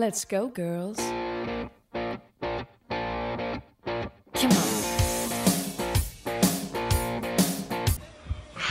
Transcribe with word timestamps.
Let's 0.00 0.24
go, 0.24 0.50
girls. 0.56 0.98
Come 4.32 4.50
on. 4.50 4.80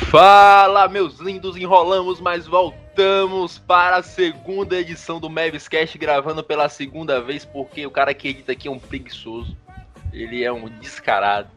Fala, 0.10 0.88
meus 0.88 1.20
lindos, 1.20 1.55
enrolamos, 1.55 2.20
mas 2.20 2.47
voltamos 2.47 3.60
para 3.60 3.97
a 3.97 4.02
segunda 4.02 4.79
edição 4.79 5.20
do 5.20 5.29
Mavis 5.29 5.70
gravando 6.00 6.44
pela 6.44 6.68
segunda 6.68 7.22
vez, 7.22 7.46
porque 7.46 7.86
o 7.86 7.92
cara 7.92 8.12
que 8.16 8.30
edita 8.30 8.54
aqui 8.54 8.68
é 8.68 8.72
um 8.72 8.80
preguiçoso. 8.80 9.56
Ele 10.12 10.44
é 10.44 10.52
um 10.52 10.68
descarado. 10.80 11.52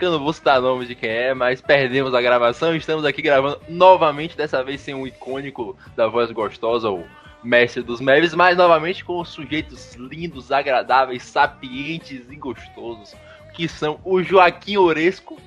Eu 0.00 0.12
não 0.12 0.20
vou 0.20 0.32
citar 0.32 0.60
nome 0.60 0.86
de 0.86 0.94
quem 0.94 1.10
é, 1.10 1.34
mas 1.34 1.60
perdemos 1.60 2.14
a 2.14 2.22
gravação. 2.22 2.76
Estamos 2.76 3.04
aqui 3.04 3.20
gravando 3.20 3.60
novamente, 3.68 4.36
dessa 4.36 4.62
vez 4.62 4.80
sem 4.80 4.94
o 4.94 5.04
icônico 5.04 5.76
da 5.96 6.06
voz 6.06 6.30
gostosa, 6.30 6.88
o 6.88 7.04
mestre 7.42 7.82
dos 7.82 8.00
Mavis, 8.00 8.34
mas 8.34 8.56
novamente 8.56 9.04
com 9.04 9.24
sujeitos 9.24 9.94
lindos, 9.94 10.50
agradáveis, 10.50 11.22
sapientes 11.22 12.22
e 12.28 12.36
gostosos, 12.36 13.14
que 13.54 13.68
são 13.68 14.00
o 14.04 14.22
Joaquim 14.22 14.76
Oresco 14.76 15.40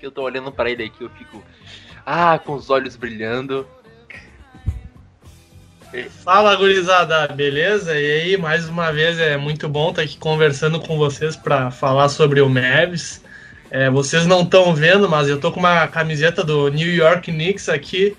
que 0.00 0.06
eu 0.06 0.10
tô 0.10 0.22
olhando 0.22 0.50
para 0.50 0.70
ele 0.70 0.84
aqui, 0.84 1.04
eu 1.04 1.10
fico. 1.10 1.44
Ah, 2.04 2.38
com 2.38 2.54
os 2.54 2.70
olhos 2.70 2.96
brilhando. 2.96 3.68
Fala, 6.24 6.56
gurizada, 6.56 7.28
beleza? 7.28 8.00
E 8.00 8.12
aí, 8.12 8.36
mais 8.36 8.68
uma 8.68 8.92
vez 8.92 9.18
é 9.18 9.36
muito 9.36 9.68
bom 9.68 9.90
estar 9.90 10.02
aqui 10.02 10.16
conversando 10.16 10.80
com 10.80 10.96
vocês 10.96 11.36
para 11.36 11.70
falar 11.70 12.08
sobre 12.08 12.40
o 12.40 12.48
Mavis. 12.48 13.22
É, 13.70 13.90
vocês 13.90 14.24
não 14.26 14.42
estão 14.42 14.74
vendo, 14.74 15.08
mas 15.08 15.28
eu 15.28 15.38
tô 15.38 15.52
com 15.52 15.60
uma 15.60 15.86
camiseta 15.86 16.42
do 16.42 16.68
New 16.68 16.92
York 16.92 17.30
Knicks 17.30 17.68
aqui, 17.68 18.16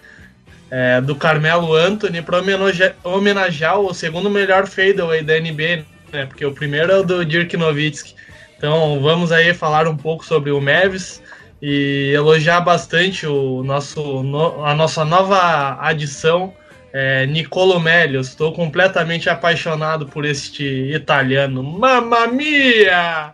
é, 0.71 1.01
do 1.01 1.15
Carmelo 1.15 1.75
Anthony, 1.75 2.21
para 2.21 2.39
homenagear, 2.39 2.95
homenagear 3.03 3.77
o 3.77 3.93
segundo 3.93 4.29
melhor 4.29 4.65
fadeaway 4.65 5.21
da 5.21 5.37
NBA, 5.37 5.85
né? 6.11 6.25
Porque 6.25 6.45
o 6.45 6.53
primeiro 6.53 6.91
é 6.91 6.97
o 6.97 7.03
do 7.03 7.25
Dirk 7.25 7.55
Nowitzki. 7.57 8.15
Então 8.57 9.01
vamos 9.01 9.31
aí 9.31 9.53
falar 9.53 9.87
um 9.87 9.97
pouco 9.97 10.25
sobre 10.25 10.51
o 10.51 10.61
Mavis 10.61 11.21
e 11.61 12.11
elogiar 12.15 12.61
bastante 12.61 13.27
o 13.27 13.63
nosso, 13.63 14.23
no, 14.23 14.65
a 14.65 14.73
nossa 14.73 15.03
nova 15.03 15.77
adição, 15.81 16.53
é, 16.93 17.25
Nicolo 17.25 17.79
Melio. 17.79 18.21
Estou 18.21 18.53
completamente 18.53 19.29
apaixonado 19.29 20.07
por 20.07 20.25
este 20.25 20.63
italiano. 20.63 21.61
Mamma 21.61 22.27
mia! 22.27 23.33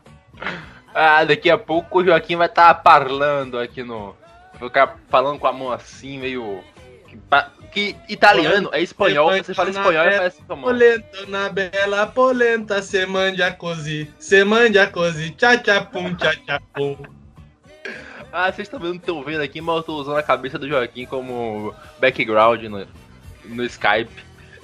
Ah, 0.94 1.24
daqui 1.24 1.50
a 1.50 1.58
pouco 1.58 2.00
o 2.00 2.06
Joaquim 2.06 2.36
vai 2.36 2.48
estar 2.48 2.74
tá 2.74 2.82
parlando 2.82 3.60
aqui 3.60 3.84
no. 3.84 4.16
Ficar 4.58 4.98
falando 5.10 5.38
com 5.38 5.46
a 5.46 5.54
mão 5.54 5.72
assim, 5.72 6.18
meio. 6.18 6.64
Que, 7.72 7.94
que 7.94 8.14
italiano, 8.14 8.70
é 8.72 8.82
espanhol, 8.82 9.32
você 9.32 9.54
fala 9.54 9.70
espanhol 9.70 10.06
e 10.06 10.18
parece 10.18 10.42
como. 10.44 10.64
Polenta 10.64 11.26
na 11.28 11.50
bela 11.50 12.08
polenta, 12.08 12.82
se 12.82 13.06
mangia 13.06 13.52
così, 13.52 14.12
se 14.18 14.44
mangia 14.44 14.88
così, 14.88 15.32
tchá 15.32 15.58
tchá 15.58 15.82
pum, 15.82 16.16
tchá 16.16 16.34
tchá 16.36 16.60
pum. 16.74 16.98
Ah, 18.32 18.52
vocês 18.52 18.68
também 18.68 18.90
não 18.90 18.98
estão 18.98 19.24
vendo 19.24 19.42
aqui, 19.42 19.62
mas 19.62 19.78
eu 19.78 19.84
tô 19.84 19.96
usando 19.96 20.18
a 20.18 20.24
cabeça 20.24 20.60
do 20.60 20.68
Joaquim 20.68 21.06
como 21.06 21.74
background 22.00 22.64
no, 22.64 22.88
no 23.46 23.64
Skype. 23.66 24.12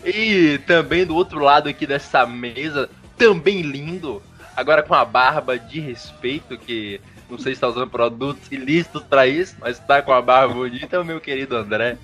E 0.06 0.60
também 0.68 1.06
do 1.06 1.16
outro 1.16 1.40
lado 1.40 1.70
aqui 1.70 1.88
dessa 1.88 2.26
mesa, 2.26 2.90
também 3.18 3.62
lindo, 3.62 4.22
agora 4.56 4.84
com 4.84 4.94
a 4.94 5.06
barba 5.06 5.58
de 5.58 5.80
respeito, 5.80 6.58
que 6.58 7.00
não 7.30 7.38
sei 7.38 7.54
se 7.54 7.58
está 7.58 7.68
usando 7.68 7.90
produtos 7.90 8.52
ilícitos 8.52 9.02
para 9.04 9.26
isso, 9.26 9.56
mas 9.60 9.80
está 9.80 10.02
com 10.02 10.12
a 10.12 10.22
barba 10.22 10.54
bonita, 10.54 10.98
é 10.98 11.00
o 11.00 11.06
meu 11.06 11.22
querido 11.22 11.56
André. 11.56 11.98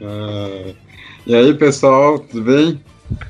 Uh, 0.00 0.74
e 1.26 1.34
aí, 1.34 1.54
pessoal, 1.54 2.18
tudo 2.18 2.42
bem? 2.42 2.82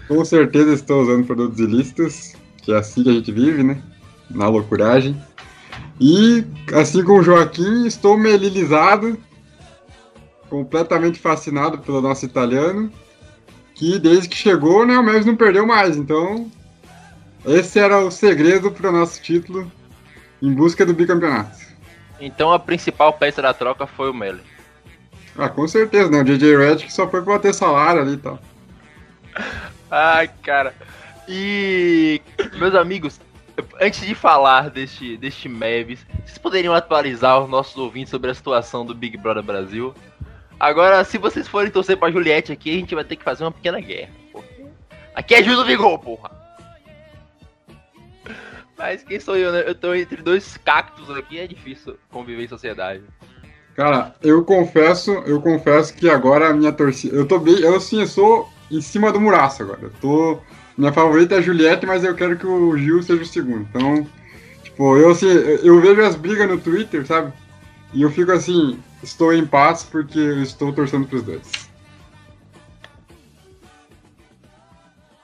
Com 0.07 0.25
certeza 0.25 0.73
estou 0.73 1.03
usando 1.03 1.27
produtos 1.27 1.59
ilícitos, 1.59 2.35
que 2.63 2.73
é 2.73 2.77
assim 2.77 3.03
que 3.03 3.11
a 3.11 3.13
gente 3.13 3.33
vive, 3.33 3.63
né? 3.63 3.83
Na 4.31 4.49
loucuragem. 4.49 5.21
E, 6.01 6.45
assim 6.75 7.03
como 7.03 7.21
o 7.21 7.23
Joaquim, 7.23 7.87
estou 7.87 8.17
melilizado, 8.17 9.19
completamente 10.49 11.19
fascinado 11.19 11.79
pelo 11.79 12.01
nosso 12.01 12.25
italiano, 12.25 12.91
que 13.75 13.99
desde 13.99 14.29
que 14.29 14.37
chegou, 14.37 14.87
né, 14.87 14.99
o 14.99 15.03
Messi 15.03 15.27
não 15.27 15.37
perdeu 15.37 15.67
mais. 15.67 15.97
Então, 15.97 16.51
esse 17.45 17.79
era 17.79 17.99
o 17.99 18.11
segredo 18.11 18.71
para 18.71 18.91
o 18.91 18.93
nosso 18.93 19.21
título 19.23 19.71
em 20.43 20.53
busca 20.53 20.85
do 20.85 20.95
bicampeonato. 20.95 21.57
Então 22.21 22.53
a 22.53 22.59
principal 22.59 23.13
peça 23.13 23.41
da 23.41 23.55
troca 23.55 23.87
foi 23.87 24.11
o 24.11 24.15
Meli. 24.15 24.41
Ah, 25.39 25.49
com 25.49 25.69
certeza, 25.69 26.11
né? 26.11 26.21
O 26.21 26.25
JJ 26.25 26.57
Redick 26.57 26.93
só 26.93 27.09
foi 27.09 27.23
para 27.23 27.39
ter 27.39 27.55
salário 27.55 28.03
ali 28.03 28.15
e 28.15 28.17
tal. 28.17 28.41
Ai, 29.89 30.29
cara. 30.43 30.75
E, 31.29 32.21
meus 32.55 32.75
amigos, 32.75 33.21
antes 33.81 34.05
de 34.05 34.17
falar 34.17 34.69
deste, 34.69 35.17
deste 35.17 35.49
Mavis, 35.49 36.05
vocês 36.25 36.39
poderiam 36.39 36.75
atualizar 36.75 37.41
os 37.41 37.49
nossos 37.49 37.77
ouvintes 37.77 38.11
sobre 38.11 38.31
a 38.31 38.35
situação 38.35 38.85
do 38.85 38.95
Big 38.95 39.17
Brother 39.17 39.43
Brasil? 39.43 39.95
Agora, 40.59 41.05
se 41.05 41.19
vocês 41.19 41.47
forem 41.47 41.71
torcer 41.71 41.97
pra 41.97 42.11
Juliette 42.11 42.51
aqui, 42.51 42.71
a 42.71 42.81
gente 42.81 42.95
vai 42.95 43.05
ter 43.05 43.15
que 43.15 43.23
fazer 43.23 43.45
uma 43.45 43.53
pequena 43.53 43.79
guerra. 43.79 44.11
Aqui 45.15 45.37
é 45.37 45.43
do 45.43 45.65
Vigor, 45.65 45.99
porra! 46.01 46.31
Mas 48.77 49.03
quem 49.05 49.21
sou 49.21 49.37
eu, 49.37 49.53
né? 49.53 49.65
Eu 49.67 49.75
tô 49.75 49.95
entre 49.95 50.23
dois 50.23 50.57
cactos 50.57 51.11
aqui, 51.11 51.39
é 51.39 51.47
difícil 51.47 51.99
conviver 52.11 52.45
em 52.45 52.49
sociedade. 52.49 53.03
Cara, 53.79 54.13
eu 54.25 54.45
confesso, 54.45 55.13
eu 55.25 55.41
confesso 55.41 55.95
que 55.95 56.11
agora 56.11 56.49
a 56.49 56.53
minha 56.53 56.73
torcida. 56.73 57.15
Eu 57.15 57.29
tô 57.29 57.39
bem. 57.39 57.61
Eu 57.61 57.77
assim, 57.77 58.01
eu 58.01 58.09
sou 58.09 58.51
em 58.69 58.81
cima 58.81 59.13
do 59.13 59.21
muraço 59.21 59.63
agora. 59.63 59.83
Eu 59.83 59.93
tô 60.01 60.41
minha 60.77 60.93
favorita 60.93 61.37
é 61.37 61.39
a 61.39 61.41
Juliette, 61.41 61.87
mas 61.87 62.03
eu 62.03 62.13
quero 62.13 62.37
que 62.37 62.45
o 62.45 62.77
Gil 62.77 63.01
seja 63.05 63.23
o 63.23 63.25
segundo. 63.25 63.61
Então, 63.61 64.05
tipo, 64.65 64.97
eu 64.97 65.13
assim, 65.13 65.29
eu 65.29 65.81
vejo 65.81 66.03
as 66.03 66.17
brigas 66.17 66.49
no 66.49 66.59
Twitter, 66.59 67.07
sabe? 67.07 67.33
E 67.95 68.03
eu 68.03 68.11
fico 68.11 68.33
assim, 68.33 68.83
estou 69.01 69.33
em 69.33 69.47
paz 69.47 69.85
porque 69.85 70.19
eu 70.19 70.43
estou 70.43 70.73
torcendo 70.73 71.07
pros 71.07 71.23
dois. 71.23 71.49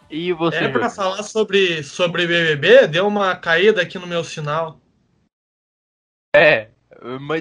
E 0.09 0.33
você? 0.33 0.59
É 0.59 0.69
pra 0.69 0.89
falar 0.89 1.25
sobre, 1.25 1.83
sobre 1.83 2.25
BBB? 2.25 2.87
Deu 2.87 3.09
uma 3.09 3.35
caída 3.35 3.83
aqui 3.83 3.99
no 3.99 4.07
meu 4.07 4.23
sinal. 4.23 4.81
É, 6.37 6.69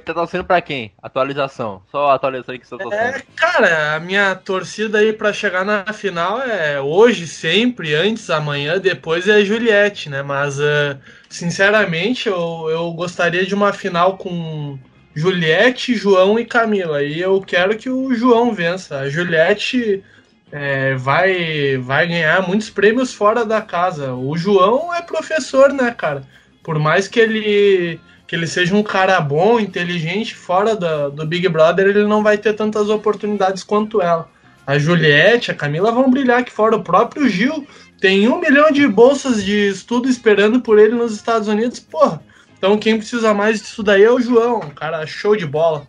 tá 0.04 0.14
torcendo 0.14 0.44
pra 0.44 0.62
quem? 0.62 0.92
Atualização. 1.02 1.82
Só 1.90 2.10
a 2.10 2.16
atualização 2.16 2.58
que 2.58 2.68
você 2.68 2.78
tá 2.78 2.84
torcendo. 2.84 3.16
É, 3.16 3.24
cara, 3.36 3.96
a 3.96 4.00
minha 4.00 4.36
torcida 4.36 4.98
aí 4.98 5.14
pra 5.14 5.32
chegar 5.32 5.64
na 5.64 5.86
final 5.94 6.42
é 6.42 6.82
hoje, 6.82 7.28
sempre, 7.28 7.96
antes, 7.96 8.30
amanhã, 8.30 8.78
depois 8.78 9.28
é 9.28 9.36
a 9.36 9.44
Juliette, 9.44 10.10
né? 10.10 10.22
Mas, 10.22 10.60
uh, 10.60 10.98
sinceramente, 11.30 12.28
eu, 12.28 12.68
eu 12.70 12.92
gostaria 12.92 13.46
de 13.46 13.56
uma 13.56 13.72
final 13.72 14.18
com 14.18 14.78
Juliette, 15.16 15.96
João 15.96 16.38
e 16.38 16.46
Camila. 16.46 17.02
E 17.02 17.22
eu 17.22 17.40
quero 17.42 17.78
que 17.78 17.90
o 17.90 18.14
João 18.14 18.54
vença. 18.54 19.00
A 19.00 19.10
Juliette 19.10 20.04
é, 20.52 20.96
vai, 20.96 21.78
vai 21.78 22.08
ganhar 22.08 22.48
muitos 22.48 22.70
prêmios 22.70 23.14
fora 23.14 23.46
da 23.46 23.62
casa. 23.62 24.14
O 24.14 24.36
João 24.38 24.94
é 24.94 25.02
professor, 25.02 25.72
né, 25.72 25.92
cara? 25.92 26.24
Por 26.62 26.78
mais 26.80 27.08
que 27.08 27.20
ele 27.20 28.00
que 28.34 28.38
ele 28.38 28.48
seja 28.48 28.76
um 28.76 28.82
cara 28.82 29.22
bom, 29.22 29.60
inteligente, 29.60 30.34
fora 30.34 30.76
do, 30.76 31.12
do 31.12 31.24
Big 31.24 31.48
Brother, 31.48 31.86
ele 31.86 32.04
não 32.08 32.24
vai 32.24 32.36
ter 32.36 32.54
tantas 32.54 32.90
oportunidades 32.90 33.64
quanto 33.64 34.02
ela. 34.02 34.28
A 34.66 34.80
Juliette, 34.80 35.52
a 35.52 35.54
Camila 35.54 35.92
vão 35.92 36.10
brilhar 36.10 36.40
aqui 36.40 36.52
fora. 36.52 36.76
O 36.76 36.84
próprio 36.84 37.30
Gil 37.30 37.68
tem 38.02 38.28
um 38.28 38.40
milhão 38.40 38.72
de 38.72 38.88
bolsas 38.88 39.44
de 39.46 39.70
estudo 39.70 40.10
esperando 40.10 40.60
por 40.60 40.80
ele 40.80 40.96
nos 40.96 41.14
Estados 41.14 41.48
Unidos. 41.48 41.80
Porra, 41.80 42.24
então 42.58 42.76
quem 42.76 42.98
precisa 42.98 43.36
mais 43.36 43.62
disso 43.62 43.84
daí 43.84 44.04
é 44.04 44.12
o 44.12 44.20
João, 44.20 44.62
um 44.62 44.72
cara 44.72 45.06
show 45.06 45.36
de 45.36 45.46
bola. 45.46 45.86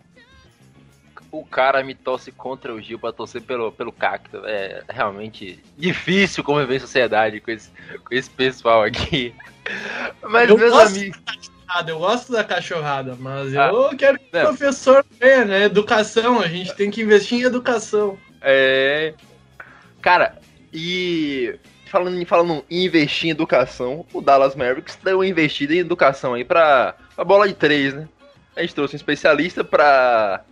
O 1.31 1.43
cara 1.43 1.83
me 1.83 1.95
torce 1.95 2.31
contra 2.31 2.71
o 2.71 2.79
Gil 2.79 2.99
pra 2.99 3.11
torcer 3.11 3.41
pelo, 3.41 3.71
pelo 3.71 3.91
cacto. 3.91 4.37
É 4.45 4.83
realmente 4.87 5.59
difícil 5.75 6.43
conviver 6.43 6.75
em 6.75 6.79
sociedade 6.79 7.41
com 7.41 7.49
esse, 7.49 7.71
com 8.07 8.13
esse 8.13 8.29
pessoal 8.29 8.83
aqui. 8.83 9.33
Mas, 10.21 10.47
eu 10.47 10.55
meus 10.59 10.71
gosto 10.71 10.95
amigos 10.95 11.54
cachorrada, 11.65 11.91
eu 11.91 11.99
gosto 11.99 12.31
da 12.31 12.43
cachorrada, 12.43 13.15
mas 13.19 13.55
ah, 13.55 13.67
eu 13.67 13.97
quero 13.97 14.19
que 14.19 14.25
o 14.25 14.41
professor 14.41 15.05
venha, 15.19 15.45
né? 15.45 15.63
Educação, 15.63 16.39
a 16.39 16.47
gente 16.47 16.73
tem 16.75 16.91
que 16.91 17.01
investir 17.01 17.39
em 17.39 17.43
educação. 17.43 18.17
É. 18.41 19.13
Cara, 20.01 20.37
e 20.71 21.57
falando, 21.87 22.25
falando 22.25 22.65
em 22.69 22.85
investir 22.85 23.27
em 23.27 23.31
educação, 23.31 24.05
o 24.13 24.21
Dallas 24.21 24.55
Mavericks 24.55 24.97
deu 25.03 25.17
uma 25.17 25.27
investida 25.27 25.73
em 25.73 25.79
educação 25.79 26.33
aí 26.33 26.43
pra, 26.43 26.95
pra 27.15 27.25
bola 27.25 27.47
de 27.47 27.53
três, 27.53 27.93
né? 27.93 28.07
A 28.55 28.61
gente 28.61 28.75
trouxe 28.75 28.95
um 28.95 28.97
especialista 28.97 29.63
pra, 29.63 30.43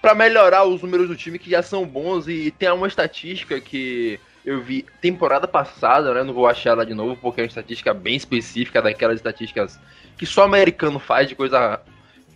pra 0.00 0.14
melhorar 0.14 0.64
os 0.64 0.82
números 0.82 1.08
do 1.08 1.16
time 1.16 1.38
que 1.38 1.50
já 1.50 1.62
são 1.62 1.86
bons 1.86 2.28
e 2.28 2.50
tem 2.50 2.70
uma 2.70 2.86
estatística 2.86 3.60
que 3.60 4.20
eu 4.44 4.62
vi 4.62 4.86
temporada 5.00 5.46
passada, 5.46 6.14
né? 6.14 6.22
Não 6.22 6.32
vou 6.32 6.46
achar 6.46 6.70
ela 6.70 6.86
de 6.86 6.94
novo 6.94 7.16
porque 7.16 7.40
é 7.40 7.44
uma 7.44 7.48
estatística 7.48 7.92
bem 7.92 8.16
específica 8.16 8.80
daquelas 8.80 9.16
estatísticas 9.16 9.78
que 10.16 10.26
só 10.26 10.44
americano 10.44 10.98
faz 10.98 11.28
de 11.28 11.34
coisa. 11.34 11.80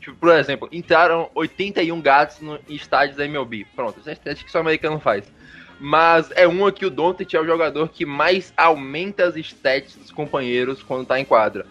Tipo, 0.01 0.17
por 0.17 0.35
exemplo, 0.35 0.69
entraram 0.71 1.31
81 1.35 2.01
gatos 2.01 2.41
no, 2.41 2.59
em 2.69 2.75
estádios 2.75 3.17
da 3.17 3.25
MLB. 3.25 3.67
Pronto, 3.75 3.99
essa 4.01 4.11
é 4.11 4.13
a 4.13 4.15
estatística 4.15 4.47
que 4.47 4.53
só 4.53 4.61
americano 4.61 5.01
faz. 5.01 5.25
Mas 5.81 6.31
é 6.35 6.47
um 6.47 6.67
aqui, 6.67 6.87
o 6.87 6.91
Doncic 6.91 7.35
é 7.35 7.41
o 7.41 7.47
jogador 7.47 7.89
que 7.89 8.07
mais 8.07 8.53
aumenta 8.57 9.25
as 9.25 9.37
stats 9.37 9.97
dos 9.97 10.11
companheiros 10.11 10.83
quando 10.83 11.07
tá 11.07 11.19
em 11.19 11.25
quadra. 11.25 11.67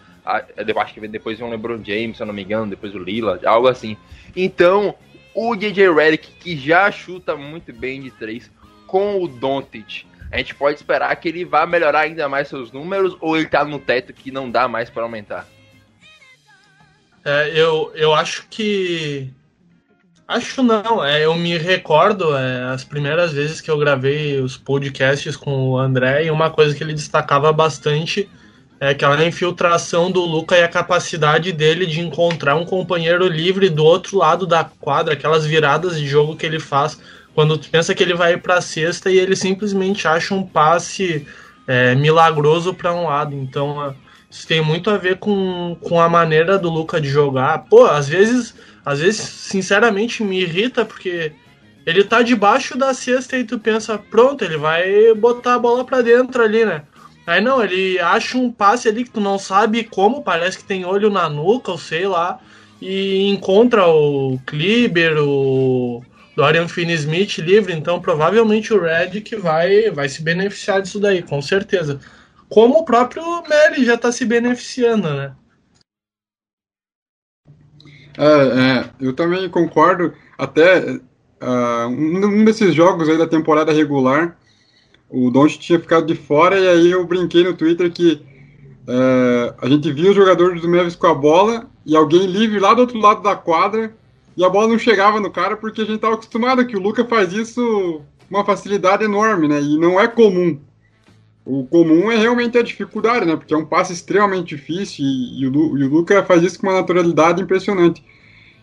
Eu 0.56 0.80
acho 0.80 0.94
que 0.94 1.06
depois 1.06 1.38
vem 1.38 1.46
o 1.46 1.50
LeBron 1.50 1.82
James, 1.84 2.16
se 2.16 2.22
eu 2.22 2.26
não 2.26 2.34
me 2.34 2.42
engano, 2.42 2.70
depois 2.70 2.94
o 2.94 2.98
Lillard, 2.98 3.46
algo 3.46 3.68
assim. 3.68 3.96
Então, 4.34 4.94
o 5.34 5.54
DJ 5.54 5.92
Redick, 5.92 6.30
que 6.38 6.56
já 6.56 6.90
chuta 6.90 7.36
muito 7.36 7.72
bem 7.72 8.00
de 8.00 8.10
três, 8.10 8.50
com 8.86 9.22
o 9.22 9.28
Doncic, 9.28 10.06
a 10.30 10.38
gente 10.38 10.54
pode 10.54 10.76
esperar 10.76 11.14
que 11.16 11.28
ele 11.28 11.44
vá 11.44 11.66
melhorar 11.66 12.00
ainda 12.00 12.28
mais 12.28 12.48
seus 12.48 12.72
números 12.72 13.16
ou 13.20 13.36
ele 13.36 13.46
tá 13.46 13.64
no 13.64 13.78
teto 13.78 14.12
que 14.12 14.30
não 14.30 14.50
dá 14.50 14.66
mais 14.66 14.90
para 14.90 15.02
aumentar? 15.02 15.46
É, 17.24 17.50
eu, 17.54 17.90
eu 17.94 18.14
acho 18.14 18.46
que. 18.50 19.30
Acho 20.26 20.62
não, 20.62 21.04
é, 21.04 21.24
eu 21.24 21.34
me 21.34 21.56
recordo 21.58 22.34
é, 22.36 22.64
as 22.72 22.82
primeiras 22.82 23.32
vezes 23.32 23.60
que 23.60 23.70
eu 23.70 23.78
gravei 23.78 24.40
os 24.40 24.56
podcasts 24.56 25.36
com 25.36 25.70
o 25.70 25.78
André 25.78 26.24
e 26.24 26.30
uma 26.30 26.50
coisa 26.50 26.74
que 26.74 26.82
ele 26.82 26.94
destacava 26.94 27.52
bastante 27.52 28.28
é 28.80 28.88
aquela 28.88 29.22
infiltração 29.24 30.10
do 30.10 30.20
Luca 30.20 30.56
e 30.56 30.62
a 30.62 30.68
capacidade 30.68 31.52
dele 31.52 31.86
de 31.86 32.00
encontrar 32.00 32.56
um 32.56 32.64
companheiro 32.64 33.26
livre 33.28 33.68
do 33.68 33.84
outro 33.84 34.18
lado 34.18 34.46
da 34.46 34.64
quadra, 34.64 35.12
aquelas 35.12 35.46
viradas 35.46 35.98
de 35.98 36.06
jogo 36.06 36.36
que 36.36 36.44
ele 36.46 36.58
faz 36.58 36.98
quando 37.34 37.58
tu 37.58 37.68
pensa 37.68 37.94
que 37.94 38.02
ele 38.02 38.14
vai 38.14 38.36
para 38.36 38.56
a 38.56 38.62
cesta 38.62 39.10
e 39.10 39.18
ele 39.18 39.36
simplesmente 39.36 40.06
acha 40.06 40.34
um 40.34 40.46
passe 40.46 41.26
é, 41.66 41.94
milagroso 41.94 42.72
para 42.72 42.94
um 42.94 43.04
lado. 43.04 43.34
Então, 43.34 43.94
isso 44.34 44.48
tem 44.48 44.60
muito 44.60 44.90
a 44.90 44.98
ver 44.98 45.18
com, 45.18 45.76
com 45.80 46.00
a 46.00 46.08
maneira 46.08 46.58
do 46.58 46.68
Luca 46.68 47.00
de 47.00 47.08
jogar. 47.08 47.66
Pô, 47.70 47.86
às 47.86 48.08
vezes, 48.08 48.52
às 48.84 48.98
vezes, 48.98 49.20
sinceramente, 49.20 50.24
me 50.24 50.40
irrita 50.40 50.84
porque 50.84 51.30
ele 51.86 52.02
tá 52.02 52.20
debaixo 52.20 52.76
da 52.76 52.92
cesta 52.92 53.38
e 53.38 53.44
tu 53.44 53.60
pensa, 53.60 53.96
pronto, 53.96 54.44
ele 54.44 54.56
vai 54.56 55.14
botar 55.14 55.54
a 55.54 55.58
bola 55.60 55.84
para 55.84 56.02
dentro 56.02 56.42
ali, 56.42 56.64
né? 56.64 56.82
Aí 57.24 57.40
não, 57.40 57.62
ele 57.62 58.00
acha 58.00 58.36
um 58.36 58.50
passe 58.50 58.88
ali 58.88 59.04
que 59.04 59.10
tu 59.10 59.20
não 59.20 59.38
sabe 59.38 59.84
como, 59.84 60.24
parece 60.24 60.58
que 60.58 60.64
tem 60.64 60.84
olho 60.84 61.10
na 61.10 61.28
nuca, 61.28 61.70
ou 61.70 61.78
sei 61.78 62.08
lá, 62.08 62.40
e 62.82 63.28
encontra 63.28 63.86
o 63.86 64.36
Kliber, 64.44 65.16
o 65.16 66.02
Dorian 66.36 66.66
Finney-Smith 66.66 67.38
livre, 67.38 67.72
então 67.72 68.00
provavelmente 68.00 68.74
o 68.74 68.82
Red 68.82 69.20
que 69.20 69.36
vai, 69.36 69.92
vai 69.92 70.08
se 70.08 70.22
beneficiar 70.22 70.82
disso 70.82 70.98
daí, 70.98 71.22
com 71.22 71.40
certeza. 71.40 72.00
Como 72.48 72.78
o 72.78 72.84
próprio 72.84 73.22
Mary 73.48 73.84
já 73.84 73.94
está 73.94 74.12
se 74.12 74.24
beneficiando, 74.24 75.12
né? 75.14 75.34
É, 78.16 78.24
é, 78.24 78.90
eu 79.00 79.12
também 79.12 79.48
concordo. 79.48 80.12
Até 80.38 81.00
uh, 81.44 81.88
um 81.88 82.44
desses 82.44 82.74
jogos 82.74 83.08
aí 83.08 83.18
da 83.18 83.26
temporada 83.26 83.72
regular, 83.72 84.36
o 85.08 85.30
Don't 85.30 85.58
tinha 85.58 85.78
ficado 85.78 86.06
de 86.06 86.14
fora 86.14 86.58
e 86.58 86.68
aí 86.68 86.90
eu 86.90 87.06
brinquei 87.06 87.44
no 87.44 87.54
Twitter 87.54 87.92
que 87.92 88.20
uh, 88.88 89.54
a 89.60 89.68
gente 89.68 89.92
via 89.92 90.10
os 90.10 90.16
jogadores 90.16 90.60
do 90.60 90.68
Mavis 90.68 90.96
com 90.96 91.06
a 91.06 91.14
bola 91.14 91.68
e 91.84 91.96
alguém 91.96 92.26
livre 92.26 92.58
lá 92.58 92.74
do 92.74 92.80
outro 92.80 92.98
lado 92.98 93.22
da 93.22 93.36
quadra 93.36 93.94
e 94.36 94.44
a 94.44 94.48
bola 94.48 94.68
não 94.68 94.78
chegava 94.78 95.20
no 95.20 95.30
cara 95.30 95.56
porque 95.56 95.82
a 95.82 95.84
gente 95.84 95.96
estava 95.96 96.14
acostumado 96.14 96.66
que 96.66 96.76
o 96.76 96.80
Luca 96.80 97.04
faz 97.04 97.32
isso 97.32 98.02
com 98.28 98.36
uma 98.36 98.44
facilidade 98.44 99.04
enorme, 99.04 99.46
né? 99.46 99.60
E 99.60 99.78
não 99.78 100.00
é 100.00 100.08
comum. 100.08 100.58
O 101.44 101.64
comum 101.64 102.10
é 102.10 102.16
realmente 102.16 102.56
a 102.56 102.62
dificuldade, 102.62 103.26
né? 103.26 103.36
Porque 103.36 103.52
é 103.52 103.56
um 103.56 103.66
passe 103.66 103.92
extremamente 103.92 104.56
difícil 104.56 105.04
e, 105.04 105.42
e, 105.42 105.46
o, 105.46 105.78
e 105.78 105.84
o 105.84 105.90
Luca 105.90 106.24
faz 106.24 106.42
isso 106.42 106.58
com 106.58 106.66
uma 106.66 106.80
naturalidade 106.80 107.42
impressionante. 107.42 108.02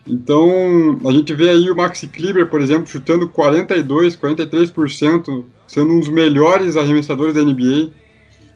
Então, 0.04 0.98
a 1.06 1.12
gente 1.12 1.32
vê 1.32 1.50
aí 1.50 1.70
o 1.70 1.76
Maxi 1.76 2.08
Kleber, 2.08 2.48
por 2.48 2.60
exemplo, 2.60 2.88
chutando 2.88 3.28
42, 3.28 4.16
43%, 4.16 5.44
sendo 5.68 5.92
um 5.92 6.00
dos 6.00 6.08
melhores 6.08 6.76
arremessadores 6.76 7.34
da 7.34 7.42
NBA. 7.42 7.90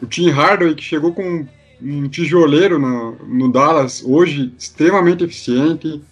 O 0.03 0.07
Tim 0.07 0.29
Hardaway, 0.31 0.75
que 0.75 0.83
chegou 0.83 1.13
com 1.13 1.47
um 1.81 2.09
tijoleiro 2.09 2.81
no, 2.81 3.13
no 3.27 3.53
Dallas, 3.53 4.03
hoje 4.05 4.53
extremamente 4.59 5.23
eficiente. 5.23 6.03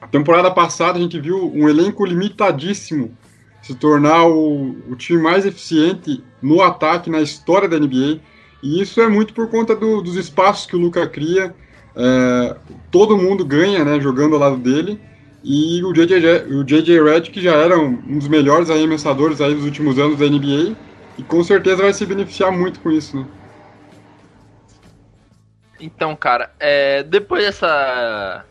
A 0.00 0.08
temporada 0.08 0.50
passada 0.50 0.98
a 0.98 1.00
gente 1.00 1.20
viu 1.20 1.52
um 1.54 1.68
elenco 1.68 2.04
limitadíssimo 2.04 3.16
se 3.64 3.74
tornar 3.74 4.26
o, 4.26 4.76
o 4.90 4.94
time 4.94 5.22
mais 5.22 5.46
eficiente 5.46 6.22
no 6.42 6.60
ataque 6.60 7.08
na 7.08 7.22
história 7.22 7.66
da 7.66 7.78
NBA. 7.78 8.20
E 8.62 8.80
isso 8.82 9.00
é 9.00 9.08
muito 9.08 9.32
por 9.32 9.48
conta 9.48 9.74
do, 9.74 10.02
dos 10.02 10.16
espaços 10.16 10.66
que 10.66 10.76
o 10.76 10.78
Luca 10.78 11.06
cria. 11.06 11.54
É, 11.96 12.56
todo 12.90 13.16
mundo 13.16 13.42
ganha 13.42 13.82
né, 13.82 13.98
jogando 13.98 14.34
ao 14.34 14.40
lado 14.40 14.58
dele. 14.58 15.00
E 15.42 15.82
o 15.82 15.94
JJ, 15.94 16.54
o 16.54 16.62
JJ 16.62 17.02
Redick 17.02 17.40
já 17.40 17.54
era 17.54 17.78
um, 17.78 18.02
um 18.06 18.18
dos 18.18 18.28
melhores 18.28 18.68
arremessadores 18.68 19.40
aí 19.40 19.54
dos 19.54 19.64
últimos 19.64 19.98
anos 19.98 20.18
da 20.18 20.26
NBA. 20.26 20.76
E 21.16 21.22
com 21.22 21.42
certeza 21.42 21.82
vai 21.82 21.92
se 21.94 22.04
beneficiar 22.04 22.52
muito 22.52 22.80
com 22.80 22.90
isso, 22.90 23.16
né? 23.16 23.26
Então, 25.80 26.14
cara, 26.14 26.52
é, 26.60 27.02
depois 27.02 27.42
dessa 27.42 28.44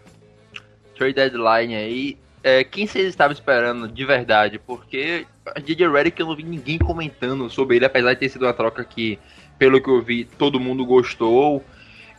trade 0.96 1.14
deadline 1.14 1.76
aí, 1.76 2.18
é, 2.44 2.64
quem 2.64 2.86
vocês 2.86 3.08
estavam 3.08 3.32
esperando 3.32 3.88
de 3.88 4.06
verdade? 4.06 4.60
Porque 4.60 5.26
a 5.56 5.60
DJ 5.60 5.90
Redick 5.90 6.20
eu 6.20 6.28
não 6.28 6.36
vi 6.36 6.44
ninguém 6.44 6.78
comentando 6.78 7.50
sobre 7.50 7.78
ele, 7.78 7.86
apesar 7.86 8.14
de 8.14 8.20
ter 8.20 8.30
sido 8.30 8.46
uma 8.46 8.54
troca 8.54 8.84
que, 8.84 9.18
pelo 9.58 9.82
que 9.82 9.90
eu 9.90 10.02
vi, 10.02 10.26
todo 10.26 10.60
mundo 10.60 10.86
gostou. 10.86 11.64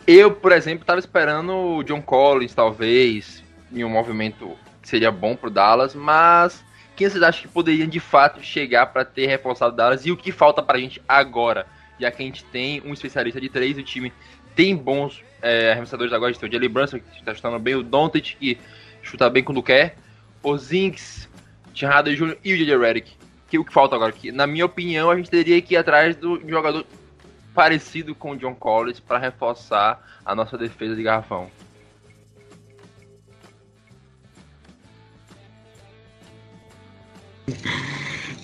Eu, 0.07 0.33
por 0.33 0.53
exemplo, 0.53 0.81
estava 0.81 0.99
esperando 0.99 1.53
o 1.53 1.83
John 1.83 2.01
Collins, 2.01 2.55
talvez, 2.55 3.45
em 3.73 3.85
um 3.85 3.91
movimento 3.91 4.57
que 4.81 4.89
seria 4.89 5.11
bom 5.11 5.37
pro 5.37 5.51
Dallas, 5.51 5.95
mas 5.95 6.65
quem 6.97 7.09
vocês 7.09 7.23
acham 7.23 7.43
que 7.43 7.49
poderiam 7.49 7.89
de 7.89 8.01
fato 8.01 8.43
chegar 8.43 8.87
para 8.87 9.05
ter 9.05 9.27
reforçado 9.27 9.77
Dallas 9.77 10.07
e 10.07 10.11
o 10.11 10.17
que 10.17 10.33
falta 10.33 10.63
pra 10.63 10.79
gente 10.79 11.03
agora? 11.07 11.67
Já 11.99 12.11
que 12.11 12.23
a 12.23 12.27
gente 12.27 12.45
tem 12.45 12.83
um 12.85 12.93
especialista 12.93 13.41
de 13.41 13.49
três, 13.49 13.77
o 13.77 13.83
time 13.83 14.13
tem 14.55 14.75
bons 14.75 15.23
é, 15.43 15.73
arremessadores 15.73 16.13
agora, 16.13 16.33
a 16.33 16.35
tem 16.35 16.49
o 16.49 16.53
Jalen 16.53 16.69
Brunson, 16.71 16.99
que 16.99 17.19
está 17.19 17.35
chutando 17.35 17.59
bem, 17.59 17.75
o 17.75 17.83
Doncic, 17.83 18.37
que 18.37 18.59
chuta 19.03 19.29
bem 19.29 19.43
quando 19.43 19.63
quer, 19.63 19.97
o 20.45 20.57
Zinks, 20.57 21.29
Hardaway 21.81 22.17
Jr. 22.17 22.37
e 22.45 22.53
o 22.53 22.57
J.J. 22.57 22.79
Redick. 22.79 23.17
Que 23.49 23.59
o 23.59 23.65
que 23.65 23.73
falta 23.73 23.97
agora 23.97 24.11
aqui? 24.11 24.31
Na 24.31 24.47
minha 24.47 24.67
opinião, 24.67 25.11
a 25.11 25.17
gente 25.17 25.31
teria 25.31 25.61
que 25.61 25.75
ir 25.75 25.77
atrás 25.77 26.15
do 26.15 26.41
jogador 26.49 26.85
parecido 27.55 28.15
com 28.15 28.33
o 28.33 28.37
John 28.37 28.55
Collins 28.55 29.01
para 29.01 29.19
reforçar 29.19 30.05
a 30.25 30.35
nossa 30.35 30.59
defesa 30.59 30.95
de 30.95 31.03
garrafão. 31.03 31.51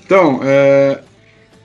Então, 0.05 0.41
é, 0.43 1.03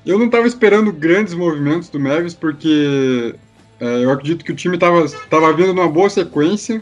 eu 0.05 0.17
não 0.17 0.27
estava 0.27 0.48
esperando 0.48 0.91
grandes 0.91 1.33
movimentos 1.33 1.89
do 1.89 2.00
Mavis, 2.00 2.33
porque 2.33 3.36
é, 3.79 4.03
eu 4.03 4.12
acredito 4.12 4.45
que 4.45 4.51
o 4.51 4.55
time 4.55 4.75
estava 4.75 5.07
tava 5.29 5.53
vindo 5.53 5.74
numa 5.74 5.89
boa 5.89 6.09
sequência, 6.09 6.81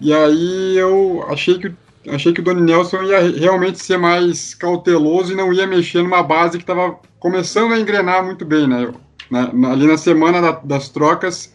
e 0.00 0.12
aí 0.12 0.76
eu 0.76 1.24
achei 1.28 1.58
que, 1.58 1.72
achei 2.06 2.32
que 2.32 2.40
o 2.40 2.44
Donnie 2.44 2.62
Nelson 2.62 3.02
ia 3.02 3.20
realmente 3.20 3.82
ser 3.82 3.96
mais 3.96 4.54
cauteloso 4.54 5.32
e 5.32 5.36
não 5.36 5.52
ia 5.52 5.66
mexer 5.66 6.02
numa 6.02 6.22
base 6.22 6.58
que 6.58 6.62
estava 6.62 6.98
começando 7.18 7.72
a 7.72 7.80
engrenar 7.80 8.24
muito 8.24 8.44
bem, 8.44 8.66
né? 8.66 8.92
Na, 9.30 9.52
na, 9.52 9.72
ali 9.72 9.86
na 9.86 9.98
semana 9.98 10.40
da, 10.40 10.52
das 10.52 10.88
trocas, 10.88 11.52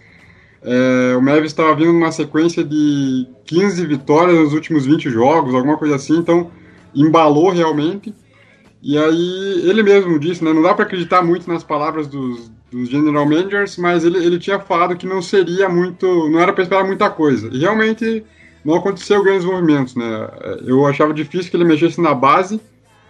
é, 0.61 1.15
o 1.17 1.21
Mavis 1.21 1.51
estava 1.51 1.75
vindo 1.75 1.91
numa 1.91 2.11
sequência 2.11 2.63
de 2.63 3.27
15 3.45 3.85
vitórias 3.85 4.37
nos 4.37 4.53
últimos 4.53 4.85
20 4.85 5.09
jogos, 5.09 5.53
alguma 5.53 5.77
coisa 5.77 5.95
assim, 5.95 6.17
então 6.17 6.51
embalou 6.95 7.49
realmente. 7.49 8.13
E 8.81 8.97
aí 8.97 9.69
ele 9.69 9.81
mesmo 9.81 10.19
disse, 10.19 10.43
né, 10.43 10.53
não 10.53 10.61
dá 10.61 10.73
para 10.73 10.85
acreditar 10.85 11.21
muito 11.21 11.49
nas 11.49 11.63
palavras 11.63 12.07
dos, 12.07 12.51
dos 12.69 12.89
general 12.89 13.25
managers, 13.25 13.77
mas 13.77 14.03
ele, 14.03 14.17
ele 14.17 14.37
tinha 14.37 14.59
falado 14.59 14.95
que 14.95 15.07
não 15.07 15.21
seria 15.21 15.69
muito, 15.69 16.29
não 16.29 16.39
era 16.39 16.51
para 16.51 16.63
esperar 16.63 16.85
muita 16.85 17.09
coisa. 17.09 17.49
E 17.51 17.59
realmente 17.59 18.23
não 18.63 18.75
aconteceu 18.75 19.23
grandes 19.23 19.45
movimentos, 19.45 19.95
né? 19.95 20.29
Eu 20.65 20.85
achava 20.85 21.13
difícil 21.13 21.51
que 21.51 21.57
ele 21.57 21.65
mexesse 21.65 21.99
na 21.99 22.13
base. 22.13 22.61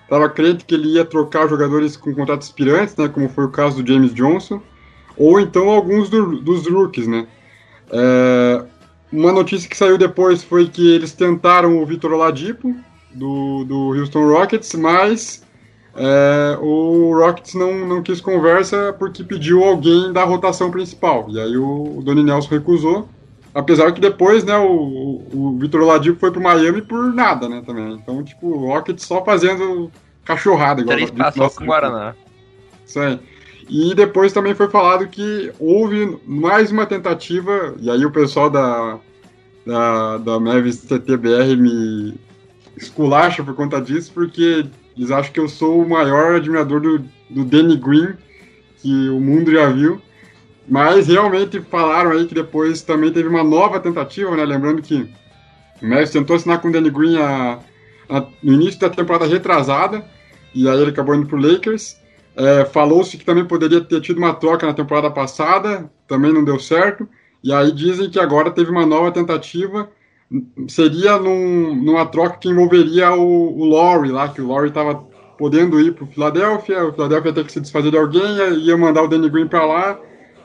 Tava 0.10 0.30
crente 0.30 0.66
que 0.66 0.76
ele 0.76 0.90
ia 0.90 1.06
trocar 1.06 1.48
jogadores 1.48 1.96
com 1.96 2.14
contratos 2.14 2.48
expirantes, 2.48 2.96
né, 2.96 3.08
como 3.08 3.30
foi 3.30 3.46
o 3.46 3.50
caso 3.50 3.82
do 3.82 3.94
James 3.94 4.14
Johnson, 4.14 4.62
ou 5.18 5.40
então 5.40 5.70
alguns 5.70 6.10
do, 6.10 6.40
dos 6.40 6.68
rookies, 6.68 7.08
né? 7.08 7.28
É, 7.90 8.64
uma 9.12 9.32
notícia 9.32 9.70
que 9.70 9.78
saiu 9.78 9.98
depois 9.98 10.44
foi 10.44 10.68
que 10.68 10.94
eles 10.94 11.14
tentaram 11.14 11.82
o 11.82 11.86
Vitor 11.86 12.12
Oladipo 12.12 12.76
do, 13.14 13.64
do 13.64 13.94
Houston 13.94 14.28
Rockets, 14.28 14.74
mas 14.74 15.44
é, 15.96 16.58
o 16.60 17.16
Rockets 17.16 17.54
não, 17.54 17.88
não 17.88 18.02
quis 18.02 18.20
conversa 18.20 18.94
porque 18.98 19.24
pediu 19.24 19.64
alguém 19.64 20.12
da 20.12 20.24
rotação 20.24 20.72
principal. 20.72 21.28
E 21.30 21.40
aí 21.40 21.56
o, 21.58 22.00
o 22.00 22.02
Donnie 22.04 22.24
Nelson 22.24 22.50
recusou. 22.50 23.08
Apesar 23.54 23.92
que 23.92 24.02
depois, 24.02 24.44
né, 24.44 24.58
o, 24.58 25.22
o 25.32 25.58
Vitor 25.60 25.82
Oladipo 25.82 26.20
foi 26.20 26.32
pro 26.32 26.42
Miami 26.42 26.82
por 26.82 27.14
nada, 27.14 27.48
né, 27.48 27.62
também. 27.66 27.94
Então, 27.94 28.24
tipo, 28.24 28.48
o 28.48 28.68
Rockets 28.68 29.06
só 29.06 29.24
fazendo 29.24 29.92
cachorrada. 30.26 30.82
Igual 30.82 30.98
Três 30.98 31.12
passos 31.12 31.58
com 31.58 31.64
o 31.64 31.68
Guaraná. 31.68 32.16
Isso 32.86 33.00
aí. 33.00 33.20
E 33.70 33.94
depois 33.96 34.34
também 34.34 34.56
foi 34.56 34.70
falado 34.70 35.08
que 35.08 35.52
houve 35.60 36.18
mais 36.26 36.72
uma 36.72 36.86
tentativa, 36.86 37.76
e 37.80 37.90
aí 37.90 38.06
o 38.06 38.12
pessoal 38.12 38.50
da, 38.50 39.00
da, 39.66 40.18
da 40.18 40.40
Mavis 40.40 40.82
TTBR 40.82 41.56
me 41.56 42.16
esculacha 42.76 43.44
por 43.44 43.56
conta 43.56 43.80
disso, 43.80 44.12
porque 44.14 44.66
Eles 44.98 45.12
acham 45.12 45.32
que 45.32 45.40
eu 45.40 45.48
sou 45.48 45.82
o 45.82 45.90
maior 45.90 46.36
admirador 46.36 46.82
do, 46.82 47.00
do 47.30 47.44
Danny 47.46 47.78
Green 47.78 48.14
que 48.78 49.10
o 49.10 49.20
mundo 49.20 49.52
já 49.52 49.70
viu. 49.70 50.02
Mas 50.68 51.08
realmente 51.08 51.60
falaram 51.62 52.12
aí 52.12 52.26
que 52.26 52.34
depois 52.34 52.82
também 52.82 53.12
teve 53.12 53.28
uma 53.28 53.44
nova 53.44 53.80
tentativa, 53.80 54.36
né? 54.36 54.46
Lembrando 54.46 54.82
que 54.82 55.10
o 55.82 55.88
Mavis 55.88 56.12
tentou 56.12 56.36
assinar 56.36 56.62
com 56.62 56.70
o 56.70 56.72
Danny 56.72 56.90
Green 56.90 57.18
a, 57.18 57.60
a, 58.10 58.26
no 58.42 58.54
início 58.54 58.80
da 58.80 58.90
temporada 58.90 59.26
retrasada, 59.26 60.06
e 60.56 60.70
aí 60.70 60.82
ele 60.82 60.92
acabou 60.92 61.16
indo 61.16 61.28
pro 61.28 61.38
Lakers. 61.38 61.98
É, 62.36 62.66
Falou-se 62.66 63.18
que 63.18 63.26
também 63.26 63.46
poderia 63.46 63.82
ter 63.82 64.00
tido 64.02 64.18
uma 64.18 64.34
troca 64.34 64.66
na 64.66 64.74
temporada 64.74 65.12
passada, 65.12 65.90
também 66.08 66.32
não 66.32 66.44
deu 66.44 66.60
certo. 66.60 67.08
E 67.44 67.52
aí 67.52 67.72
dizem 67.72 68.10
que 68.10 68.20
agora 68.20 68.50
teve 68.50 68.72
uma 68.72 68.86
nova 68.86 69.12
tentativa. 69.12 69.90
Seria 70.68 71.18
num, 71.18 71.76
numa 71.76 72.06
troca 72.06 72.38
que 72.38 72.50
envolveria 72.50 73.12
o, 73.12 73.60
o 73.60 73.66
Laurie 73.66 74.12
lá, 74.12 74.30
que 74.30 74.42
o 74.42 74.48
Laurie 74.48 74.70
estava 74.70 74.96
podendo 75.38 75.80
ir 75.80 75.94
para 75.94 76.06
o 76.06 76.08
Philadelphia, 76.08 76.86
o 76.86 76.94
Philadelphia 76.94 77.30
ia 77.30 77.36
ter 77.36 77.46
que 77.46 77.52
se 77.52 77.60
desfazer 77.60 77.92
de 77.92 77.98
alguém, 77.98 78.38
ia 78.62 78.78
mandar 78.78 79.04
o 79.04 79.08
Danny 79.08 79.30
Green 79.30 79.48
para 79.48 79.66
lá. 79.66 80.00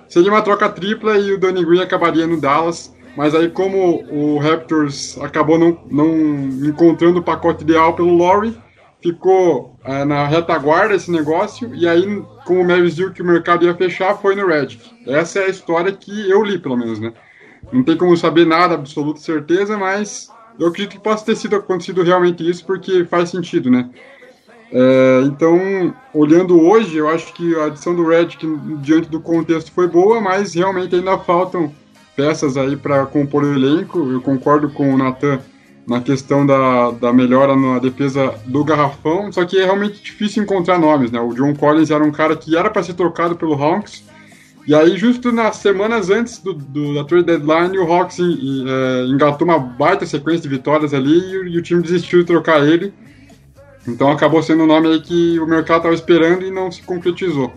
Seria 0.08 0.30
uma 0.30 0.42
troca 0.42 0.68
tripla 0.68 1.18
e 1.18 1.32
o 1.32 1.38
Danny 1.38 1.64
Green 1.64 1.80
acabaria 1.80 2.26
no 2.26 2.40
Dallas. 2.40 2.94
Mas 3.16 3.34
aí, 3.34 3.50
como 3.50 4.04
o 4.10 4.38
Raptors 4.38 5.18
acabou 5.20 5.58
não, 5.58 5.80
não 5.90 6.68
encontrando 6.68 7.18
o 7.18 7.22
pacote 7.22 7.64
ideal 7.64 7.94
pelo 7.94 8.16
Laurie, 8.16 8.56
ficou 9.02 9.76
é, 9.84 10.04
na 10.04 10.26
retaguarda 10.26 10.94
esse 10.94 11.10
negócio, 11.10 11.74
e 11.74 11.86
aí, 11.86 12.22
como 12.44 12.60
o 12.60 12.66
Mavis 12.66 12.96
viu 12.96 13.12
que 13.12 13.22
o 13.22 13.24
mercado 13.24 13.64
ia 13.64 13.74
fechar, 13.74 14.16
foi 14.16 14.34
no 14.34 14.46
Redick. 14.46 14.82
Essa 15.06 15.40
é 15.40 15.46
a 15.46 15.48
história 15.48 15.92
que 15.92 16.30
eu 16.30 16.42
li, 16.44 16.58
pelo 16.58 16.76
menos, 16.76 17.00
né? 17.00 17.12
Não 17.72 17.82
tem 17.82 17.96
como 17.96 18.16
saber 18.16 18.46
nada, 18.46 18.74
absoluta 18.74 19.20
certeza, 19.20 19.76
mas 19.76 20.30
eu 20.58 20.68
acredito 20.68 20.92
que 20.92 21.02
possa 21.02 21.24
ter 21.24 21.36
sido 21.36 21.56
acontecido 21.56 22.02
realmente 22.02 22.48
isso, 22.48 22.64
porque 22.64 23.04
faz 23.04 23.30
sentido, 23.30 23.70
né? 23.70 23.88
É, 24.70 25.22
então, 25.24 25.94
olhando 26.12 26.60
hoje, 26.60 26.96
eu 26.96 27.08
acho 27.08 27.32
que 27.32 27.54
a 27.56 27.66
adição 27.66 27.94
do 27.94 28.06
Redick 28.06 28.46
diante 28.80 29.08
do 29.08 29.20
contexto 29.20 29.72
foi 29.72 29.88
boa, 29.88 30.20
mas 30.20 30.54
realmente 30.54 30.94
ainda 30.94 31.16
faltam 31.18 31.72
peças 32.14 32.56
aí 32.56 32.76
para 32.76 33.06
compor 33.06 33.44
o 33.44 33.54
elenco. 33.54 33.98
Eu 34.10 34.20
concordo 34.20 34.68
com 34.68 34.94
o 34.94 34.98
Nathan 34.98 35.40
na 35.86 36.02
questão 36.02 36.44
da, 36.44 36.90
da 36.90 37.12
melhora 37.14 37.56
na 37.56 37.78
defesa 37.78 38.34
do 38.44 38.62
garrafão, 38.62 39.32
só 39.32 39.46
que 39.46 39.58
é 39.58 39.64
realmente 39.64 40.02
difícil 40.02 40.42
encontrar 40.42 40.78
nomes, 40.78 41.10
né? 41.10 41.18
O 41.18 41.32
John 41.32 41.54
Collins 41.54 41.90
era 41.90 42.04
um 42.04 42.12
cara 42.12 42.36
que 42.36 42.54
era 42.54 42.68
para 42.68 42.82
ser 42.82 42.92
trocado 42.92 43.36
pelo 43.36 43.54
Hawks, 43.54 44.04
e 44.66 44.74
aí 44.74 44.98
justo 44.98 45.32
nas 45.32 45.56
semanas 45.56 46.10
antes 46.10 46.40
do, 46.40 46.52
do 46.52 46.94
da 46.94 47.04
trade 47.04 47.24
deadline, 47.24 47.78
o 47.78 47.90
Hawks 47.90 48.18
é, 48.20 49.06
engatou 49.06 49.48
uma 49.48 49.58
baita 49.58 50.04
sequência 50.04 50.42
de 50.42 50.48
vitórias 50.50 50.92
ali 50.92 51.18
e, 51.18 51.54
e, 51.54 51.58
o 51.58 51.62
time 51.62 51.80
desistiu 51.80 52.18
de 52.18 52.26
trocar 52.26 52.62
ele. 52.68 52.92
Então 53.88 54.10
acabou 54.10 54.42
sendo 54.42 54.64
um 54.64 54.66
nome 54.66 54.88
aí 54.88 55.00
que 55.00 55.38
o 55.38 55.46
mercado 55.46 55.78
estava 55.78 55.94
esperando 55.94 56.44
e 56.44 56.50
não 56.50 56.70
se 56.70 56.82
concretizou. 56.82 57.52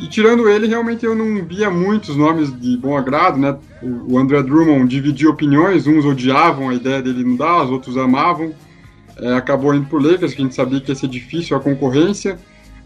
E 0.00 0.06
tirando 0.06 0.48
ele, 0.48 0.68
realmente 0.68 1.04
eu 1.04 1.14
não 1.14 1.44
via 1.44 1.70
muitos 1.70 2.16
nomes 2.16 2.56
de 2.60 2.76
bom 2.76 2.96
agrado, 2.96 3.36
né? 3.36 3.56
O 3.82 4.16
André 4.16 4.42
Drummond 4.42 4.88
dividia 4.88 5.28
opiniões, 5.28 5.86
uns 5.86 6.04
odiavam 6.04 6.68
a 6.68 6.74
ideia 6.74 7.02
dele 7.02 7.24
no 7.24 7.36
Dallas, 7.36 7.70
outros 7.70 7.96
amavam. 7.96 8.54
É, 9.16 9.34
acabou 9.34 9.74
indo 9.74 9.86
pro 9.86 9.98
Lakers, 9.98 10.34
que 10.34 10.40
a 10.40 10.44
gente 10.44 10.54
sabia 10.54 10.80
que 10.80 10.92
ia 10.92 10.94
ser 10.94 11.08
difícil 11.08 11.56
a 11.56 11.60
concorrência. 11.60 12.38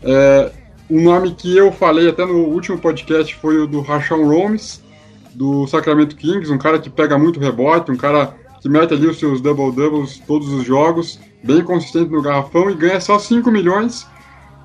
É, 0.03 0.51
nome 0.89 1.35
que 1.35 1.57
eu 1.57 1.71
falei 1.71 2.09
até 2.09 2.25
no 2.25 2.39
último 2.47 2.79
podcast 2.79 3.35
foi 3.37 3.59
o 3.59 3.67
do 3.67 3.81
Rashawn 3.81 4.27
Holmes, 4.27 4.83
do 5.35 5.67
Sacramento 5.67 6.17
Kings, 6.17 6.51
um 6.51 6.59
cara 6.59 6.79
que 6.79 6.91
pega 6.91 7.19
muito 7.19 7.39
rebote, 7.39 7.91
um 7.91 7.97
cara 7.97 8.35
que 8.61 8.69
mete 8.69 8.95
ali 8.95 9.07
os 9.07 9.19
seus 9.19 9.41
double-doubles 9.41 10.23
todos 10.27 10.49
os 10.49 10.65
jogos, 10.65 11.19
bem 11.43 11.63
consistente 11.63 12.11
no 12.11 12.23
garrafão 12.23 12.71
e 12.71 12.75
ganha 12.75 13.01
só 13.01 13.19
5 13.19 13.51
milhões 13.51 14.07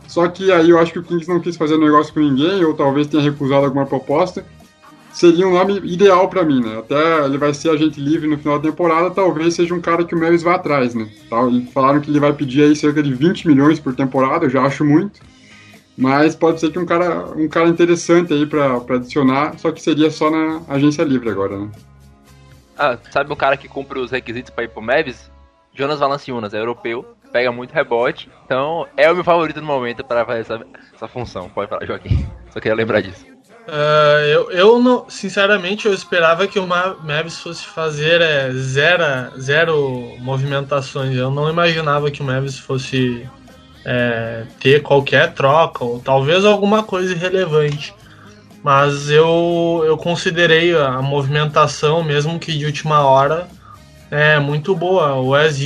só 0.07 0.27
que 0.29 0.51
aí 0.51 0.69
eu 0.69 0.79
acho 0.79 0.93
que 0.93 0.99
o 0.99 1.03
Kings 1.03 1.27
não 1.27 1.39
quis 1.39 1.57
fazer 1.57 1.77
negócio 1.77 2.13
com 2.13 2.21
ninguém, 2.21 2.63
ou 2.63 2.73
talvez 2.73 3.07
tenha 3.07 3.21
recusado 3.21 3.65
alguma 3.65 3.85
proposta. 3.85 4.45
Seria 5.11 5.47
um 5.47 5.53
nome 5.53 5.79
ideal 5.79 6.29
para 6.29 6.43
mim, 6.43 6.61
né? 6.63 6.79
Até 6.79 7.25
ele 7.25 7.37
vai 7.37 7.53
ser 7.53 7.71
agente 7.71 7.99
livre 7.99 8.27
no 8.27 8.37
final 8.37 8.59
da 8.59 8.69
temporada, 8.69 9.09
talvez 9.09 9.55
seja 9.55 9.73
um 9.73 9.81
cara 9.81 10.05
que 10.05 10.15
o 10.15 10.19
Mavis 10.19 10.43
vá 10.43 10.55
atrás, 10.55 10.95
né? 10.95 11.09
Falaram 11.73 11.99
que 11.99 12.09
ele 12.09 12.19
vai 12.19 12.31
pedir 12.33 12.63
aí 12.63 12.75
cerca 12.75 13.03
de 13.03 13.13
20 13.13 13.47
milhões 13.47 13.79
por 13.79 13.95
temporada, 13.95 14.45
eu 14.45 14.49
já 14.49 14.61
acho 14.61 14.85
muito. 14.85 15.19
Mas 15.97 16.35
pode 16.35 16.59
ser 16.59 16.71
que 16.71 16.77
um 16.77 16.85
cara, 16.85 17.25
um 17.35 17.47
cara 17.47 17.67
interessante 17.67 18.31
aí 18.31 18.45
para 18.45 18.75
adicionar, 18.95 19.57
só 19.57 19.71
que 19.71 19.81
seria 19.81 20.11
só 20.11 20.29
na 20.29 20.61
agência 20.69 21.03
livre 21.03 21.29
agora, 21.29 21.57
né? 21.57 21.69
Ah, 22.77 22.97
sabe 23.11 23.33
um 23.33 23.35
cara 23.35 23.57
que 23.57 23.67
cumpre 23.67 23.97
os 23.97 24.11
requisitos 24.11 24.51
para 24.51 24.65
ir 24.65 24.67
pro 24.69 24.83
Mavis? 24.83 25.31
Jonas 25.77 25.99
Valanciunas, 25.99 26.53
é 26.53 26.59
europeu, 26.59 27.05
pega 27.31 27.51
muito 27.51 27.71
rebote. 27.71 28.29
Então 28.45 28.87
é 28.97 29.09
o 29.11 29.15
meu 29.15 29.23
favorito 29.23 29.61
no 29.61 29.67
momento 29.67 30.03
para 30.03 30.25
fazer 30.25 30.41
essa, 30.41 30.65
essa 30.93 31.07
função. 31.07 31.49
Pode 31.49 31.69
falar, 31.69 31.85
Joaquim. 31.85 32.27
Só 32.49 32.59
queria 32.59 32.75
lembrar 32.75 33.01
disso. 33.01 33.25
Uh, 33.67 34.23
eu, 34.31 34.51
eu 34.51 34.79
não, 34.79 35.09
sinceramente, 35.09 35.85
eu 35.85 35.93
esperava 35.93 36.47
que 36.47 36.57
o 36.57 36.65
Mavis 36.65 37.37
fosse 37.37 37.65
fazer 37.65 38.21
é, 38.21 38.49
zero, 38.53 39.39
zero 39.39 40.15
movimentações. 40.19 41.15
Eu 41.15 41.29
não 41.29 41.49
imaginava 41.49 42.09
que 42.09 42.21
o 42.21 42.25
Mavis 42.25 42.57
fosse 42.57 43.27
é, 43.85 44.45
ter 44.59 44.81
qualquer 44.81 45.33
troca 45.33 45.83
ou 45.83 45.99
talvez 45.99 46.43
alguma 46.43 46.81
coisa 46.81 47.13
irrelevante. 47.13 47.93
Mas 48.63 49.09
eu, 49.09 49.83
eu 49.85 49.97
considerei 49.97 50.75
a 50.75 51.01
movimentação, 51.01 52.03
mesmo 52.03 52.39
que 52.39 52.57
de 52.57 52.65
última 52.65 53.01
hora, 53.01 53.47
é 54.09 54.39
muito 54.39 54.75
boa. 54.75 55.15
O, 55.15 55.29
Wes, 55.29 55.57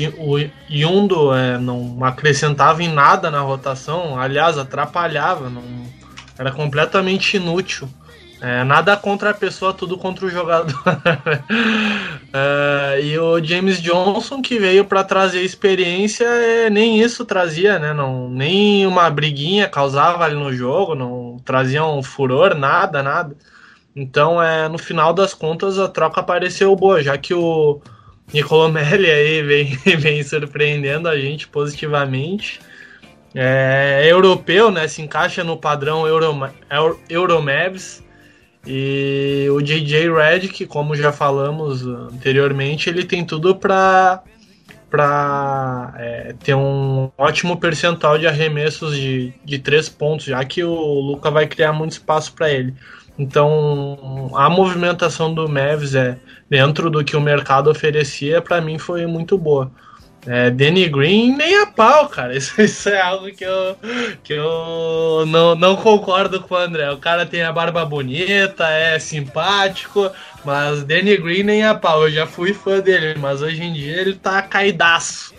Yundo 0.69 1.33
é, 1.33 1.57
não 1.57 1.97
acrescentava 2.03 2.83
em 2.83 2.91
nada 2.91 3.29
na 3.29 3.41
rotação, 3.41 4.19
aliás, 4.19 4.57
atrapalhava, 4.57 5.49
não, 5.49 5.63
era 6.37 6.51
completamente 6.51 7.37
inútil. 7.37 7.87
É, 8.43 8.63
nada 8.63 8.97
contra 8.97 9.29
a 9.29 9.33
pessoa, 9.35 9.71
tudo 9.71 9.95
contra 9.99 10.25
o 10.25 10.29
jogador. 10.29 10.73
é, 12.33 12.99
e 13.03 13.19
o 13.19 13.43
James 13.43 13.79
Johnson, 13.79 14.41
que 14.41 14.57
veio 14.57 14.83
para 14.83 15.03
trazer 15.03 15.43
experiência, 15.43 16.25
é, 16.25 16.67
nem 16.67 16.99
isso 16.99 17.23
trazia, 17.23 17.77
né? 17.77 17.93
Não, 17.93 18.27
nem 18.27 18.87
uma 18.87 19.07
briguinha 19.11 19.69
causava 19.69 20.25
ali 20.25 20.33
no 20.33 20.51
jogo, 20.51 20.95
não 20.95 21.37
trazia 21.45 21.85
um 21.85 22.01
furor, 22.01 22.55
nada, 22.55 23.03
nada. 23.03 23.35
Então, 23.95 24.41
é, 24.41 24.67
no 24.67 24.79
final 24.79 25.13
das 25.13 25.35
contas, 25.35 25.77
a 25.77 25.87
troca 25.87 26.23
pareceu 26.23 26.75
boa, 26.75 27.03
já 27.03 27.15
que 27.19 27.35
o, 27.35 27.79
Nicolomelli 28.33 29.09
aí 29.09 29.41
vem, 29.41 29.77
vem 29.97 30.23
surpreendendo 30.23 31.07
a 31.07 31.17
gente 31.17 31.47
positivamente. 31.47 32.59
É, 33.33 34.01
é 34.03 34.11
europeu, 34.11 34.71
né? 34.71 34.87
Se 34.87 35.01
encaixa 35.01 35.43
no 35.43 35.57
padrão 35.57 36.07
Euro, 36.07 36.49
Euromavs. 37.09 38.03
E 38.65 39.47
o 39.51 39.59
JJ 39.59 40.13
Redick, 40.13 40.67
como 40.67 40.95
já 40.95 41.11
falamos 41.11 41.85
anteriormente, 41.85 42.89
ele 42.89 43.03
tem 43.03 43.25
tudo 43.25 43.55
para 43.55 44.21
para 44.91 45.93
é, 45.97 46.35
ter 46.43 46.53
um 46.53 47.09
ótimo 47.17 47.57
percentual 47.57 48.17
de 48.17 48.27
arremessos 48.27 48.93
de, 48.93 49.33
de 49.45 49.57
três 49.57 49.87
pontos, 49.87 50.25
já 50.25 50.43
que 50.43 50.61
o 50.65 50.75
Luca 50.99 51.31
vai 51.31 51.47
criar 51.47 51.71
muito 51.71 51.93
espaço 51.93 52.33
para 52.33 52.51
ele. 52.51 52.75
Então, 53.21 54.31
a 54.33 54.49
movimentação 54.49 55.31
do 55.31 55.47
Mavs 55.47 55.93
é 55.93 56.17
dentro 56.49 56.89
do 56.89 57.03
que 57.03 57.15
o 57.15 57.21
mercado 57.21 57.69
oferecia, 57.69 58.41
para 58.41 58.59
mim 58.59 58.79
foi 58.79 59.05
muito 59.05 59.37
boa. 59.37 59.71
É, 60.25 60.49
Danny 60.49 60.87
Green 60.89 61.35
nem 61.35 61.61
a 61.61 61.67
pau, 61.67 62.09
cara. 62.09 62.33
Isso, 62.37 62.59
isso, 62.59 62.89
é 62.89 62.99
algo 62.99 63.27
que 63.31 63.43
eu, 63.43 63.75
que 64.23 64.33
eu 64.33 65.23
não, 65.27 65.55
não 65.55 65.75
concordo 65.75 66.41
com 66.41 66.55
o 66.55 66.57
André. 66.57 66.91
O 66.91 66.97
cara 66.97 67.25
tem 67.25 67.43
a 67.43 67.51
barba 67.51 67.85
bonita, 67.85 68.67
é 68.67 68.97
simpático, 68.97 70.11
mas 70.43 70.83
Danny 70.83 71.17
Green 71.17 71.43
nem 71.43 71.63
a 71.63 71.75
pau. 71.75 72.03
Eu 72.03 72.11
já 72.11 72.25
fui 72.25 72.53
fã 72.53 72.79
dele, 72.79 73.19
mas 73.19 73.43
hoje 73.43 73.63
em 73.63 73.73
dia 73.73 74.01
ele 74.01 74.15
tá 74.15 74.41
caidaço. 74.41 75.33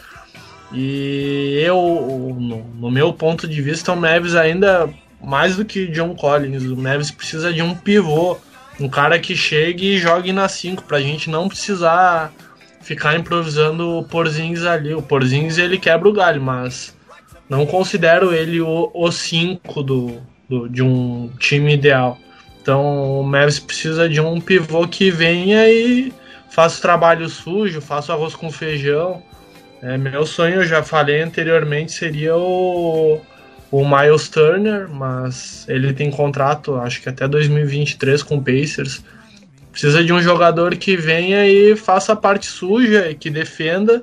E 0.73 1.61
eu, 1.65 2.37
no, 2.39 2.65
no 2.75 2.91
meu 2.91 3.13
ponto 3.13 3.47
de 3.49 3.61
vista, 3.61 3.93
o 3.93 3.97
Mavis 3.97 4.37
ainda 4.37 4.89
mais 5.23 5.57
do 5.57 5.65
que 5.65 5.87
John 5.87 6.15
Collins. 6.15 6.65
O 6.65 6.77
Mavis 6.77 7.11
precisa 7.11 7.53
de 7.53 7.63
um 7.63 7.75
pivô, 7.75 8.37
um 8.81 8.89
cara 8.89 9.19
que 9.19 9.37
chegue 9.37 9.95
e 9.95 9.99
jogue 9.99 10.33
na 10.33 10.49
5, 10.49 10.85
pra 10.85 11.01
gente 11.01 11.31
não 11.31 11.49
precisar 11.49 12.33
ficar 12.81 13.17
improvisando 13.17 13.99
o 13.99 14.05
Porzingis 14.05 14.65
ali. 14.65 14.95
O 14.95 15.03
Porzingis 15.03 15.59
ele 15.59 15.79
quebra 15.79 16.09
o 16.09 16.13
galho, 16.13 16.43
mas 16.43 16.97
não 17.49 17.65
considero 17.65 18.35
ele 18.35 18.61
o 18.61 19.11
5 19.11 19.83
do, 19.83 20.21
do, 20.49 20.69
de 20.69 20.83
um 20.83 21.31
time 21.39 21.75
ideal. 21.75 22.19
Então 22.61 23.21
o 23.21 23.23
Mavis 23.23 23.59
precisa 23.59 24.09
de 24.09 24.21
um 24.21 24.41
pivô 24.41 24.87
que 24.87 25.11
venha 25.11 25.69
e 25.69 26.13
faça 26.51 26.79
o 26.79 26.83
trabalho 26.83 27.29
sujo, 27.29 27.81
faça 27.81 28.13
o 28.13 28.15
arroz 28.15 28.35
com 28.35 28.51
feijão. 28.51 29.23
É, 29.83 29.99
meu 29.99 30.25
sonho, 30.25 30.57
eu 30.57 30.65
já 30.65 30.83
falei 30.83 31.23
anteriormente, 31.23 31.91
seria 31.91 32.37
o, 32.37 33.21
o 33.73 33.89
Miles 33.89 34.29
Turner, 34.29 34.87
mas 34.89 35.65
ele 35.67 35.95
tem 35.95 36.11
contrato, 36.11 36.77
acho 36.77 37.01
que 37.01 37.09
até 37.09 37.27
2023 37.27 38.23
com 38.23 38.37
o 38.37 38.43
Pacers. 38.43 39.03
Precisa 39.73 40.05
de 40.05 40.13
um 40.13 40.21
jogador 40.21 40.77
que 40.77 40.95
venha 40.95 41.47
e 41.49 41.75
faça 41.75 42.13
a 42.13 42.17
parte 42.17 42.45
suja 42.45 43.11
e 43.11 43.15
que 43.15 43.31
defenda 43.31 44.03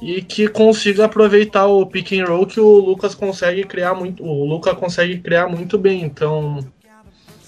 e 0.00 0.22
que 0.22 0.48
consiga 0.48 1.04
aproveitar 1.04 1.66
o 1.66 1.84
pick 1.84 2.12
and 2.12 2.24
roll 2.24 2.46
que 2.46 2.58
o 2.58 2.78
Lucas 2.78 3.14
consegue 3.14 3.64
criar 3.64 3.94
muito, 3.94 4.24
o 4.24 4.46
Luca 4.46 4.74
consegue 4.74 5.18
criar 5.18 5.46
muito 5.46 5.76
bem. 5.76 6.02
Então, 6.02 6.66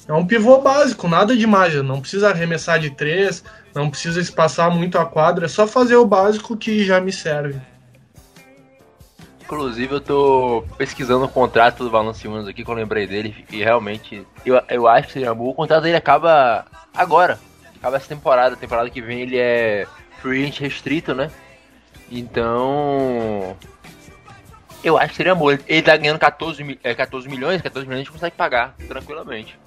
é 0.06 0.12
um 0.12 0.26
pivô 0.26 0.60
básico, 0.60 1.08
nada 1.08 1.34
demais, 1.34 1.74
não 1.82 2.02
precisa 2.02 2.28
arremessar 2.28 2.78
de 2.78 2.90
três, 2.90 3.42
não 3.74 3.88
precisa 3.88 4.20
espaçar 4.20 4.70
muito 4.70 4.98
a 4.98 5.06
quadra, 5.06 5.46
é 5.46 5.48
só 5.48 5.66
fazer 5.66 5.96
o 5.96 6.04
básico 6.04 6.58
que 6.58 6.84
já 6.84 7.00
me 7.00 7.10
serve. 7.10 7.58
Inclusive, 9.44 9.94
eu 9.94 10.00
tô 10.00 10.64
pesquisando 10.78 11.26
o 11.26 11.28
contrato 11.28 11.84
do 11.84 11.90
Valanciunas 11.90 12.48
aqui, 12.48 12.64
que 12.64 12.70
eu 12.70 12.74
lembrei 12.74 13.06
dele, 13.06 13.44
e 13.50 13.62
realmente, 13.62 14.26
eu, 14.44 14.60
eu 14.68 14.88
acho 14.88 15.08
que 15.08 15.12
seria 15.12 15.34
bom. 15.34 15.50
O 15.50 15.54
contrato 15.54 15.82
dele 15.82 15.96
acaba 15.96 16.64
agora, 16.94 17.38
acaba 17.76 17.96
essa 17.96 18.08
temporada. 18.08 18.56
Temporada 18.56 18.88
que 18.88 19.02
vem 19.02 19.20
ele 19.20 19.38
é 19.38 19.86
free 20.22 20.42
agent 20.42 20.60
restrito, 20.60 21.14
né? 21.14 21.30
Então, 22.10 23.54
eu 24.82 24.96
acho 24.96 25.10
que 25.10 25.16
seria 25.16 25.34
bom. 25.34 25.50
Ele 25.50 25.82
tá 25.82 25.94
ganhando 25.96 26.18
14, 26.18 26.78
é, 26.82 26.94
14 26.94 27.28
milhões, 27.28 27.60
14 27.60 27.86
milhões 27.86 28.00
a 28.00 28.04
gente 28.04 28.12
consegue 28.12 28.36
pagar 28.36 28.74
tranquilamente. 28.88 29.58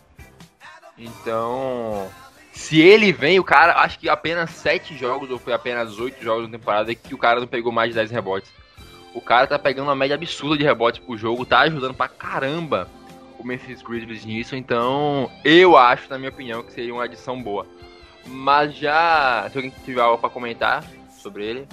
Então, 0.98 2.10
se 2.51 2.81
ele 2.81 3.12
vem, 3.12 3.39
o 3.39 3.43
cara, 3.43 3.81
acho 3.81 4.00
que 4.00 4.10
apenas 4.10 4.50
7 4.50 4.98
jogos, 4.98 5.29
ou 5.29 5.38
foi 5.38 5.53
apenas 5.53 6.00
8 6.00 6.24
jogos 6.24 6.50
na 6.50 6.57
temporada, 6.57 6.96
que 6.96 7.13
o 7.13 7.17
cara 7.17 7.39
não 7.39 7.48
pegou 7.48 7.72
mais 7.72 7.89
de 7.89 7.96
10 7.96 8.10
rebotes. 8.10 8.51
O 9.17 9.21
cara 9.21 9.47
tá 9.47 9.57
pegando 9.57 9.88
uma 9.88 9.95
média 9.95 10.13
absurda 10.13 10.55
de 10.55 10.63
rebotes 10.63 11.01
pro 11.03 11.17
jogo, 11.17 11.43
tá 11.43 11.62
ajudando 11.62 11.95
pra 11.95 12.07
caramba 12.07 12.88
o 13.39 13.43
Memphis 13.43 13.81
Grizzlies 13.81 14.24
nisso, 14.24 14.55
então 14.55 15.27
eu 15.43 15.75
acho, 15.75 16.07
na 16.07 16.19
minha 16.19 16.29
opinião, 16.29 16.62
que 16.62 16.71
seria 16.71 16.93
uma 16.93 17.05
adição 17.05 17.41
boa. 17.41 17.65
Mas 18.27 18.75
já, 18.75 19.50
se 19.50 19.57
alguém 19.57 19.74
tiver 19.83 20.01
algo 20.01 20.19
pra 20.19 20.29
comentar 20.29 20.83
sobre 21.17 21.45
ele. 21.45 21.67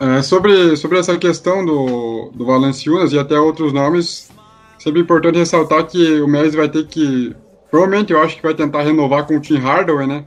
É, 0.00 0.22
sobre, 0.22 0.74
sobre 0.78 0.98
essa 0.98 1.18
questão 1.18 1.66
do, 1.66 2.30
do 2.34 2.46
Valenciunas 2.46 3.12
e 3.12 3.18
até 3.18 3.38
outros 3.38 3.74
nomes, 3.74 4.30
sempre 4.78 5.02
importante 5.02 5.36
ressaltar 5.36 5.86
que 5.86 6.18
o 6.22 6.26
Mavis 6.26 6.54
vai 6.54 6.68
ter 6.70 6.86
que. 6.86 7.36
Provavelmente 7.70 8.14
eu 8.14 8.22
acho 8.22 8.36
que 8.36 8.42
vai 8.42 8.54
tentar 8.54 8.84
renovar 8.84 9.26
com 9.26 9.36
o 9.36 9.40
Tim 9.40 9.58
Hardaway, 9.58 10.06
né? 10.06 10.24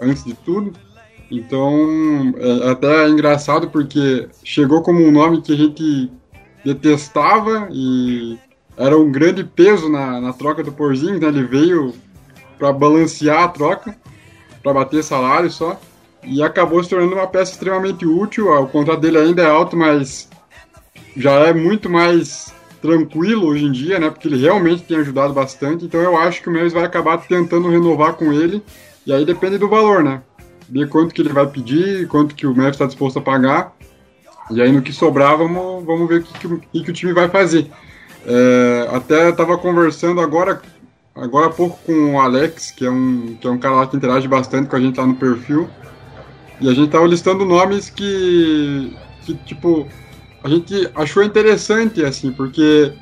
Antes 0.00 0.24
de 0.24 0.34
tudo. 0.34 0.72
Então, 1.32 2.34
é 2.36 2.70
até 2.70 3.08
engraçado 3.08 3.70
porque 3.70 4.28
chegou 4.44 4.82
como 4.82 5.02
um 5.02 5.10
nome 5.10 5.40
que 5.40 5.54
a 5.54 5.56
gente 5.56 6.12
detestava 6.62 7.68
e 7.72 8.38
era 8.76 8.98
um 8.98 9.10
grande 9.10 9.42
peso 9.42 9.88
na, 9.88 10.20
na 10.20 10.34
troca 10.34 10.62
do 10.62 10.70
Porzinho, 10.70 11.18
né? 11.18 11.28
Ele 11.28 11.44
veio 11.44 11.94
para 12.58 12.70
balancear 12.70 13.44
a 13.44 13.48
troca, 13.48 13.96
para 14.62 14.74
bater 14.74 15.02
salário 15.02 15.50
só, 15.50 15.80
e 16.22 16.42
acabou 16.42 16.84
se 16.84 16.90
tornando 16.90 17.14
uma 17.14 17.26
peça 17.26 17.52
extremamente 17.52 18.04
útil. 18.04 18.52
O 18.52 18.68
contrato 18.68 19.00
dele 19.00 19.16
ainda 19.16 19.42
é 19.42 19.46
alto, 19.46 19.74
mas 19.74 20.28
já 21.16 21.32
é 21.32 21.54
muito 21.54 21.88
mais 21.88 22.54
tranquilo 22.82 23.46
hoje 23.46 23.64
em 23.64 23.72
dia, 23.72 23.98
né? 23.98 24.10
Porque 24.10 24.28
ele 24.28 24.38
realmente 24.38 24.82
tem 24.82 24.98
ajudado 24.98 25.32
bastante. 25.32 25.86
Então 25.86 26.00
eu 26.00 26.14
acho 26.14 26.42
que 26.42 26.50
o 26.50 26.52
Memphis 26.52 26.74
vai 26.74 26.84
acabar 26.84 27.16
tentando 27.16 27.70
renovar 27.70 28.12
com 28.14 28.30
ele. 28.34 28.62
E 29.06 29.12
aí 29.12 29.24
depende 29.24 29.56
do 29.56 29.68
valor, 29.68 30.04
né? 30.04 30.22
Ver 30.72 30.88
quanto 30.88 31.14
que 31.14 31.20
ele 31.20 31.28
vai 31.28 31.46
pedir, 31.46 32.08
quanto 32.08 32.34
que 32.34 32.46
o 32.46 32.54
Memphis 32.54 32.72
está 32.72 32.86
disposto 32.86 33.18
a 33.18 33.22
pagar. 33.22 33.76
E 34.50 34.60
aí 34.62 34.72
no 34.72 34.80
que 34.80 34.92
sobrar, 34.92 35.36
vamos, 35.36 35.84
vamos 35.84 36.08
ver 36.08 36.20
o 36.20 36.22
que, 36.22 36.58
que, 36.72 36.82
que 36.84 36.90
o 36.90 36.94
time 36.94 37.12
vai 37.12 37.28
fazer. 37.28 37.70
É, 38.26 38.88
até 38.90 39.28
estava 39.28 39.58
conversando 39.58 40.20
agora, 40.20 40.62
agora 41.14 41.46
há 41.46 41.50
pouco 41.50 41.78
com 41.84 42.14
o 42.14 42.20
Alex, 42.20 42.70
que 42.70 42.86
é, 42.86 42.90
um, 42.90 43.36
que 43.38 43.46
é 43.46 43.50
um 43.50 43.58
cara 43.58 43.74
lá 43.74 43.86
que 43.86 43.96
interage 43.96 44.26
bastante 44.26 44.68
com 44.68 44.76
a 44.76 44.80
gente 44.80 44.98
lá 44.98 45.06
no 45.06 45.14
perfil. 45.14 45.68
E 46.58 46.68
a 46.68 46.72
gente 46.72 46.86
estava 46.86 47.06
listando 47.06 47.44
nomes 47.44 47.90
que, 47.90 48.96
que, 49.26 49.34
tipo, 49.34 49.86
a 50.42 50.48
gente 50.48 50.88
achou 50.94 51.22
interessante, 51.22 52.04
assim, 52.04 52.32
porque 52.32 52.92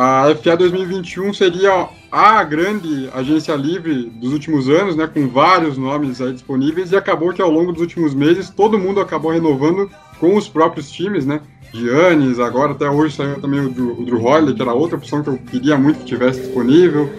a 0.00 0.32
FA 0.36 0.56
2021 0.56 1.34
seria 1.34 1.88
a 2.12 2.44
grande 2.44 3.10
agência 3.12 3.52
livre 3.56 4.04
dos 4.04 4.32
últimos 4.32 4.68
anos, 4.68 4.94
né, 4.94 5.08
com 5.08 5.26
vários 5.26 5.76
nomes 5.76 6.20
aí 6.20 6.32
disponíveis, 6.32 6.92
e 6.92 6.96
acabou 6.96 7.32
que 7.32 7.42
ao 7.42 7.50
longo 7.50 7.72
dos 7.72 7.80
últimos 7.80 8.14
meses 8.14 8.48
todo 8.48 8.78
mundo 8.78 9.00
acabou 9.00 9.32
renovando 9.32 9.90
com 10.20 10.36
os 10.36 10.48
próprios 10.48 10.88
times, 10.88 11.26
né, 11.26 11.40
Giannis, 11.74 12.38
agora 12.38 12.72
até 12.72 12.88
hoje 12.88 13.16
saiu 13.16 13.40
também 13.40 13.58
o 13.58 13.70
Drew, 13.70 14.00
o 14.00 14.04
Drew 14.04 14.24
Holiday, 14.24 14.54
que 14.54 14.62
era 14.62 14.72
outra 14.72 14.96
opção 14.96 15.20
que 15.20 15.30
eu 15.30 15.38
queria 15.38 15.76
muito 15.76 15.98
que 15.98 16.04
tivesse 16.04 16.42
disponível, 16.42 17.10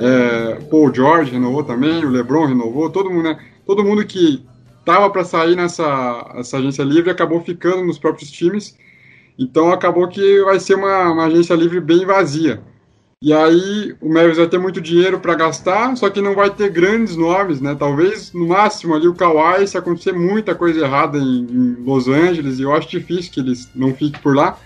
é, 0.00 0.54
Paul 0.70 0.92
George 0.92 1.32
renovou 1.32 1.62
também, 1.62 2.02
o 2.02 2.08
LeBron 2.08 2.46
renovou, 2.46 2.88
todo 2.88 3.10
mundo, 3.10 3.24
né, 3.24 3.38
todo 3.66 3.84
mundo 3.84 4.06
que 4.06 4.42
tava 4.86 5.10
para 5.10 5.22
sair 5.22 5.54
nessa 5.54 6.32
essa 6.36 6.56
agência 6.56 6.82
livre 6.82 7.10
acabou 7.10 7.42
ficando 7.42 7.84
nos 7.84 7.98
próprios 7.98 8.30
times, 8.30 8.74
então 9.38 9.72
acabou 9.72 10.08
que 10.08 10.42
vai 10.42 10.60
ser 10.60 10.74
uma, 10.74 11.10
uma 11.10 11.26
agência 11.26 11.54
livre 11.54 11.80
bem 11.80 12.04
vazia. 12.04 12.62
E 13.22 13.32
aí 13.32 13.94
o 14.00 14.12
Mavis 14.12 14.36
vai 14.36 14.48
ter 14.48 14.58
muito 14.58 14.80
dinheiro 14.80 15.20
para 15.20 15.36
gastar, 15.36 15.96
só 15.96 16.10
que 16.10 16.20
não 16.20 16.34
vai 16.34 16.50
ter 16.50 16.68
grandes 16.70 17.14
nomes, 17.16 17.60
né? 17.60 17.76
Talvez 17.78 18.32
no 18.32 18.48
máximo 18.48 18.94
ali 18.94 19.06
o 19.06 19.14
Kawhi, 19.14 19.64
se 19.68 19.78
acontecer 19.78 20.12
muita 20.12 20.56
coisa 20.56 20.80
errada 20.80 21.18
em, 21.18 21.46
em 21.48 21.74
Los 21.84 22.08
Angeles, 22.08 22.58
e 22.58 22.62
eu 22.62 22.74
acho 22.74 22.88
difícil 22.88 23.30
que 23.32 23.38
eles 23.38 23.70
não 23.76 23.94
fiquem 23.94 24.20
por 24.20 24.34
lá. 24.34 24.58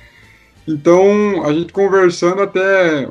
Então 0.67 1.45
a 1.45 1.53
gente 1.53 1.71
conversando 1.71 2.41
até 2.41 3.11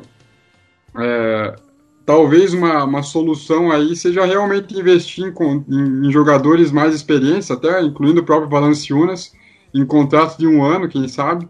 é, 0.98 1.56
talvez 2.04 2.52
uma, 2.52 2.82
uma 2.82 3.04
solução 3.04 3.70
aí 3.70 3.94
seja 3.94 4.24
realmente 4.24 4.76
investir 4.76 5.26
em, 5.26 5.32
em, 5.68 6.08
em 6.08 6.10
jogadores 6.10 6.72
mais 6.72 6.92
experientes, 6.92 7.52
até 7.52 7.80
incluindo 7.82 8.20
o 8.20 8.24
próprio 8.24 8.50
Valanciunas 8.50 9.32
em 9.80 9.86
contrato 9.86 10.38
de 10.38 10.46
um 10.46 10.64
ano, 10.64 10.88
quem 10.88 11.06
sabe, 11.08 11.48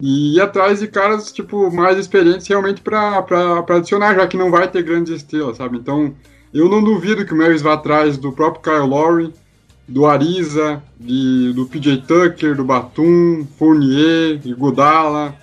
e 0.00 0.36
ir 0.36 0.40
atrás 0.40 0.80
de 0.80 0.88
caras, 0.88 1.30
tipo, 1.30 1.70
mais 1.70 1.98
experientes 1.98 2.46
realmente 2.46 2.80
para 2.80 3.64
adicionar, 3.68 4.14
já 4.14 4.26
que 4.26 4.36
não 4.36 4.50
vai 4.50 4.66
ter 4.66 4.82
grandes 4.82 5.12
estrelas, 5.12 5.58
sabe? 5.58 5.76
Então, 5.76 6.14
eu 6.52 6.68
não 6.68 6.82
duvido 6.82 7.24
que 7.24 7.34
o 7.34 7.36
Mavis 7.36 7.62
vá 7.62 7.74
atrás 7.74 8.16
do 8.16 8.32
próprio 8.32 8.62
Kyle 8.62 8.88
Lowry, 8.88 9.32
do 9.86 10.06
Ariza, 10.06 10.82
de, 10.98 11.52
do 11.52 11.66
PJ 11.66 12.02
Tucker, 12.06 12.56
do 12.56 12.64
Batum, 12.64 13.46
Fournier, 13.58 14.40
Godala, 14.56 15.34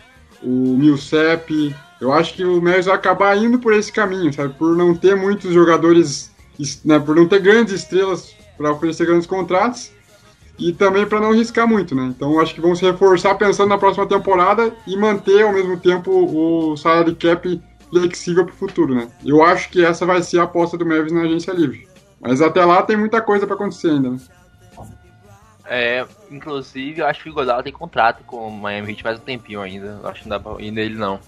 o 0.41 0.75
Millsap. 0.77 1.75
Eu 2.01 2.11
acho 2.11 2.33
que 2.33 2.43
o 2.43 2.61
Mavis 2.61 2.85
vai 2.85 2.95
acabar 2.95 3.37
indo 3.37 3.59
por 3.59 3.73
esse 3.73 3.91
caminho, 3.91 4.33
sabe? 4.33 4.53
Por 4.55 4.75
não 4.75 4.95
ter 4.95 5.15
muitos 5.15 5.53
jogadores, 5.53 6.31
né? 6.83 6.97
por 6.97 7.15
não 7.15 7.27
ter 7.27 7.41
grandes 7.41 7.73
estrelas 7.73 8.33
para 8.57 8.71
oferecer 8.71 9.05
grandes 9.05 9.27
contratos 9.27 9.91
e 10.57 10.73
também 10.73 11.05
para 11.05 11.19
não 11.19 11.33
riscar 11.33 11.67
muito, 11.67 11.93
né? 11.93 12.05
Então 12.15 12.39
acho 12.39 12.53
que 12.53 12.61
vão 12.61 12.75
se 12.75 12.85
reforçar 12.85 13.35
pensando 13.35 13.69
na 13.69 13.77
próxima 13.77 14.07
temporada 14.07 14.73
e 14.85 14.97
manter 14.97 15.43
ao 15.43 15.53
mesmo 15.53 15.79
tempo 15.79 16.11
o 16.11 16.75
salary 16.75 17.15
cap 17.15 17.61
flexível 17.89 18.45
para 18.45 18.53
o 18.53 18.57
futuro, 18.57 18.95
né? 18.95 19.07
Eu 19.23 19.43
acho 19.43 19.69
que 19.69 19.83
essa 19.83 20.05
vai 20.05 20.21
ser 20.21 20.39
a 20.39 20.43
aposta 20.43 20.77
do 20.77 20.85
Mavis 20.85 21.11
na 21.11 21.21
agência 21.21 21.51
livre. 21.51 21.87
Mas 22.19 22.41
até 22.41 22.65
lá 22.65 22.81
tem 22.81 22.97
muita 22.97 23.21
coisa 23.21 23.45
para 23.45 23.55
acontecer 23.55 23.91
ainda, 23.91 24.09
né? 24.11 24.19
É, 25.69 26.05
inclusive, 26.31 27.01
eu 27.01 27.05
acho 27.05 27.21
que 27.21 27.29
o 27.29 27.33
Godala 27.33 27.61
tem 27.61 27.73
contrato 27.73 28.23
com 28.23 28.47
o 28.47 28.51
Miami 28.51 28.91
Heat 28.91 29.03
faz 29.03 29.19
um 29.19 29.21
tempinho 29.21 29.61
ainda. 29.61 29.99
Eu 30.01 30.09
acho 30.09 30.23
que 30.23 30.29
não 30.29 30.37
dá 30.37 30.43
pra 30.43 30.61
ir 30.61 30.71
nele, 30.71 30.95
não. 30.95 31.19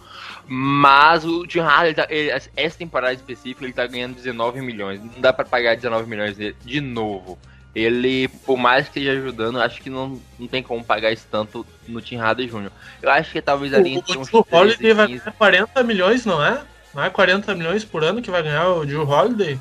Mas 0.47 1.25
o 1.25 1.45
Jim 1.47 1.59
Harden, 1.59 1.93
tá, 1.93 2.07
essa 2.55 2.77
temporada 2.77 3.13
específica, 3.13 3.65
ele 3.65 3.73
tá 3.73 3.85
ganhando 3.85 4.15
19 4.15 4.61
milhões. 4.61 5.01
Não 5.03 5.19
dá 5.19 5.33
pra 5.33 5.43
pagar 5.43 5.75
19 5.75 6.09
milhões 6.09 6.37
de 6.37 6.81
novo 6.81 7.37
ele, 7.75 8.27
por 8.45 8.57
mais 8.57 8.89
que 8.89 8.99
esteja 8.99 9.19
ajudando, 9.19 9.61
acho 9.61 9.81
que 9.81 9.89
não, 9.89 10.19
não 10.37 10.47
tem 10.47 10.63
como 10.63 10.83
pagar 10.83 11.11
isso 11.11 11.27
tanto 11.29 11.65
no 11.87 12.01
Tim 12.01 12.17
Harden 12.17 12.47
Jr. 12.47 12.71
Eu 13.01 13.11
acho 13.11 13.31
que 13.31 13.41
talvez 13.41 13.73
ali 13.73 13.93
entre 13.93 14.17
o, 14.17 14.21
uns 14.21 14.33
O 14.33 14.45
Holiday 14.49 14.93
vai 14.93 15.07
ganhar 15.07 15.31
40 15.31 15.83
milhões, 15.83 16.25
não 16.25 16.43
é? 16.43 16.61
Não 16.93 17.03
é 17.03 17.09
40 17.09 17.53
milhões 17.53 17.85
por 17.85 18.03
ano 18.03 18.21
que 18.21 18.31
vai 18.31 18.41
ganhar 18.41 18.67
o 18.69 18.85
Drew 18.85 19.07
Holiday? 19.07 19.59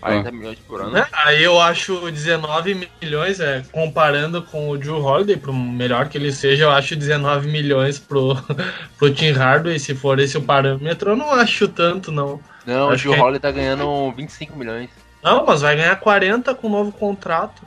40 0.00 0.32
milhões 0.32 0.58
por 0.58 0.82
ano. 0.82 0.98
É, 0.98 1.06
aí 1.12 1.42
eu 1.42 1.58
acho 1.58 2.10
19 2.10 2.88
milhões, 3.00 3.40
é, 3.40 3.62
comparando 3.72 4.42
com 4.42 4.68
o 4.68 4.76
Drew 4.76 5.02
Holiday, 5.02 5.38
pro 5.38 5.54
melhor 5.54 6.10
que 6.10 6.18
ele 6.18 6.30
seja, 6.30 6.64
eu 6.64 6.70
acho 6.70 6.94
19 6.94 7.48
milhões 7.48 7.98
pro, 7.98 8.36
pro 8.98 9.14
Tim 9.14 9.32
Hardaway, 9.32 9.78
se 9.78 9.94
for 9.94 10.18
esse 10.18 10.36
o 10.36 10.42
parâmetro, 10.42 11.12
eu 11.12 11.16
não 11.16 11.32
acho 11.32 11.66
tanto, 11.68 12.12
não. 12.12 12.38
Não, 12.66 12.90
acho 12.90 13.08
o 13.08 13.12
Drew 13.12 13.14
que... 13.14 13.20
Holiday 13.20 13.40
tá 13.40 13.50
ganhando 13.50 14.12
25 14.12 14.54
milhões. 14.58 14.90
Não, 15.24 15.46
mas 15.46 15.62
vai 15.62 15.74
ganhar 15.74 15.96
40 15.96 16.54
com 16.54 16.66
o 16.66 16.70
novo 16.70 16.92
contrato. 16.92 17.62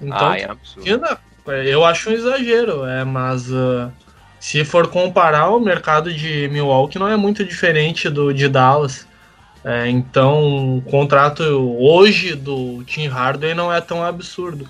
Então, 0.00 0.30
ah, 0.30 0.38
é 0.38 0.44
absurdo. 0.44 0.88
eu 1.66 1.84
acho 1.84 2.10
um 2.10 2.12
exagero, 2.12 2.86
é, 2.86 3.04
mas 3.04 3.50
uh, 3.50 3.92
se 4.38 4.64
for 4.64 4.86
comparar 4.86 5.50
o 5.50 5.58
mercado 5.58 6.12
de 6.12 6.48
Milwaukee 6.48 6.98
não 6.98 7.08
é 7.08 7.16
muito 7.16 7.44
diferente 7.44 8.08
do 8.08 8.32
de 8.32 8.48
Dallas. 8.48 9.06
É, 9.64 9.88
então, 9.88 10.78
o 10.78 10.82
contrato 10.82 11.42
hoje 11.42 12.34
do 12.34 12.82
Tim 12.84 13.06
Hardaway 13.06 13.54
não 13.54 13.72
é 13.72 13.80
tão 13.80 14.04
absurdo. 14.04 14.68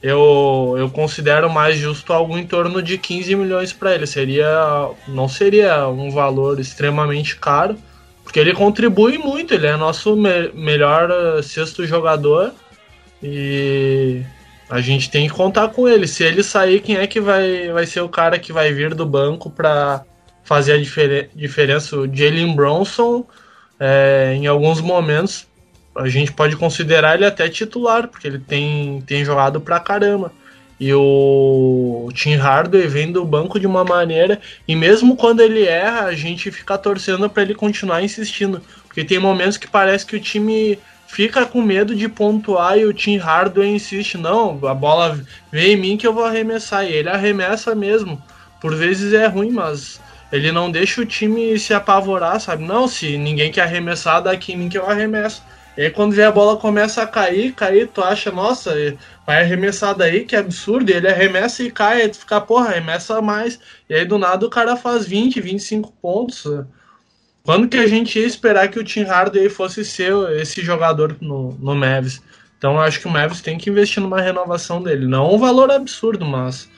Eu, 0.00 0.76
eu 0.78 0.88
considero 0.90 1.50
mais 1.50 1.76
justo 1.76 2.12
algo 2.12 2.38
em 2.38 2.46
torno 2.46 2.80
de 2.80 2.96
15 2.96 3.34
milhões 3.34 3.72
para 3.72 3.94
ele. 3.94 4.06
Seria, 4.06 4.90
não 5.08 5.28
seria 5.28 5.88
um 5.88 6.10
valor 6.10 6.60
extremamente 6.60 7.36
caro, 7.36 7.76
porque 8.28 8.38
ele 8.40 8.52
contribui 8.52 9.16
muito, 9.16 9.54
ele 9.54 9.66
é 9.66 9.74
nosso 9.74 10.14
me 10.14 10.50
melhor 10.52 11.10
uh, 11.10 11.42
sexto 11.42 11.86
jogador. 11.86 12.52
E 13.22 14.22
A 14.68 14.82
gente 14.82 15.10
tem 15.10 15.26
que 15.26 15.34
contar 15.34 15.68
com 15.68 15.88
ele. 15.88 16.06
Se 16.06 16.24
ele 16.24 16.42
sair, 16.42 16.80
quem 16.80 16.96
é 16.98 17.06
que 17.06 17.22
vai, 17.22 17.72
vai 17.72 17.86
ser 17.86 18.02
o 18.02 18.08
cara 18.08 18.38
que 18.38 18.52
vai 18.52 18.70
vir 18.70 18.94
do 18.94 19.06
banco 19.06 19.48
para 19.48 20.04
fazer 20.44 20.74
a 20.74 20.78
difer 20.78 21.30
diferença? 21.34 21.96
O 21.96 22.14
Jalen 22.14 22.54
Bronson, 22.54 23.26
é, 23.80 24.34
em 24.36 24.46
alguns 24.46 24.82
momentos, 24.82 25.46
a 25.96 26.06
gente 26.06 26.30
pode 26.30 26.54
considerar 26.54 27.14
ele 27.14 27.24
até 27.24 27.48
titular, 27.48 28.08
porque 28.08 28.26
ele 28.26 28.38
tem, 28.38 29.02
tem 29.06 29.24
jogado 29.24 29.58
pra 29.58 29.80
caramba. 29.80 30.30
E 30.80 30.92
o 30.94 32.08
Tim 32.14 32.36
Hardaway 32.36 32.86
vem 32.86 33.10
do 33.10 33.24
banco 33.24 33.58
de 33.58 33.66
uma 33.66 33.84
maneira, 33.84 34.40
e 34.66 34.76
mesmo 34.76 35.16
quando 35.16 35.40
ele 35.40 35.64
erra, 35.64 36.04
a 36.04 36.14
gente 36.14 36.50
fica 36.50 36.78
torcendo 36.78 37.28
para 37.28 37.42
ele 37.42 37.54
continuar 37.54 38.02
insistindo. 38.02 38.62
Porque 38.86 39.04
tem 39.04 39.18
momentos 39.18 39.56
que 39.56 39.66
parece 39.66 40.06
que 40.06 40.16
o 40.16 40.20
time 40.20 40.78
fica 41.08 41.44
com 41.46 41.62
medo 41.62 41.96
de 41.96 42.08
pontuar 42.08 42.78
e 42.78 42.84
o 42.84 42.92
Tim 42.92 43.16
Hardaway 43.16 43.70
insiste, 43.70 44.16
não, 44.16 44.60
a 44.66 44.74
bola 44.74 45.18
vem 45.50 45.72
em 45.72 45.76
mim 45.76 45.96
que 45.96 46.06
eu 46.06 46.12
vou 46.12 46.24
arremessar. 46.24 46.84
E 46.84 46.92
ele 46.92 47.08
arremessa 47.08 47.74
mesmo. 47.74 48.22
Por 48.60 48.74
vezes 48.74 49.12
é 49.12 49.26
ruim, 49.26 49.50
mas 49.50 50.00
ele 50.30 50.52
não 50.52 50.70
deixa 50.70 51.00
o 51.00 51.06
time 51.06 51.58
se 51.58 51.72
apavorar, 51.72 52.40
sabe? 52.40 52.64
Não, 52.64 52.86
se 52.86 53.16
ninguém 53.16 53.50
quer 53.50 53.62
arremessar, 53.62 54.22
daqui 54.22 54.52
em 54.52 54.56
mim 54.56 54.68
que 54.68 54.78
eu 54.78 54.88
arremesso. 54.88 55.42
E 55.78 55.82
aí 55.82 55.90
quando 55.92 56.18
a 56.20 56.32
bola 56.32 56.56
começa 56.56 57.00
a 57.00 57.06
cair, 57.06 57.52
cair, 57.52 57.86
tu 57.86 58.02
acha, 58.02 58.32
nossa, 58.32 58.74
vai 59.24 59.42
arremessar 59.42 59.94
daí, 59.94 60.24
que 60.24 60.34
absurdo. 60.34 60.90
E 60.90 60.94
ele 60.94 61.06
arremessa 61.06 61.62
e 61.62 61.70
cai, 61.70 62.02
aí 62.02 62.08
tu 62.08 62.18
fica, 62.18 62.40
porra, 62.40 62.70
arremessa 62.70 63.22
mais. 63.22 63.60
E 63.88 63.94
aí 63.94 64.04
do 64.04 64.18
nada 64.18 64.44
o 64.44 64.50
cara 64.50 64.74
faz 64.74 65.06
20, 65.06 65.40
25 65.40 65.92
pontos. 66.02 66.42
Quando 67.44 67.68
que 67.68 67.76
a 67.76 67.86
gente 67.86 68.18
ia 68.18 68.26
esperar 68.26 68.66
que 68.66 68.80
o 68.80 68.82
Tim 68.82 69.04
Hardaway 69.04 69.48
fosse 69.48 69.84
ser 69.84 70.12
esse 70.40 70.62
jogador 70.62 71.16
no, 71.20 71.56
no 71.60 71.76
Mavis? 71.76 72.20
Então 72.58 72.72
eu 72.72 72.80
acho 72.80 72.98
que 72.98 73.06
o 73.06 73.10
Mavis 73.10 73.40
tem 73.40 73.56
que 73.56 73.70
investir 73.70 74.02
numa 74.02 74.20
renovação 74.20 74.82
dele. 74.82 75.06
Não 75.06 75.32
um 75.32 75.38
valor 75.38 75.70
absurdo, 75.70 76.24
mas 76.24 76.68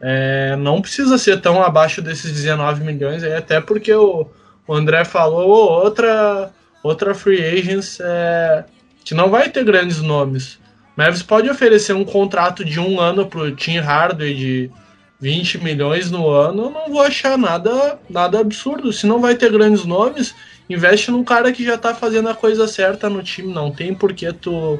é, 0.00 0.54
não 0.54 0.80
precisa 0.80 1.18
ser 1.18 1.40
tão 1.40 1.60
abaixo 1.60 2.00
desses 2.00 2.30
19 2.30 2.84
milhões 2.84 3.24
aí, 3.24 3.34
até 3.34 3.60
porque 3.60 3.92
o, 3.92 4.28
o 4.64 4.72
André 4.72 5.04
falou 5.04 5.48
outra 5.48 6.52
outra 6.84 7.14
free 7.14 7.42
agents 7.42 7.98
é, 8.00 8.64
que 9.02 9.14
não 9.14 9.30
vai 9.30 9.48
ter 9.48 9.64
grandes 9.64 10.00
nomes. 10.02 10.60
Mavis 10.94 11.22
pode 11.22 11.48
oferecer 11.50 11.94
um 11.94 12.04
contrato 12.04 12.64
de 12.64 12.78
um 12.78 13.00
ano 13.00 13.26
para 13.26 13.40
o 13.40 13.56
Tim 13.56 13.78
Hardaway 13.78 14.34
de 14.34 14.70
20 15.20 15.58
milhões 15.64 16.10
no 16.10 16.28
ano, 16.28 16.64
eu 16.64 16.70
não 16.70 16.88
vou 16.90 17.02
achar 17.02 17.38
nada, 17.38 17.98
nada 18.08 18.38
absurdo. 18.38 18.92
Se 18.92 19.06
não 19.06 19.20
vai 19.20 19.34
ter 19.34 19.50
grandes 19.50 19.84
nomes, 19.84 20.34
investe 20.68 21.10
num 21.10 21.24
cara 21.24 21.50
que 21.50 21.64
já 21.64 21.76
está 21.76 21.94
fazendo 21.94 22.28
a 22.28 22.34
coisa 22.34 22.68
certa 22.68 23.08
no 23.08 23.22
time. 23.22 23.52
Não 23.52 23.70
tem 23.70 23.94
por 23.94 24.12
que 24.12 24.30
tu, 24.32 24.78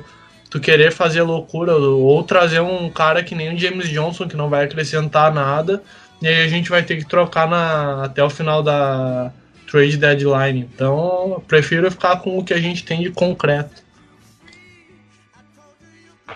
tu 0.51 0.61
querer 0.61 0.93
fazer 0.93 1.23
loucura 1.23 1.75
ou 1.75 2.23
trazer 2.23 2.61
um 2.61 2.91
cara 2.91 3.25
que 3.25 3.35
nem 3.35 3.55
o 3.55 3.59
James 3.59 3.89
Johnson, 3.89 4.29
que 4.29 4.37
não 4.37 4.51
vai 4.51 4.67
acrescentar 4.67 5.33
nada. 5.33 5.83
E 6.21 6.29
aí 6.29 6.45
a 6.45 6.49
gente 6.49 6.69
vai 6.69 6.83
ter 6.83 6.99
que 6.99 7.09
trocar 7.09 7.49
na, 7.49 8.05
até 8.05 8.23
o 8.23 8.31
final 8.31 8.63
da, 8.63 9.33
trade 9.75 9.97
deadline. 9.97 10.61
Então, 10.73 11.43
prefiro 11.49 11.91
ficar 11.91 12.21
com 12.21 12.39
o 12.39 12.45
que 12.45 12.55
a 12.55 12.61
gente 12.61 12.85
tem 12.85 13.03
de 13.03 13.11
concreto. 13.11 13.83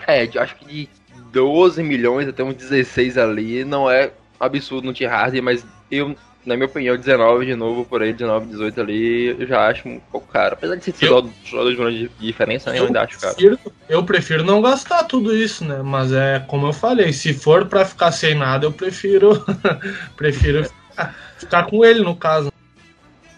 É, 0.05 0.25
eu 0.25 0.41
acho 0.41 0.55
que 0.57 0.65
de 0.65 0.89
12 1.31 1.81
milhões 1.81 2.27
até 2.27 2.43
uns 2.43 2.55
16 2.55 3.17
ali 3.17 3.63
não 3.63 3.89
é 3.89 4.11
absurdo 4.37 4.87
no 4.87 4.93
T-Hard, 4.93 5.35
mas 5.41 5.65
eu, 5.89 6.15
na 6.45 6.55
minha 6.55 6.65
opinião, 6.65 6.97
19 6.97 7.45
de 7.45 7.55
novo 7.55 7.85
por 7.85 8.01
aí, 8.01 8.11
19, 8.11 8.47
18 8.47 8.81
ali, 8.81 9.27
eu 9.39 9.47
já 9.47 9.67
acho 9.67 9.87
um 9.87 10.01
pouco 10.11 10.27
caro. 10.27 10.55
Apesar 10.55 10.75
de 10.75 10.83
ser 10.83 10.95
só 10.95 11.21
dois 11.21 11.77
milhões 11.77 11.95
de 11.95 12.11
diferença, 12.19 12.71
né, 12.71 12.77
eu, 12.77 12.81
eu 12.81 12.87
ainda 12.87 13.03
acho 13.03 13.19
caro. 13.19 13.35
Prefiro, 13.35 13.59
eu 13.87 14.03
prefiro 14.03 14.43
não 14.43 14.61
gastar 14.61 15.05
tudo 15.05 15.33
isso, 15.33 15.63
né? 15.63 15.81
Mas 15.81 16.11
é 16.11 16.43
como 16.45 16.67
eu 16.67 16.73
falei, 16.73 17.13
se 17.13 17.33
for 17.33 17.67
para 17.67 17.85
ficar 17.85 18.11
sem 18.11 18.35
nada, 18.35 18.65
eu 18.65 18.71
prefiro 18.73 19.45
prefiro 20.17 20.65
ficar, 20.65 21.15
ficar 21.37 21.63
com 21.67 21.85
ele 21.85 22.01
no 22.01 22.15
caso. 22.15 22.51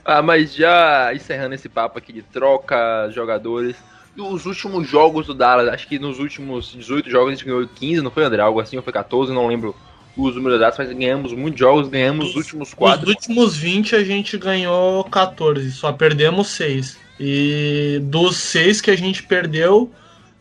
Ah, 0.03 0.21
mas 0.21 0.53
já 0.53 1.13
encerrando 1.13 1.55
esse 1.55 1.69
papo 1.69 1.97
aqui 1.97 2.11
de 2.11 2.21
troca, 2.21 3.09
jogadores. 3.11 3.75
Os 4.17 4.45
últimos 4.45 4.87
jogos 4.87 5.27
do 5.27 5.33
Dallas, 5.33 5.69
acho 5.69 5.87
que 5.87 5.97
nos 5.97 6.19
últimos 6.19 6.73
18 6.73 7.09
jogos 7.09 7.29
a 7.29 7.35
gente 7.35 7.45
ganhou 7.45 7.67
15, 7.67 8.01
não 8.01 8.11
foi, 8.11 8.23
André? 8.23 8.41
Algo 8.41 8.59
assim, 8.59 8.75
ou 8.75 8.83
foi 8.83 8.91
14, 8.91 9.31
não 9.31 9.47
lembro 9.47 9.75
os 10.17 10.35
números 10.35 10.59
dados, 10.59 10.77
mas 10.77 10.91
ganhamos 10.91 11.33
muitos 11.33 11.59
jogos, 11.59 11.87
ganhamos 11.87 12.29
os 12.29 12.35
últimos 12.35 12.73
4. 12.73 13.03
Os 13.03 13.07
últimos 13.07 13.55
20 13.55 13.95
a 13.95 14.03
gente 14.03 14.37
ganhou 14.37 15.03
14, 15.05 15.71
só 15.71 15.93
perdemos 15.93 16.47
6. 16.49 16.97
E 17.19 17.99
dos 18.03 18.37
6 18.37 18.81
que 18.81 18.91
a 18.91 18.97
gente 18.97 19.23
perdeu, 19.23 19.91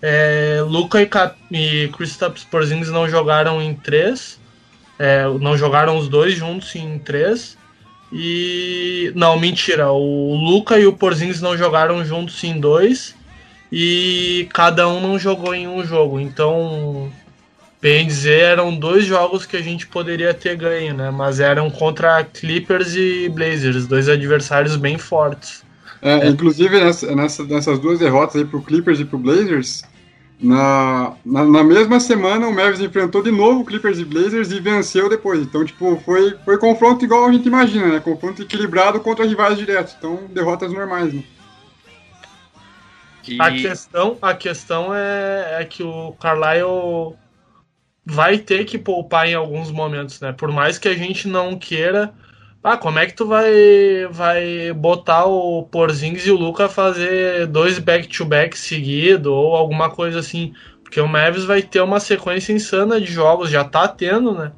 é, 0.03 0.61
Luca 0.67 1.01
e, 1.01 1.07
Cap 1.07 1.37
e 1.51 1.89
Kristaps 1.89 2.43
Porzingis 2.45 2.91
não 2.91 3.09
jogaram 3.09 3.61
em 3.61 3.75
3. 3.75 4.41
É, 4.99 5.25
não 5.41 5.57
jogaram 5.57 5.97
os 5.97 6.09
dois 6.09 6.35
juntos 6.35 6.75
em 6.75 6.99
3. 6.99 7.57
E. 8.13 9.13
Não, 9.15 9.39
mentira. 9.39 9.91
O 9.93 10.35
Luca 10.35 10.79
e 10.79 10.87
o 10.87 10.93
Porzingis 10.93 11.41
não 11.41 11.57
jogaram 11.57 12.05
juntos 12.05 12.43
em 12.45 12.59
dois. 12.59 13.15
E 13.73 14.49
cada 14.53 14.89
um 14.89 15.01
não 15.01 15.19
jogou 15.19 15.55
em 15.55 15.69
um 15.69 15.85
jogo. 15.85 16.19
Então, 16.19 17.11
bem 17.81 18.07
dizer, 18.07 18.41
eram 18.41 18.75
dois 18.75 19.05
jogos 19.05 19.47
que 19.47 19.57
a 19.57 19.63
gente 19.63 19.87
poderia 19.87 20.35
ter 20.35 20.57
ganho, 20.57 20.95
né? 20.95 21.11
Mas 21.11 21.39
eram 21.39 21.71
contra 21.71 22.25
Clippers 22.25 22.97
e 22.97 23.29
Blazers, 23.29 23.87
dois 23.87 24.09
adversários 24.09 24.77
bem 24.77 24.99
fortes. 24.99 25.63
É, 26.03 26.27
é. 26.27 26.29
Inclusive, 26.29 26.81
nessa, 26.81 27.15
nessa, 27.15 27.45
nessas 27.45 27.79
duas 27.79 27.99
derrotas 27.99 28.37
aí 28.37 28.45
pro 28.45 28.63
Clippers 28.63 28.99
e 29.01 29.05
pro 29.05 29.19
Blazers, 29.19 29.83
na, 30.43 31.15
na, 31.25 31.45
na, 31.45 31.63
mesma 31.63 32.01
semana, 32.01 32.49
o 32.49 32.55
Mavis 32.55 32.81
enfrentou 32.81 33.23
de 33.23 33.31
novo 33.31 33.65
Clippers 33.65 33.99
e 33.99 34.05
Blazers 34.05 34.51
e 34.51 34.59
venceu 34.59 35.09
depois. 35.09 35.41
Então, 35.41 35.65
tipo, 35.65 36.01
foi, 36.05 36.35
foi 36.45 36.57
confronto 36.57 37.05
igual 37.05 37.27
a 37.27 37.33
gente 37.33 37.47
imagina, 37.47 37.89
né? 37.89 38.01
Confronto 38.01 38.43
equilibrado 38.43 39.01
contra 39.01 39.27
rivais 39.27 39.59
diretos. 39.59 39.95
Então, 39.99 40.27
derrotas 40.31 40.73
normais, 40.73 41.13
né? 41.13 41.23
A 43.39 43.51
questão, 43.51 44.19
a 44.23 44.35
questão 44.35 44.95
é, 44.95 45.59
é 45.61 45.65
que 45.65 45.83
o 45.83 46.13
Carlisle 46.13 47.17
vai 48.05 48.39
ter 48.39 48.65
que 48.65 48.79
poupar 48.79 49.29
em 49.29 49.35
alguns 49.35 49.71
momentos, 49.71 50.21
né? 50.21 50.33
Por 50.33 50.51
mais 50.51 50.79
que 50.79 50.89
a 50.89 50.95
gente 50.95 51.29
não 51.29 51.59
queira, 51.59 52.15
ah, 52.63 52.77
como 52.77 52.99
é 52.99 53.07
que 53.07 53.15
tu 53.15 53.27
vai, 53.27 54.07
vai 54.11 54.73
botar 54.75 55.25
o 55.25 55.63
Porzingis 55.63 56.27
e 56.27 56.31
o 56.31 56.37
Luca 56.37 56.69
fazer 56.69 57.47
dois 57.47 57.79
back-to-back 57.79 58.59
seguido 58.59 59.33
ou 59.33 59.57
alguma 59.57 59.89
coisa 59.89 60.19
assim? 60.19 60.53
Porque 60.83 61.01
o 61.01 61.09
Mavis 61.09 61.45
vai 61.45 61.63
ter 61.63 61.81
uma 61.81 61.99
sequência 61.99 62.53
insana 62.53 63.01
de 63.01 63.07
jogos, 63.07 63.49
já 63.49 63.65
tá 63.65 63.89
tendo, 63.89 64.35
né? 64.35 64.53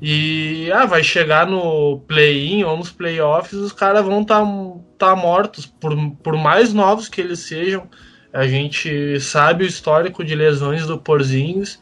E 0.00 0.70
ah, 0.72 0.84
vai 0.84 1.02
chegar 1.02 1.46
no 1.46 2.00
play-in 2.06 2.64
ou 2.64 2.76
nos 2.76 2.90
playoffs, 2.90 3.54
os 3.54 3.72
caras 3.72 4.04
vão 4.04 4.22
estar 4.22 4.44
tá, 4.44 5.06
tá 5.06 5.16
mortos, 5.16 5.64
por, 5.64 5.96
por 6.22 6.36
mais 6.36 6.74
novos 6.74 7.08
que 7.08 7.20
eles 7.20 7.40
sejam. 7.40 7.88
A 8.30 8.46
gente 8.46 9.18
sabe 9.20 9.64
o 9.64 9.66
histórico 9.66 10.22
de 10.22 10.34
lesões 10.34 10.86
do 10.86 10.98
Porzingis 10.98 11.80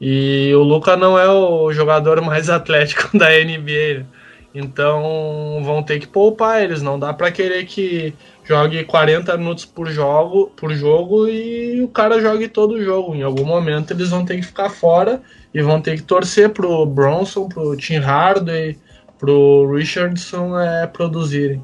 e 0.00 0.52
o 0.54 0.62
Luca 0.62 0.96
não 0.96 1.18
é 1.18 1.28
o 1.28 1.72
jogador 1.72 2.20
mais 2.22 2.48
atlético 2.48 3.18
da 3.18 3.30
NBA. 3.30 3.98
Né? 3.98 4.06
Então 4.54 5.60
vão 5.62 5.82
ter 5.82 5.98
que 5.98 6.06
poupar 6.06 6.62
eles. 6.62 6.82
Não 6.82 6.98
dá 6.98 7.12
para 7.12 7.30
querer 7.30 7.64
que 7.66 8.14
jogue 8.44 8.84
40 8.84 9.36
minutos 9.36 9.64
por 9.64 9.88
jogo, 9.88 10.50
por 10.56 10.72
jogo 10.72 11.28
e 11.28 11.82
o 11.82 11.88
cara 11.88 12.20
jogue 12.20 12.48
todo 12.48 12.72
o 12.72 12.82
jogo. 12.82 13.14
Em 13.14 13.22
algum 13.22 13.44
momento 13.44 13.92
eles 13.92 14.08
vão 14.08 14.24
ter 14.24 14.36
que 14.36 14.46
ficar 14.46 14.70
fora 14.70 15.20
e 15.52 15.62
vão 15.62 15.80
ter 15.80 15.96
que 15.96 16.02
torcer 16.02 16.50
pro 16.50 16.86
Bronson, 16.86 17.48
pro 17.48 17.76
Tim 17.76 17.98
Hardaway, 17.98 18.78
pro 19.18 19.70
Richardson 19.74 20.58
é, 20.58 20.86
produzirem. 20.86 21.62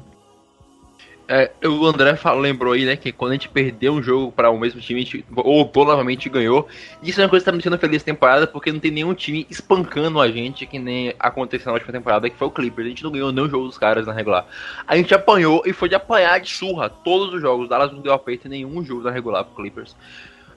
É, 1.27 1.51
o 1.67 1.85
André 1.87 2.15
fala, 2.15 2.39
lembrou 2.39 2.73
aí, 2.73 2.85
né, 2.85 2.95
que 2.95 3.11
quando 3.11 3.31
a 3.31 3.33
gente 3.33 3.49
perdeu 3.49 3.93
um 3.93 4.01
jogo 4.01 4.31
para 4.31 4.51
o 4.51 4.59
mesmo 4.59 4.79
time, 4.79 5.01
gente 5.01 5.25
voltou 5.27 5.83
novamente 5.83 6.27
e 6.27 6.29
ganhou. 6.29 6.67
Isso 7.01 7.19
é 7.19 7.23
uma 7.23 7.29
coisa 7.29 7.43
que 7.43 7.45
tá 7.45 7.51
me 7.51 7.57
deixando 7.57 7.79
feliz 7.79 7.95
essa 7.97 8.05
temporada, 8.05 8.45
porque 8.45 8.71
não 8.71 8.79
tem 8.79 8.91
nenhum 8.91 9.13
time 9.13 9.47
espancando 9.49 10.21
a 10.21 10.29
gente, 10.29 10.67
que 10.67 10.77
nem 10.77 11.15
aconteceu 11.17 11.67
na 11.67 11.73
última 11.73 11.91
temporada, 11.91 12.29
que 12.29 12.37
foi 12.37 12.47
o 12.47 12.51
Clippers. 12.51 12.85
A 12.85 12.89
gente 12.89 13.03
não 13.03 13.11
ganhou 13.11 13.31
nenhum 13.31 13.49
jogo 13.49 13.65
dos 13.65 13.77
caras 13.77 14.05
na 14.05 14.13
regular. 14.13 14.45
A 14.85 14.95
gente 14.95 15.15
apanhou 15.15 15.63
e 15.65 15.73
foi 15.73 15.89
de 15.89 15.95
apanhar 15.95 16.39
de 16.39 16.49
surra 16.49 16.89
todos 16.89 17.33
os 17.33 17.41
jogos. 17.41 17.67
Dallas 17.67 17.91
não 17.91 18.01
deu 18.01 18.13
aperto 18.13 18.47
em 18.47 18.51
nenhum 18.51 18.85
jogo 18.85 19.01
na 19.01 19.09
regular 19.09 19.43
pro 19.45 19.55
Clippers. 19.55 19.95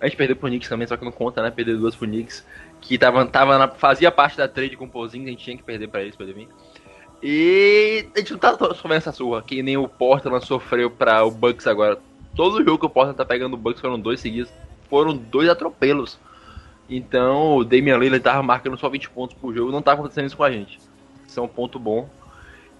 A 0.00 0.06
gente 0.06 0.16
perdeu 0.16 0.36
pro 0.36 0.48
Knicks 0.48 0.68
também, 0.68 0.86
só 0.86 0.96
que 0.96 1.04
não 1.04 1.10
conta, 1.10 1.42
né? 1.42 1.50
Perdeu 1.50 1.78
duas 1.78 1.96
pro 1.96 2.06
Knicks, 2.06 2.46
que 2.80 2.96
tava, 2.96 3.26
tava 3.26 3.58
na, 3.58 3.68
fazia 3.68 4.10
parte 4.12 4.36
da 4.36 4.46
trade 4.46 4.76
com 4.76 4.84
o 4.84 4.88
Pozinho, 4.88 5.24
a 5.24 5.30
gente 5.30 5.42
tinha 5.44 5.56
que 5.56 5.62
perder 5.62 5.88
para 5.88 6.02
eles, 6.02 6.14
pra 6.14 6.26
mim. 6.26 6.46
E 7.22 8.08
a 8.14 8.18
gente 8.18 8.32
não 8.32 8.38
tá 8.38 8.56
sofrendo 8.56 8.94
essa 8.94 9.12
surra, 9.12 9.42
que 9.42 9.62
nem 9.62 9.76
o 9.76 9.88
Portland 9.88 10.44
sofreu 10.46 10.90
para 10.90 11.24
o 11.24 11.30
Bucks 11.30 11.66
agora. 11.66 11.98
Todo 12.36 12.62
jogo 12.64 12.78
que 12.78 12.86
o 12.86 12.90
Portland 12.90 13.16
tá 13.16 13.24
pegando 13.24 13.54
o 13.54 13.56
Bucks 13.56 13.80
foram 13.80 13.98
dois 13.98 14.20
seguidos, 14.20 14.52
foram 14.88 15.16
dois 15.16 15.48
atropelos. 15.48 16.18
Então 16.88 17.56
o 17.56 17.64
Damian 17.64 17.98
Lillard 17.98 18.22
tava 18.22 18.42
marcando 18.42 18.78
só 18.78 18.88
20 18.88 19.10
pontos 19.10 19.36
por 19.36 19.54
jogo, 19.54 19.72
não 19.72 19.82
tá 19.82 19.92
acontecendo 19.92 20.26
isso 20.26 20.36
com 20.36 20.44
a 20.44 20.50
gente. 20.50 20.78
Isso 21.26 21.38
é 21.38 21.42
um 21.42 21.48
ponto 21.48 21.78
bom. 21.78 22.08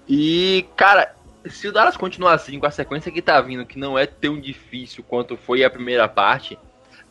E, 0.09 0.67
cara, 0.75 1.15
se 1.47 1.69
o 1.69 1.73
Dallas 1.73 1.97
continuar 1.97 2.35
assim, 2.35 2.59
com 2.59 2.67
a 2.67 2.71
sequência 2.71 3.13
que 3.13 3.21
tá 3.21 3.41
vindo, 3.41 3.67
que 3.67 3.79
não 3.79 3.99
é 3.99 4.07
tão 4.07 4.41
difícil 4.41 5.05
quanto 5.07 5.37
foi 5.37 5.65
a 5.65 5.71
primeira 5.71 6.09
parte, 6.09 6.59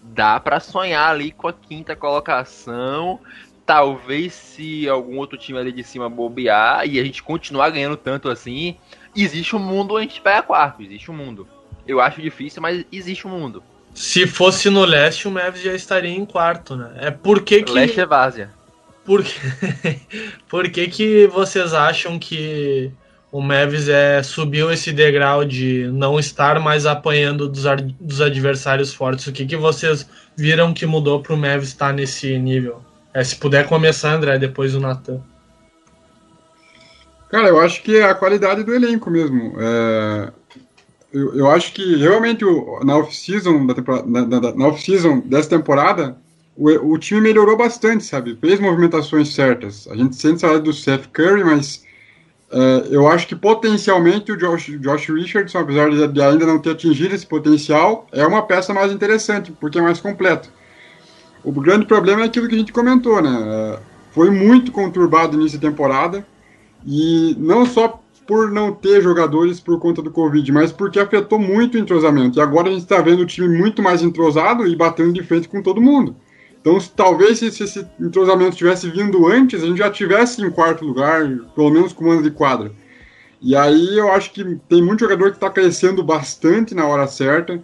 dá 0.01 0.39
para 0.39 0.59
sonhar 0.59 1.09
ali 1.09 1.31
com 1.31 1.47
a 1.47 1.53
quinta 1.53 1.95
colocação. 1.95 3.19
Talvez 3.67 4.31
se 4.31 4.87
algum 4.87 5.17
outro 5.17 5.37
time 5.37 5.59
ali 5.59 5.73
de 5.73 5.83
cima 5.83 6.09
bobear 6.09 6.87
e 6.87 6.97
a 6.97 7.03
gente 7.03 7.21
continuar 7.21 7.69
ganhando 7.69 7.97
tanto 7.97 8.29
assim, 8.29 8.77
existe 9.13 9.57
um 9.57 9.59
mundo 9.59 9.93
onde 9.95 10.05
a 10.05 10.07
gente 10.07 10.21
pega 10.21 10.41
quarto, 10.41 10.81
existe 10.81 11.11
um 11.11 11.13
mundo. 11.13 11.45
Eu 11.85 11.99
acho 11.99 12.21
difícil, 12.21 12.61
mas 12.61 12.85
existe 12.89 13.27
um 13.27 13.29
mundo. 13.29 13.61
Se 13.93 14.25
fosse 14.25 14.69
no 14.69 14.85
leste, 14.85 15.27
o 15.27 15.31
Mavis 15.31 15.61
já 15.61 15.73
estaria 15.73 16.15
em 16.15 16.25
quarto, 16.25 16.77
né? 16.77 16.93
É 16.95 17.11
por 17.11 17.41
que. 17.41 17.65
Leste 17.67 17.99
é 17.99 18.05
várzea. 18.05 18.51
Por 19.03 19.21
que... 19.21 19.33
por 20.47 20.69
que 20.69 20.87
que 20.87 21.27
vocês 21.27 21.73
acham 21.73 22.17
que 22.17 22.89
o 23.29 23.41
Mavis 23.41 23.89
é, 23.89 24.23
subiu 24.23 24.71
esse 24.71 24.93
degrau 24.93 25.43
de 25.43 25.89
não 25.91 26.17
estar 26.17 26.57
mais 26.61 26.85
apanhando 26.85 27.49
dos, 27.49 27.63
dos 27.99 28.21
adversários 28.21 28.93
fortes? 28.93 29.27
O 29.27 29.33
que, 29.33 29.45
que 29.45 29.57
vocês 29.57 30.09
viram 30.37 30.73
que 30.73 30.85
mudou 30.85 31.21
para 31.21 31.33
o 31.33 31.37
Mavis 31.37 31.67
estar 31.67 31.93
nesse 31.93 32.39
nível? 32.39 32.86
É, 33.13 33.23
se 33.23 33.35
puder 33.35 33.67
começar, 33.67 34.13
André, 34.13 34.37
depois 34.37 34.75
o 34.75 34.79
Natan. 34.79 35.21
Cara, 37.29 37.49
eu 37.49 37.59
acho 37.59 37.81
que 37.83 37.97
é 37.97 38.03
a 38.03 38.15
qualidade 38.15 38.63
do 38.63 38.73
elenco 38.73 39.09
mesmo. 39.09 39.53
É, 39.59 40.31
eu, 41.11 41.35
eu, 41.35 41.51
acho 41.51 41.73
que 41.73 41.95
realmente 41.95 42.45
o, 42.45 42.79
na 42.83 42.97
off-season 42.97 43.65
na, 44.05 44.25
na, 44.25 44.39
na 44.53 44.67
off 44.67 44.83
dessa 45.25 45.49
temporada, 45.49 46.17
o, 46.55 46.69
o, 46.69 46.97
time 46.97 47.21
melhorou 47.21 47.57
bastante, 47.57 48.03
sabe? 48.03 48.37
Fez 48.39 48.59
movimentações 48.59 49.33
certas. 49.33 49.87
A 49.89 49.95
gente 49.95 50.15
sente 50.15 50.41
saudade 50.41 50.63
do 50.63 50.73
Seth 50.73 51.07
Curry, 51.11 51.43
mas 51.43 51.83
é, 52.49 52.87
eu 52.89 53.07
acho 53.07 53.27
que 53.27 53.35
potencialmente 53.35 54.31
o 54.31 54.37
Josh, 54.37 54.79
Josh 54.79 55.09
Richardson, 55.09 55.59
apesar 55.59 55.89
de, 55.89 56.07
de 56.07 56.21
ainda 56.21 56.45
não 56.45 56.59
ter 56.59 56.71
atingido 56.71 57.13
esse 57.13 57.25
potencial, 57.25 58.07
é 58.11 58.25
uma 58.25 58.41
peça 58.41 58.73
mais 58.73 58.91
interessante, 58.91 59.51
porque 59.51 59.79
é 59.79 59.81
mais 59.81 59.99
completo. 59.99 60.49
O 61.47 61.51
grande 61.53 61.85
problema 61.85 62.23
é 62.23 62.25
aquilo 62.25 62.45
que 62.45 62.55
a 62.55 62.57
gente 62.57 62.73
comentou, 62.73 63.21
né? 63.21 63.29
É, 63.31 63.79
foi 64.11 64.29
muito 64.29 64.69
conturbado 64.69 65.37
no 65.37 65.43
início 65.43 65.57
da 65.57 65.69
temporada, 65.69 66.27
e 66.85 67.37
não 67.39 67.65
só 67.65 68.03
por 68.27 68.51
não 68.51 68.73
ter 68.73 69.01
jogadores 69.01 69.57
por 69.57 69.79
conta 69.79 70.01
do 70.01 70.11
Covid, 70.11 70.51
mas 70.51 70.73
porque 70.73 70.99
afetou 70.99 71.39
muito 71.39 71.75
o 71.75 71.79
entrosamento. 71.79 72.37
E 72.37 72.41
agora 72.41 72.67
a 72.67 72.71
gente 72.71 72.81
está 72.81 73.01
vendo 73.01 73.21
o 73.21 73.25
time 73.25 73.47
muito 73.47 73.81
mais 73.81 74.01
entrosado 74.01 74.67
e 74.67 74.75
batendo 74.75 75.13
de 75.13 75.23
frente 75.23 75.47
com 75.47 75.61
todo 75.63 75.79
mundo. 75.79 76.17
Então, 76.59 76.77
talvez 76.93 77.39
se 77.39 77.45
esse 77.45 77.87
entrosamento 77.97 78.57
tivesse 78.57 78.89
vindo 78.89 79.25
antes, 79.25 79.63
a 79.63 79.67
gente 79.67 79.77
já 79.77 79.89
tivesse 79.89 80.41
em 80.41 80.51
quarto 80.51 80.83
lugar, 80.83 81.25
pelo 81.55 81.69
menos 81.69 81.93
com 81.93 82.03
mando 82.03 82.23
de 82.23 82.31
quadra. 82.31 82.73
E 83.41 83.55
aí 83.55 83.97
eu 83.97 84.11
acho 84.11 84.33
que 84.33 84.43
tem 84.67 84.83
muito 84.83 84.99
jogador 84.99 85.29
que 85.29 85.37
está 85.37 85.49
crescendo 85.49 86.03
bastante 86.03 86.75
na 86.75 86.85
hora 86.85 87.07
certa. 87.07 87.63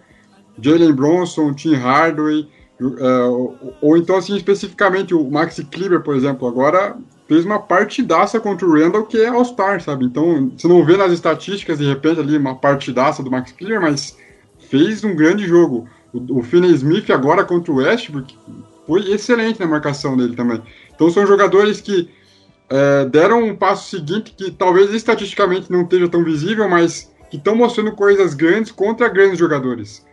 Jalen 0.58 0.92
Bronson, 0.94 1.52
Tim 1.52 1.74
Hardaway, 1.74 2.48
uh, 2.80 3.74
ou 3.80 3.96
então, 3.96 4.16
assim, 4.16 4.36
especificamente 4.36 5.14
o 5.14 5.30
Maxi 5.30 5.64
Kleber, 5.64 6.00
por 6.00 6.16
exemplo, 6.16 6.48
agora 6.48 6.96
fez 7.28 7.44
uma 7.44 7.58
partidaça 7.58 8.38
contra 8.38 8.66
o 8.66 8.72
Randall 8.72 9.04
que 9.04 9.18
é 9.18 9.28
All-Star, 9.28 9.80
sabe? 9.80 10.04
Então, 10.04 10.52
você 10.56 10.68
não 10.68 10.84
vê 10.84 10.96
nas 10.96 11.12
estatísticas, 11.12 11.78
de 11.78 11.86
repente, 11.86 12.20
ali 12.20 12.36
uma 12.36 12.54
partidaça 12.54 13.22
do 13.22 13.30
Max 13.30 13.52
Kleber, 13.52 13.80
mas 13.80 14.16
fez 14.68 15.04
um 15.04 15.14
grande 15.14 15.46
jogo. 15.46 15.88
O, 16.12 16.40
o 16.40 16.42
Finney 16.42 16.72
Smith 16.72 17.10
agora 17.10 17.44
contra 17.44 17.72
o 17.72 17.76
Westbrook 17.76 18.36
foi 18.86 19.10
excelente 19.12 19.60
na 19.60 19.66
marcação 19.66 20.16
dele 20.16 20.36
também. 20.36 20.62
Então 20.94 21.10
são 21.10 21.26
jogadores 21.26 21.80
que 21.80 22.10
é, 22.68 23.04
deram 23.06 23.44
um 23.44 23.56
passo 23.56 23.90
seguinte 23.90 24.34
que 24.36 24.50
talvez 24.50 24.92
estatisticamente 24.92 25.70
não 25.70 25.82
esteja 25.82 26.08
tão 26.08 26.22
visível, 26.24 26.68
mas 26.68 27.12
que 27.30 27.36
estão 27.36 27.54
mostrando 27.54 27.92
coisas 27.92 28.34
grandes 28.34 28.70
contra 28.70 29.08
grandes 29.08 29.38
jogadores. 29.38 30.04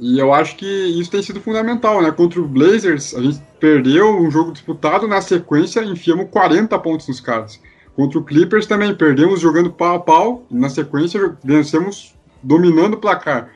E 0.00 0.18
eu 0.18 0.32
acho 0.32 0.56
que 0.56 0.66
isso 0.66 1.10
tem 1.10 1.22
sido 1.22 1.40
fundamental, 1.40 2.02
né? 2.02 2.10
Contra 2.10 2.40
o 2.40 2.48
Blazers, 2.48 3.14
a 3.14 3.22
gente 3.22 3.40
perdeu 3.60 4.18
um 4.18 4.30
jogo 4.30 4.52
disputado, 4.52 5.06
na 5.06 5.20
sequência 5.20 5.84
enfiamos 5.84 6.28
40 6.30 6.76
pontos 6.80 7.06
nos 7.06 7.20
caras. 7.20 7.60
Contra 7.94 8.18
o 8.18 8.24
Clippers 8.24 8.66
também, 8.66 8.94
perdemos 8.94 9.40
jogando 9.40 9.70
pau 9.70 9.96
a 9.96 10.00
pau, 10.00 10.46
na 10.50 10.68
sequência 10.68 11.36
vencemos 11.44 12.14
dominando 12.42 12.94
o 12.94 12.96
placar. 12.96 13.50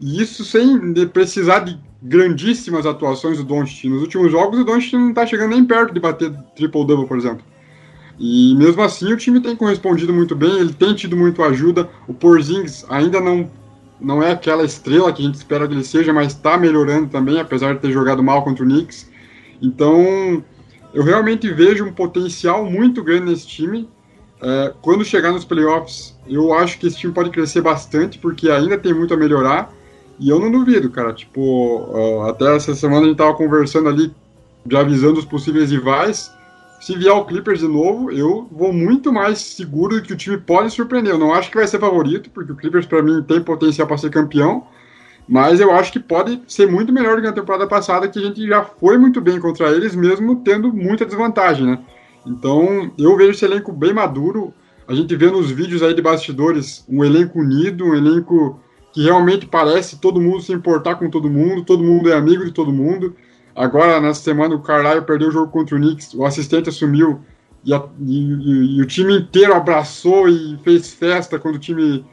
E 0.00 0.22
isso 0.22 0.44
sem 0.44 0.94
precisar 1.08 1.60
de 1.60 1.78
grandíssimas 2.00 2.86
atuações 2.86 3.38
do 3.38 3.44
Doncic. 3.44 3.88
Nos 3.88 4.02
últimos 4.02 4.30
jogos, 4.30 4.60
o 4.60 4.64
Doncic 4.64 4.92
não 4.92 5.08
está 5.08 5.26
chegando 5.26 5.50
nem 5.50 5.64
perto 5.64 5.92
de 5.92 5.98
bater 5.98 6.32
triple-double, 6.54 7.06
por 7.06 7.16
exemplo. 7.18 7.44
E 8.20 8.54
mesmo 8.56 8.82
assim, 8.82 9.12
o 9.12 9.16
time 9.16 9.40
tem 9.40 9.56
correspondido 9.56 10.12
muito 10.12 10.34
bem, 10.34 10.58
ele 10.58 10.72
tem 10.72 10.94
tido 10.94 11.16
muito 11.16 11.42
ajuda. 11.42 11.88
O 12.06 12.14
Porzingis 12.14 12.84
ainda 12.88 13.20
não, 13.20 13.50
não 14.00 14.22
é 14.22 14.32
aquela 14.32 14.64
estrela 14.64 15.12
que 15.12 15.22
a 15.22 15.26
gente 15.26 15.34
espera 15.34 15.66
que 15.66 15.74
ele 15.74 15.84
seja, 15.84 16.12
mas 16.12 16.28
está 16.28 16.56
melhorando 16.56 17.08
também, 17.08 17.40
apesar 17.40 17.74
de 17.74 17.80
ter 17.80 17.90
jogado 17.90 18.22
mal 18.22 18.42
contra 18.44 18.64
o 18.64 18.66
Knicks. 18.66 19.10
Então, 19.60 20.42
eu 20.94 21.02
realmente 21.02 21.52
vejo 21.52 21.84
um 21.84 21.92
potencial 21.92 22.64
muito 22.64 23.02
grande 23.02 23.26
nesse 23.26 23.46
time. 23.46 23.88
É, 24.40 24.72
quando 24.80 25.04
chegar 25.04 25.32
nos 25.32 25.44
playoffs, 25.44 26.16
eu 26.28 26.52
acho 26.54 26.78
que 26.78 26.86
esse 26.86 26.96
time 26.96 27.12
pode 27.12 27.30
crescer 27.30 27.60
bastante, 27.60 28.18
porque 28.18 28.48
ainda 28.50 28.78
tem 28.78 28.94
muito 28.94 29.12
a 29.12 29.16
melhorar. 29.16 29.72
E 30.20 30.30
eu 30.30 30.40
não 30.40 30.50
duvido, 30.50 30.90
cara. 30.90 31.12
Tipo, 31.12 32.22
até 32.28 32.56
essa 32.56 32.74
semana 32.74 33.06
a 33.06 33.08
gente 33.08 33.18
tava 33.18 33.34
conversando 33.34 33.88
ali, 33.88 34.12
já 34.70 34.80
avisando 34.80 35.18
os 35.18 35.24
possíveis 35.24 35.70
rivais. 35.70 36.32
Se 36.80 36.96
vier 36.96 37.12
o 37.12 37.24
Clippers 37.24 37.60
de 37.60 37.68
novo, 37.68 38.10
eu 38.10 38.48
vou 38.50 38.72
muito 38.72 39.12
mais 39.12 39.38
seguro 39.38 40.00
que 40.00 40.12
o 40.12 40.16
time 40.16 40.38
pode 40.38 40.70
surpreender. 40.70 41.12
Eu 41.12 41.18
não 41.18 41.34
acho 41.34 41.50
que 41.50 41.56
vai 41.56 41.66
ser 41.66 41.80
favorito, 41.80 42.30
porque 42.30 42.52
o 42.52 42.56
Clippers 42.56 42.86
para 42.86 43.02
mim 43.02 43.22
tem 43.22 43.42
potencial 43.42 43.86
para 43.86 43.98
ser 43.98 44.10
campeão. 44.10 44.66
Mas 45.28 45.60
eu 45.60 45.72
acho 45.72 45.92
que 45.92 46.00
pode 46.00 46.40
ser 46.46 46.66
muito 46.66 46.92
melhor 46.92 47.16
do 47.16 47.22
que 47.22 47.28
na 47.28 47.34
temporada 47.34 47.66
passada, 47.66 48.08
que 48.08 48.18
a 48.18 48.22
gente 48.22 48.46
já 48.46 48.64
foi 48.64 48.96
muito 48.96 49.20
bem 49.20 49.38
contra 49.38 49.70
eles, 49.70 49.94
mesmo 49.94 50.36
tendo 50.36 50.72
muita 50.72 51.04
desvantagem, 51.04 51.66
né? 51.66 51.78
Então, 52.24 52.90
eu 52.96 53.16
vejo 53.16 53.32
esse 53.32 53.44
elenco 53.44 53.72
bem 53.72 53.92
maduro. 53.92 54.54
A 54.86 54.94
gente 54.94 55.14
vê 55.16 55.30
nos 55.30 55.50
vídeos 55.50 55.82
aí 55.82 55.92
de 55.92 56.00
bastidores 56.00 56.84
um 56.88 57.04
elenco 57.04 57.40
unido, 57.40 57.84
um 57.84 57.94
elenco 57.94 58.58
que 58.94 59.02
realmente 59.02 59.46
parece 59.46 60.00
todo 60.00 60.20
mundo 60.20 60.40
se 60.40 60.52
importar 60.52 60.94
com 60.94 61.10
todo 61.10 61.28
mundo, 61.28 61.64
todo 61.64 61.84
mundo 61.84 62.10
é 62.10 62.14
amigo 62.14 62.44
de 62.44 62.52
todo 62.52 62.72
mundo. 62.72 63.14
Agora, 63.58 64.00
nessa 64.00 64.22
semana, 64.22 64.54
o 64.54 64.62
Carlisle 64.62 65.02
perdeu 65.02 65.28
o 65.28 65.32
jogo 65.32 65.50
contra 65.50 65.74
o 65.74 65.78
Knicks, 65.80 66.14
o 66.14 66.24
assistente 66.24 66.68
assumiu 66.68 67.20
e, 67.64 67.74
a, 67.74 67.82
e, 68.06 68.76
e, 68.76 68.80
o 68.80 68.86
time 68.86 69.18
inteiro 69.18 69.52
abraçou 69.52 70.28
e 70.28 70.56
fez 70.62 70.94
festa 70.94 71.40
quando 71.40 71.56
o 71.56 71.58
time 71.58 72.06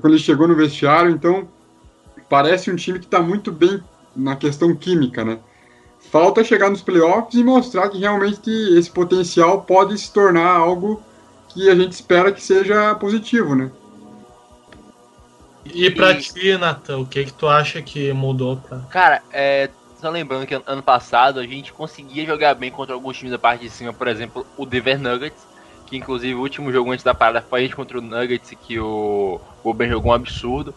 quando 0.00 0.14
ele 0.14 0.22
chegou 0.22 0.46
no 0.46 0.54
vestiário. 0.54 1.10
Então, 1.10 1.48
parece 2.30 2.70
um 2.70 2.76
time 2.76 3.00
que 3.00 3.06
está 3.06 3.20
muito 3.20 3.50
bem 3.50 3.82
na 4.14 4.36
questão 4.36 4.72
química, 4.76 5.24
né? 5.24 5.40
Falta 6.12 6.44
chegar 6.44 6.70
nos 6.70 6.82
playoffs 6.82 7.34
e 7.34 7.42
mostrar 7.42 7.88
que 7.88 7.98
realmente 7.98 8.48
esse 8.78 8.90
potencial 8.90 9.62
pode 9.62 9.98
se 9.98 10.12
tornar 10.12 10.46
algo 10.46 11.02
que 11.48 11.68
a 11.68 11.74
gente 11.74 11.92
espera 11.92 12.30
que 12.30 12.40
seja 12.40 12.94
positivo, 12.94 13.56
né? 13.56 13.72
E 15.64 15.90
pra 15.90 16.12
e... 16.12 16.20
ti, 16.20 16.56
Nathan, 16.56 16.98
o 16.98 17.06
que 17.06 17.24
que 17.24 17.32
tu 17.32 17.48
acha 17.48 17.82
que 17.82 18.12
mudou? 18.12 18.56
Pra... 18.56 18.78
Cara, 18.88 19.22
é, 19.32 19.68
só 20.02 20.10
lembrando 20.10 20.46
que 20.46 20.60
ano 20.66 20.82
passado 20.82 21.38
a 21.38 21.46
gente 21.46 21.72
conseguia 21.72 22.26
jogar 22.26 22.54
bem 22.54 22.72
contra 22.72 22.92
alguns 22.92 23.16
times 23.16 23.30
da 23.30 23.38
parte 23.38 23.62
de 23.62 23.70
cima, 23.70 23.92
por 23.92 24.08
exemplo, 24.08 24.44
o 24.58 24.66
Denver 24.66 24.98
Nuggets, 24.98 25.46
que 25.86 25.96
inclusive 25.96 26.34
o 26.34 26.40
último 26.40 26.72
jogo 26.72 26.90
antes 26.90 27.04
da 27.04 27.14
parada 27.14 27.40
foi 27.40 27.60
a 27.60 27.62
gente 27.62 27.76
contra 27.76 27.98
o 27.98 28.02
Nuggets, 28.02 28.52
que 28.66 28.80
o 28.80 29.40
Boben 29.62 29.88
jogou 29.88 30.10
um 30.10 30.14
absurdo. 30.14 30.74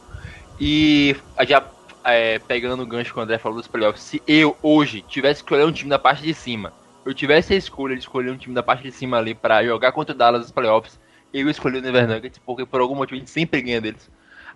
E 0.60 1.16
já 1.48 1.64
é, 2.04 2.38
pegando 2.38 2.84
o 2.84 2.86
gancho 2.86 3.12
que 3.12 3.20
o 3.20 3.22
André 3.22 3.40
falou 3.40 3.58
dos 3.58 3.68
playoffs, 3.68 4.04
se 4.04 4.22
eu 4.28 4.56
hoje 4.62 5.02
tivesse 5.02 5.44
que 5.44 5.48
escolher 5.48 5.66
um 5.66 5.72
time 5.72 5.90
da 5.90 5.98
parte 5.98 6.22
de 6.22 6.34
cima, 6.34 6.72
eu 7.04 7.14
tivesse 7.14 7.54
a 7.54 7.58
escolha 7.58 7.96
de 7.96 8.02
escolher 8.02 8.32
um 8.32 8.38
time 8.38 8.54
da 8.54 8.62
parte 8.62 8.84
de 8.84 8.92
cima 8.92 9.18
ali 9.18 9.34
para 9.34 9.66
jogar 9.66 9.92
contra 9.92 10.14
o 10.14 10.18
Dallas 10.18 10.42
nos 10.42 10.52
playoffs, 10.52 11.00
eu 11.34 11.50
escolhi 11.50 11.80
o 11.80 11.82
Denver 11.82 12.08
Nuggets, 12.08 12.40
porque 12.46 12.64
por 12.64 12.80
algum 12.80 12.96
motivo 12.96 13.16
a 13.16 13.20
gente 13.20 13.32
sempre 13.32 13.62
ganha 13.62 13.82
deles. 13.82 14.10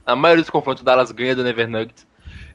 A 0.05 0.15
maioria 0.15 0.43
dos 0.43 0.49
confrontos, 0.49 0.81
o 0.81 0.85
Dallas 0.85 1.11
ganha 1.11 1.35
do 1.35 1.43
Never 1.43 1.67
Nuggets. 1.67 2.07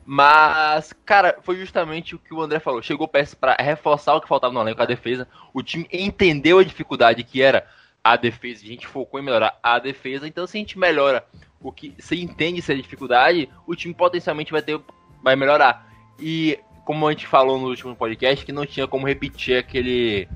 Mas, 0.06 0.92
cara, 1.04 1.38
foi 1.42 1.56
justamente 1.56 2.14
o 2.14 2.18
que 2.18 2.34
o 2.34 2.42
André 2.42 2.60
falou. 2.60 2.82
Chegou 2.82 3.08
peça 3.08 3.34
para 3.34 3.56
reforçar 3.58 4.14
o 4.14 4.20
que 4.20 4.28
faltava 4.28 4.52
no 4.52 4.60
elenco, 4.60 4.82
a 4.82 4.86
defesa. 4.86 5.26
O 5.52 5.62
time 5.62 5.88
entendeu 5.90 6.58
a 6.58 6.64
dificuldade 6.64 7.24
que 7.24 7.40
era 7.40 7.66
a 8.02 8.16
defesa. 8.16 8.64
A 8.64 8.68
gente 8.68 8.86
focou 8.86 9.18
em 9.18 9.22
melhorar 9.22 9.58
a 9.62 9.78
defesa. 9.78 10.28
Então, 10.28 10.46
se 10.46 10.58
a 10.58 10.60
gente 10.60 10.78
melhora 10.78 11.24
o 11.60 11.72
que 11.72 11.94
se 11.98 12.20
entende 12.20 12.60
essa 12.60 12.74
dificuldade, 12.74 13.48
o 13.66 13.74
time 13.74 13.94
potencialmente 13.94 14.52
vai 14.52 14.60
ter 14.60 14.78
vai 15.22 15.34
melhorar. 15.34 15.90
E 16.18 16.58
como 16.84 17.08
a 17.08 17.10
gente 17.10 17.26
falou 17.26 17.58
no 17.58 17.68
último 17.68 17.96
podcast, 17.96 18.44
que 18.44 18.52
não 18.52 18.66
tinha 18.66 18.86
como 18.86 19.06
repetir 19.06 19.56
aquele 19.56 20.28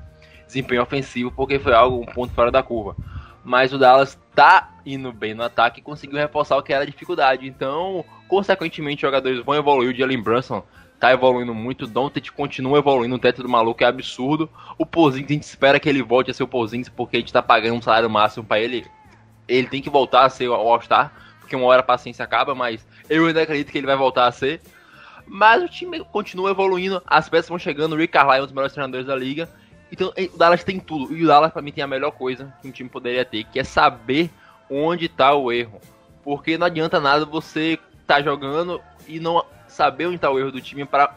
desempenho 0.47 0.81
ofensivo, 0.81 1.31
porque 1.31 1.59
foi 1.59 1.73
algo 1.75 2.01
um 2.01 2.05
ponto 2.07 2.33
fora 2.33 2.51
da 2.51 2.63
curva 2.63 2.95
mas 3.43 3.73
o 3.73 3.77
Dallas 3.77 4.19
tá 4.35 4.71
indo 4.85 5.11
bem 5.11 5.33
no 5.33 5.43
ataque 5.43 5.79
e 5.79 5.83
conseguiu 5.83 6.17
reforçar 6.17 6.57
o 6.57 6.63
que 6.63 6.73
era 6.73 6.83
a 6.83 6.87
dificuldade. 6.87 7.47
Então, 7.47 8.03
consequentemente, 8.27 9.05
os 9.05 9.09
jogadores 9.09 9.43
vão 9.43 9.55
evoluir. 9.55 9.93
O 9.93 9.97
Jalen 9.97 10.21
Brunson 10.21 10.63
tá 10.99 11.13
evoluindo 11.13 11.53
muito, 11.53 11.85
o 11.85 11.87
Doncic 11.87 12.29
continua 12.31 12.77
evoluindo, 12.77 13.15
o 13.15 13.19
teto 13.19 13.41
do 13.41 13.47
maluco 13.47 13.83
é 13.83 13.87
absurdo. 13.87 14.49
O 14.77 14.85
Porzingis, 14.85 15.29
a 15.29 15.33
gente 15.33 15.43
espera 15.43 15.79
que 15.79 15.87
ele 15.87 16.03
volte 16.03 16.29
a 16.29 16.33
ser 16.33 16.43
o 16.43 16.47
Porzingis, 16.47 16.89
porque 16.89 17.17
a 17.17 17.19
gente 17.19 17.31
tá 17.31 17.41
pagando 17.41 17.75
um 17.75 17.81
salário 17.81 18.09
máximo 18.09 18.45
para 18.45 18.59
ele. 18.59 18.85
Ele 19.47 19.67
tem 19.67 19.81
que 19.81 19.89
voltar 19.89 20.25
a 20.25 20.29
ser 20.29 20.47
o 20.49 20.53
All-Star, 20.53 21.13
porque 21.39 21.55
uma 21.55 21.65
hora 21.65 21.79
a 21.79 21.83
paciência 21.83 22.23
acaba, 22.23 22.53
mas 22.53 22.85
eu 23.09 23.25
ainda 23.25 23.41
acredito 23.41 23.71
que 23.71 23.77
ele 23.77 23.87
vai 23.87 23.95
voltar 23.95 24.27
a 24.27 24.31
ser. 24.31 24.61
Mas 25.25 25.63
o 25.63 25.69
time 25.69 26.03
continua 26.11 26.51
evoluindo, 26.51 27.01
as 27.05 27.29
peças 27.29 27.49
vão 27.49 27.59
chegando, 27.59 27.93
o 27.93 27.95
Rick 27.95 28.13
Carlisle 28.13 28.39
é 28.39 28.41
um 28.41 28.45
dos 28.45 28.53
melhores 28.53 28.73
treinadores 28.73 29.07
da 29.07 29.15
liga. 29.15 29.49
Então 29.91 30.13
o 30.33 30.37
Dallas 30.37 30.63
tem 30.63 30.79
tudo. 30.79 31.15
E 31.15 31.23
o 31.23 31.27
Dallas, 31.27 31.51
pra 31.51 31.61
mim, 31.61 31.71
tem 31.71 31.83
a 31.83 31.87
melhor 31.87 32.11
coisa 32.11 32.53
que 32.61 32.67
um 32.67 32.71
time 32.71 32.89
poderia 32.89 33.25
ter, 33.25 33.43
que 33.45 33.59
é 33.59 33.63
saber 33.63 34.29
onde 34.69 35.07
tá 35.07 35.33
o 35.33 35.51
erro. 35.51 35.79
Porque 36.23 36.57
não 36.57 36.67
adianta 36.67 36.99
nada 36.99 37.25
você 37.25 37.79
tá 38.05 38.21
jogando 38.21 38.81
e 39.07 39.19
não 39.19 39.43
saber 39.67 40.07
onde 40.07 40.17
tá 40.17 40.29
o 40.29 40.39
erro 40.39 40.51
do 40.51 40.61
time 40.61 40.85
para 40.85 41.15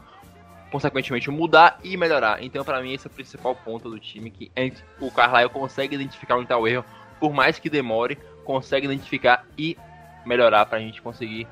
consequentemente 0.70 1.30
mudar 1.30 1.78
e 1.84 1.96
melhorar. 1.96 2.42
Então, 2.42 2.64
para 2.64 2.80
mim, 2.80 2.94
esse 2.94 3.06
é 3.06 3.10
o 3.10 3.12
principal 3.12 3.54
ponto 3.54 3.90
do 3.90 4.00
time 4.00 4.30
que 4.30 4.50
o 4.98 5.10
Carlisle 5.10 5.50
consegue 5.50 5.94
identificar 5.94 6.36
onde 6.36 6.48
tá 6.48 6.56
o 6.56 6.66
erro, 6.66 6.84
por 7.20 7.32
mais 7.32 7.58
que 7.58 7.68
demore, 7.68 8.18
consegue 8.44 8.86
identificar 8.86 9.44
e 9.56 9.76
melhorar 10.24 10.64
pra 10.64 10.78
gente 10.78 11.02
conseguir 11.02 11.46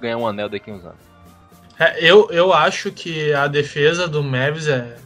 ganhar 0.00 0.18
um 0.18 0.26
anel 0.26 0.48
daqui 0.48 0.70
a 0.70 0.74
uns 0.74 0.84
anos. 0.84 1.00
É, 1.78 2.04
eu, 2.04 2.30
eu 2.30 2.52
acho 2.52 2.92
que 2.92 3.32
a 3.32 3.46
defesa 3.46 4.06
do 4.06 4.22
Mavis 4.22 4.68
é, 4.68 4.96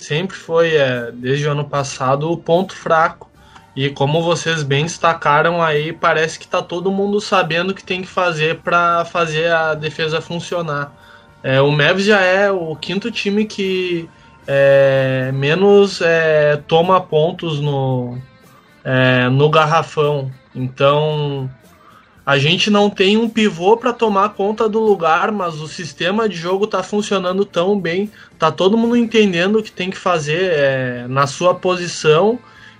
sempre 0.00 0.36
foi, 0.36 0.76
é, 0.76 1.10
desde 1.12 1.46
o 1.46 1.50
ano 1.52 1.64
passado, 1.64 2.30
o 2.30 2.36
ponto 2.36 2.74
fraco. 2.74 3.30
E 3.74 3.90
como 3.90 4.22
vocês 4.22 4.62
bem 4.62 4.84
destacaram 4.84 5.62
aí, 5.62 5.92
parece 5.92 6.38
que 6.38 6.48
tá 6.48 6.62
todo 6.62 6.90
mundo 6.90 7.20
sabendo 7.20 7.70
o 7.70 7.74
que 7.74 7.84
tem 7.84 8.00
que 8.00 8.08
fazer 8.08 8.60
para 8.60 9.04
fazer 9.04 9.52
a 9.52 9.74
defesa 9.74 10.20
funcionar. 10.20 10.92
É, 11.42 11.60
o 11.60 11.70
Mavis 11.70 12.06
já 12.06 12.20
é 12.20 12.50
o 12.50 12.74
quinto 12.74 13.10
time 13.10 13.44
que 13.44 14.08
é, 14.46 15.30
menos 15.34 16.00
é, 16.00 16.56
toma 16.66 17.00
pontos 17.00 17.60
no, 17.60 18.18
é, 18.82 19.28
no 19.28 19.50
garrafão. 19.50 20.30
Então 20.54 21.50
a 22.26 22.38
gente 22.38 22.70
não 22.70 22.90
tem 22.90 23.16
um 23.16 23.28
pivô 23.28 23.76
para 23.76 23.92
tomar 23.92 24.30
conta 24.30 24.68
do 24.68 24.80
lugar, 24.80 25.30
mas 25.30 25.60
o 25.60 25.68
sistema 25.68 26.28
de 26.28 26.34
jogo 26.34 26.64
está 26.64 26.82
funcionando 26.82 27.44
tão 27.44 27.78
bem, 27.78 28.10
tá 28.36 28.50
todo 28.50 28.76
mundo 28.76 28.96
entendendo 28.96 29.60
o 29.60 29.62
que 29.62 29.70
tem 29.70 29.90
que 29.90 29.96
fazer 29.96 30.50
é, 30.52 31.06
na 31.08 31.28
sua 31.28 31.54
posição, 31.54 32.36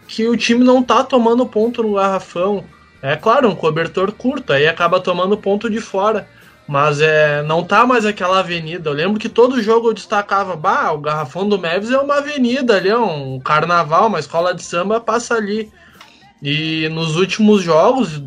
que 0.09 0.29
o 0.29 0.37
time 0.37 0.65
não 0.65 0.83
tá 0.83 1.05
tomando 1.05 1.47
ponto 1.47 1.81
no 1.81 1.95
garrafão. 1.95 2.65
É 3.01 3.15
claro, 3.15 3.49
um 3.49 3.55
cobertor 3.55 4.11
curto, 4.11 4.53
aí 4.53 4.67
acaba 4.67 4.99
tomando 4.99 5.39
ponto 5.39 5.71
de 5.71 5.81
fora. 5.81 6.29
Mas 6.67 7.01
é, 7.01 7.45
não 7.45 7.63
tá 7.63 7.87
mais 7.87 8.05
aquela 8.05 8.41
avenida. 8.41 8.91
Eu 8.91 8.95
lembro 8.95 9.21
que 9.21 9.29
todo 9.29 9.63
jogo 9.63 9.91
eu 9.91 9.95
destacava, 9.95 10.57
bah, 10.57 10.91
o 10.91 10.99
garrafão 10.99 11.49
do 11.49 11.57
Mavis 11.57 11.93
é 11.93 11.99
uma 11.99 12.17
avenida 12.17 12.77
ali, 12.77 12.89
é 12.89 12.99
um 12.99 13.39
carnaval, 13.39 14.09
uma 14.09 14.19
escola 14.19 14.53
de 14.53 14.65
samba 14.65 14.99
passa 14.99 15.35
ali. 15.37 15.71
E 16.43 16.89
nos 16.89 17.15
últimos 17.15 17.63
jogos, 17.63 18.21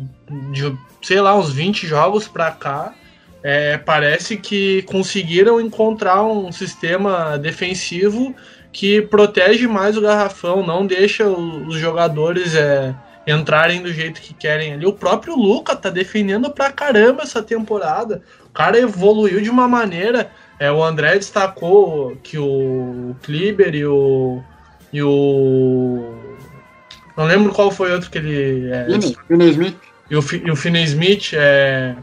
de 0.52 0.76
sei 1.02 1.20
lá, 1.20 1.36
uns 1.36 1.52
20 1.52 1.86
jogos 1.86 2.28
para 2.28 2.50
cá, 2.50 2.94
é, 3.42 3.78
parece 3.78 4.36
que 4.36 4.82
conseguiram 4.82 5.60
encontrar 5.60 6.22
um 6.22 6.52
sistema 6.52 7.38
defensivo 7.38 8.34
que 8.72 9.02
protege 9.02 9.66
mais 9.66 9.96
o 9.96 10.00
garrafão, 10.00 10.64
não 10.64 10.86
deixa 10.86 11.26
os 11.26 11.76
jogadores 11.76 12.54
é, 12.54 12.94
entrarem 13.26 13.82
do 13.82 13.92
jeito 13.92 14.20
que 14.20 14.34
querem 14.34 14.74
ali. 14.74 14.86
O 14.86 14.92
próprio 14.92 15.34
Luca 15.34 15.74
tá 15.74 15.90
defendendo 15.90 16.50
pra 16.50 16.70
caramba 16.70 17.22
essa 17.22 17.42
temporada. 17.42 18.22
O 18.46 18.50
cara 18.50 18.78
evoluiu 18.78 19.40
de 19.40 19.50
uma 19.50 19.66
maneira. 19.66 20.30
É, 20.58 20.70
o 20.70 20.84
André 20.84 21.14
destacou 21.14 22.16
que 22.22 22.38
o 22.38 23.16
Kliber 23.22 23.74
e 23.74 23.86
o. 23.86 24.42
E 24.92 25.02
o. 25.02 26.14
Não 27.16 27.24
lembro 27.24 27.52
qual 27.52 27.70
foi 27.70 27.92
outro 27.92 28.10
que 28.10 28.18
ele. 28.18 28.70
É, 28.70 28.86
Smith 29.50 29.76
e 30.10 30.16
o, 30.16 30.24
e 30.44 30.50
o 30.50 30.56
Finney 30.56 30.84
Smith 30.84 31.32
é, 31.32 31.94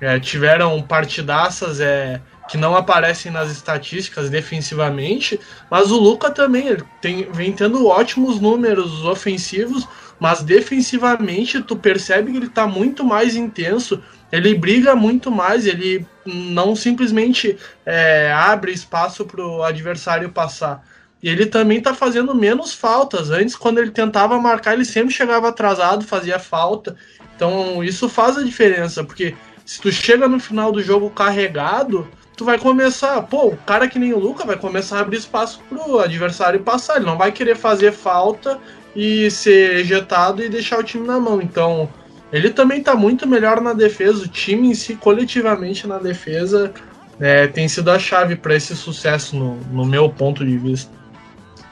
é, 0.00 0.20
tiveram 0.20 0.82
partidaças 0.82 1.80
é, 1.80 2.20
que 2.48 2.58
não 2.58 2.76
aparecem 2.76 3.32
nas 3.32 3.50
estatísticas 3.50 4.28
defensivamente, 4.28 5.40
mas 5.70 5.90
o 5.90 5.98
Luca 5.98 6.30
também 6.30 6.76
tem, 7.00 7.30
vem 7.32 7.52
tendo 7.52 7.86
ótimos 7.86 8.38
números 8.38 9.04
ofensivos, 9.04 9.88
mas 10.20 10.42
defensivamente 10.42 11.62
tu 11.62 11.74
percebe 11.74 12.30
que 12.30 12.36
ele 12.36 12.46
está 12.46 12.66
muito 12.66 13.02
mais 13.02 13.34
intenso, 13.34 14.02
ele 14.30 14.54
briga 14.54 14.94
muito 14.94 15.30
mais, 15.30 15.66
ele 15.66 16.06
não 16.26 16.76
simplesmente 16.76 17.56
é, 17.86 18.30
abre 18.32 18.72
espaço 18.72 19.24
para 19.24 19.44
o 19.44 19.62
adversário 19.62 20.28
passar. 20.28 20.84
E 21.24 21.28
ele 21.30 21.46
também 21.46 21.78
está 21.78 21.94
fazendo 21.94 22.34
menos 22.34 22.74
faltas. 22.74 23.30
Antes, 23.30 23.56
quando 23.56 23.78
ele 23.78 23.90
tentava 23.90 24.38
marcar, 24.38 24.74
ele 24.74 24.84
sempre 24.84 25.14
chegava 25.14 25.48
atrasado, 25.48 26.04
fazia 26.04 26.38
falta. 26.38 26.96
Então 27.34 27.82
isso 27.82 28.10
faz 28.10 28.36
a 28.36 28.42
diferença, 28.42 29.02
porque 29.02 29.34
se 29.64 29.80
tu 29.80 29.90
chega 29.90 30.28
no 30.28 30.38
final 30.38 30.70
do 30.70 30.82
jogo 30.82 31.08
carregado, 31.08 32.06
tu 32.36 32.44
vai 32.44 32.58
começar, 32.58 33.22
pô, 33.22 33.46
o 33.46 33.56
cara 33.56 33.88
que 33.88 33.98
nem 33.98 34.12
o 34.12 34.18
Luca 34.18 34.44
vai 34.44 34.56
começar 34.56 34.98
a 34.98 35.00
abrir 35.00 35.16
espaço 35.16 35.62
pro 35.66 35.98
adversário 35.98 36.60
passar, 36.60 36.96
ele 36.96 37.06
não 37.06 37.16
vai 37.16 37.32
querer 37.32 37.56
fazer 37.56 37.92
falta 37.92 38.60
e 38.94 39.30
ser 39.30 39.76
ejetado 39.76 40.44
e 40.44 40.50
deixar 40.50 40.78
o 40.78 40.84
time 40.84 41.06
na 41.06 41.18
mão. 41.18 41.40
Então, 41.40 41.88
ele 42.30 42.50
também 42.50 42.82
tá 42.82 42.94
muito 42.94 43.26
melhor 43.26 43.62
na 43.62 43.72
defesa, 43.72 44.24
o 44.24 44.28
time 44.28 44.68
em 44.68 44.74
si, 44.74 44.94
coletivamente 44.94 45.86
na 45.86 45.96
defesa, 45.96 46.70
é, 47.18 47.46
tem 47.46 47.66
sido 47.66 47.90
a 47.90 47.98
chave 47.98 48.36
para 48.36 48.54
esse 48.54 48.76
sucesso, 48.76 49.34
no, 49.34 49.56
no 49.72 49.86
meu 49.86 50.10
ponto 50.10 50.44
de 50.44 50.58
vista. 50.58 51.03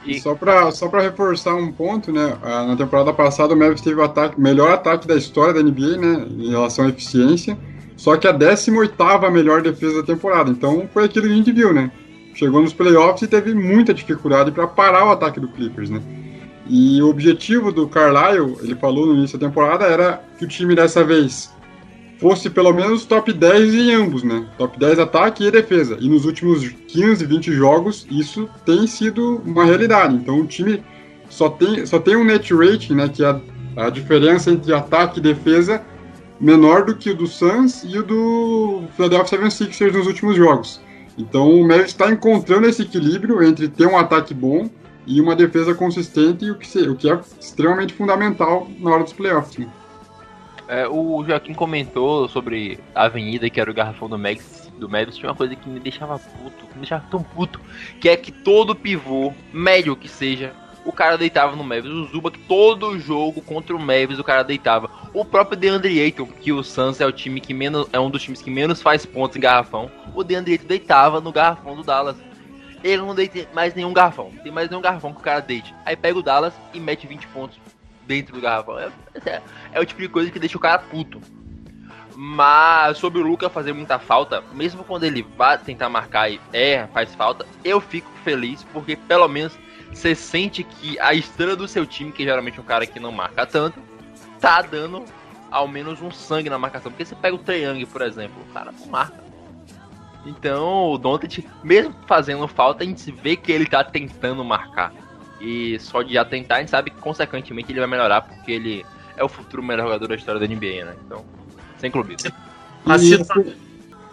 E... 0.05 0.19
Só 0.19 0.35
para 0.35 0.71
só 0.71 0.87
pra 0.87 1.01
reforçar 1.01 1.55
um 1.55 1.71
ponto, 1.71 2.11
né? 2.11 2.37
Na 2.41 2.75
temporada 2.75 3.13
passada 3.13 3.53
o 3.53 3.57
Mavis 3.57 3.81
teve 3.81 3.99
o 3.99 4.03
ataque, 4.03 4.39
melhor 4.39 4.71
ataque 4.71 5.07
da 5.07 5.15
história 5.15 5.53
da 5.53 5.63
NBA, 5.63 5.97
né? 5.97 6.27
Em 6.37 6.49
relação 6.49 6.85
à 6.85 6.89
eficiência. 6.89 7.57
Só 7.95 8.17
que 8.17 8.27
a 8.27 8.31
18 8.31 8.95
melhor 9.31 9.61
defesa 9.61 10.01
da 10.01 10.03
temporada. 10.03 10.49
Então 10.49 10.89
foi 10.93 11.05
aquilo 11.05 11.27
que 11.27 11.33
a 11.33 11.35
gente 11.35 11.51
viu, 11.51 11.73
né? 11.73 11.91
Chegou 12.33 12.61
nos 12.61 12.73
playoffs 12.73 13.21
e 13.21 13.27
teve 13.27 13.53
muita 13.53 13.93
dificuldade 13.93 14.51
para 14.51 14.67
parar 14.67 15.05
o 15.05 15.11
ataque 15.11 15.39
do 15.39 15.47
Clippers, 15.47 15.89
né? 15.89 16.01
E 16.67 17.01
o 17.01 17.09
objetivo 17.09 17.71
do 17.71 17.87
Carlisle, 17.87 18.57
ele 18.61 18.75
falou 18.75 19.05
no 19.05 19.13
início 19.15 19.37
da 19.37 19.47
temporada, 19.47 19.85
era 19.85 20.23
que 20.37 20.45
o 20.45 20.47
time 20.47 20.75
dessa 20.75 21.03
vez 21.03 21.53
fosse 22.23 22.49
pelo 22.49 22.71
menos 22.71 23.03
top 23.03 23.33
10 23.33 23.73
em 23.73 23.91
ambos, 23.91 24.23
né? 24.23 24.47
Top 24.57 24.79
10 24.79 24.97
ataque 24.97 25.45
e 25.45 25.51
defesa. 25.51 25.97
E 25.99 26.07
nos 26.07 26.23
últimos 26.23 26.65
15, 26.69 27.25
20 27.25 27.51
jogos, 27.51 28.07
isso 28.09 28.49
tem 28.65 28.87
sido 28.87 29.41
uma 29.45 29.65
realidade. 29.65 30.15
Então 30.15 30.39
o 30.39 30.47
time 30.47 30.81
só 31.29 31.49
tem, 31.49 31.85
só 31.85 31.99
tem 31.99 32.15
um 32.15 32.23
net 32.23 32.53
rating, 32.53 32.95
né? 32.95 33.09
Que 33.09 33.25
é 33.25 33.27
a, 33.27 33.41
a 33.75 33.89
diferença 33.89 34.49
entre 34.49 34.73
ataque 34.73 35.19
e 35.19 35.21
defesa 35.21 35.83
menor 36.39 36.85
do 36.85 36.95
que 36.95 37.09
o 37.09 37.15
do 37.15 37.27
Suns 37.27 37.83
e 37.83 37.99
o 37.99 38.03
do 38.03 38.83
Philadelphia 38.95 39.39
76ers 39.39 39.91
nos 39.91 40.07
últimos 40.07 40.37
jogos. 40.37 40.81
Então 41.17 41.51
o 41.51 41.61
Mavericks 41.63 41.91
está 41.91 42.09
encontrando 42.09 42.67
esse 42.67 42.83
equilíbrio 42.83 43.43
entre 43.43 43.67
ter 43.67 43.85
um 43.85 43.97
ataque 43.97 44.33
bom 44.33 44.69
e 45.05 45.19
uma 45.19 45.35
defesa 45.35 45.75
consistente, 45.75 46.49
o 46.49 46.55
que, 46.55 46.79
o 46.87 46.95
que 46.95 47.11
é 47.11 47.19
extremamente 47.37 47.93
fundamental 47.93 48.65
na 48.79 48.91
hora 48.91 49.03
dos 49.03 49.11
playoffs. 49.11 49.57
Né? 49.57 49.67
É, 50.67 50.87
o 50.87 51.23
Joaquim 51.25 51.53
comentou 51.53 52.27
sobre 52.27 52.79
a 52.95 53.03
avenida, 53.03 53.49
que 53.49 53.59
era 53.59 53.69
o 53.69 53.73
garrafão 53.73 54.07
do 54.09 54.17
Max 54.17 54.63
do 54.77 55.11
tinha 55.11 55.29
uma 55.29 55.35
coisa 55.35 55.55
que 55.55 55.69
me 55.69 55.79
deixava 55.79 56.19
puto, 56.19 56.65
que 56.65 56.73
me 56.73 56.81
deixava 56.81 57.05
tão 57.09 57.23
puto, 57.23 57.59
que 57.99 58.09
é 58.09 58.17
que 58.17 58.31
todo 58.31 58.75
pivô, 58.75 59.33
médio 59.51 59.95
que 59.95 60.07
seja, 60.07 60.53
o 60.85 60.91
cara 60.91 61.17
deitava 61.17 61.55
no 61.55 61.63
Mavis. 61.63 61.91
O 61.91 62.05
Zuba, 62.05 62.29
que 62.29 62.39
todo 62.39 62.99
jogo 62.99 63.41
contra 63.41 63.75
o 63.75 63.79
Mavis, 63.79 64.19
o 64.19 64.23
cara 64.23 64.43
deitava. 64.43 64.89
O 65.13 65.23
próprio 65.23 65.57
DeAndre 65.57 66.01
Ayton, 66.01 66.25
que 66.25 66.51
o 66.51 66.63
Suns 66.63 66.99
é 66.99 67.05
o 67.05 67.11
time 67.11 67.39
que 67.39 67.53
menos 67.53 67.87
é 67.93 67.99
um 67.99 68.09
dos 68.09 68.21
times 68.21 68.41
que 68.41 68.51
menos 68.51 68.81
faz 68.81 69.05
pontos 69.05 69.37
em 69.37 69.39
garrafão. 69.39 69.89
O 70.13 70.23
DeAndre 70.23 70.53
Ayton 70.53 70.67
deitava 70.67 71.21
no 71.21 71.31
garrafão 71.31 71.75
do 71.75 71.83
Dallas. 71.83 72.17
Ele 72.83 72.97
não 72.97 73.15
deita 73.15 73.47
mais 73.53 73.73
nenhum 73.73 73.93
garrafão. 73.93 74.31
Tem 74.43 74.51
mais 74.51 74.69
nenhum 74.69 74.81
garrafão 74.81 75.13
que 75.13 75.21
o 75.21 75.23
cara 75.23 75.39
deite. 75.39 75.73
Aí 75.85 75.95
pega 75.95 76.19
o 76.19 76.23
Dallas 76.23 76.53
e 76.73 76.79
mete 76.81 77.07
20 77.07 77.27
pontos 77.27 77.62
dentro 78.07 78.33
do 78.33 78.41
garrafão. 78.41 78.79
É, 78.79 78.91
é, 79.25 79.41
é, 79.73 79.79
o 79.79 79.85
tipo 79.85 80.01
de 80.01 80.09
coisa 80.09 80.31
que 80.31 80.39
deixa 80.39 80.57
o 80.57 80.61
cara 80.61 80.79
puto. 80.79 81.21
Mas 82.15 82.97
sobre 82.97 83.19
o 83.19 83.25
Luca 83.25 83.49
fazer 83.49 83.73
muita 83.73 83.97
falta, 83.97 84.43
mesmo 84.53 84.83
quando 84.83 85.03
ele 85.03 85.25
vai 85.35 85.57
tentar 85.57 85.89
marcar 85.89 86.29
e 86.29 86.39
é, 86.51 86.85
faz 86.93 87.13
falta, 87.15 87.45
eu 87.63 87.81
fico 87.81 88.09
feliz 88.23 88.63
porque 88.71 88.95
pelo 88.95 89.27
menos 89.27 89.57
você 89.91 90.13
sente 90.13 90.63
que 90.63 90.99
a 90.99 91.13
estrela 91.13 91.55
do 91.55 91.67
seu 91.67 91.85
time, 91.85 92.11
que 92.11 92.23
geralmente 92.23 92.59
é 92.59 92.61
um 92.61 92.65
cara 92.65 92.85
que 92.85 92.99
não 92.99 93.11
marca 93.11 93.45
tanto, 93.45 93.79
tá 94.39 94.61
dando 94.61 95.05
ao 95.49 95.67
menos 95.67 96.01
um 96.01 96.11
sangue 96.11 96.49
na 96.49 96.57
marcação. 96.57 96.91
Porque 96.91 97.05
você 97.05 97.15
pega 97.15 97.35
o 97.35 97.39
Triangle, 97.39 97.85
por 97.87 98.01
exemplo, 98.01 98.41
o 98.41 98.53
cara 98.53 98.71
não 98.71 98.87
marca. 98.87 99.23
Então, 100.25 100.91
o 100.91 100.97
Doncic, 100.97 101.45
mesmo 101.63 101.93
fazendo 102.07 102.47
falta, 102.47 102.83
a 102.83 102.87
gente 102.87 103.11
vê 103.11 103.35
que 103.35 103.51
ele 103.51 103.65
tá 103.65 103.83
tentando 103.83 104.43
marcar. 104.43 104.93
E 105.43 105.77
só 105.79 106.01
de 106.01 106.13
já 106.13 106.23
tentar, 106.23 106.55
a 106.55 106.59
gente 106.59 106.71
sabe 106.71 106.89
que 106.89 107.01
consequentemente 107.01 107.71
ele 107.71 107.79
vai 107.79 107.89
melhorar, 107.89 108.21
porque 108.21 108.49
ele 108.49 108.85
é 109.17 109.23
o 109.23 109.27
futuro 109.27 109.61
melhor 109.61 109.83
jogador 109.83 110.07
da 110.07 110.15
história 110.15 110.39
da 110.39 110.47
NBA, 110.47 110.85
né? 110.85 110.95
Então, 111.05 111.25
sem 111.77 111.91
clubismo. 111.91 112.31
E, 112.87 112.91
assim, 112.91 113.17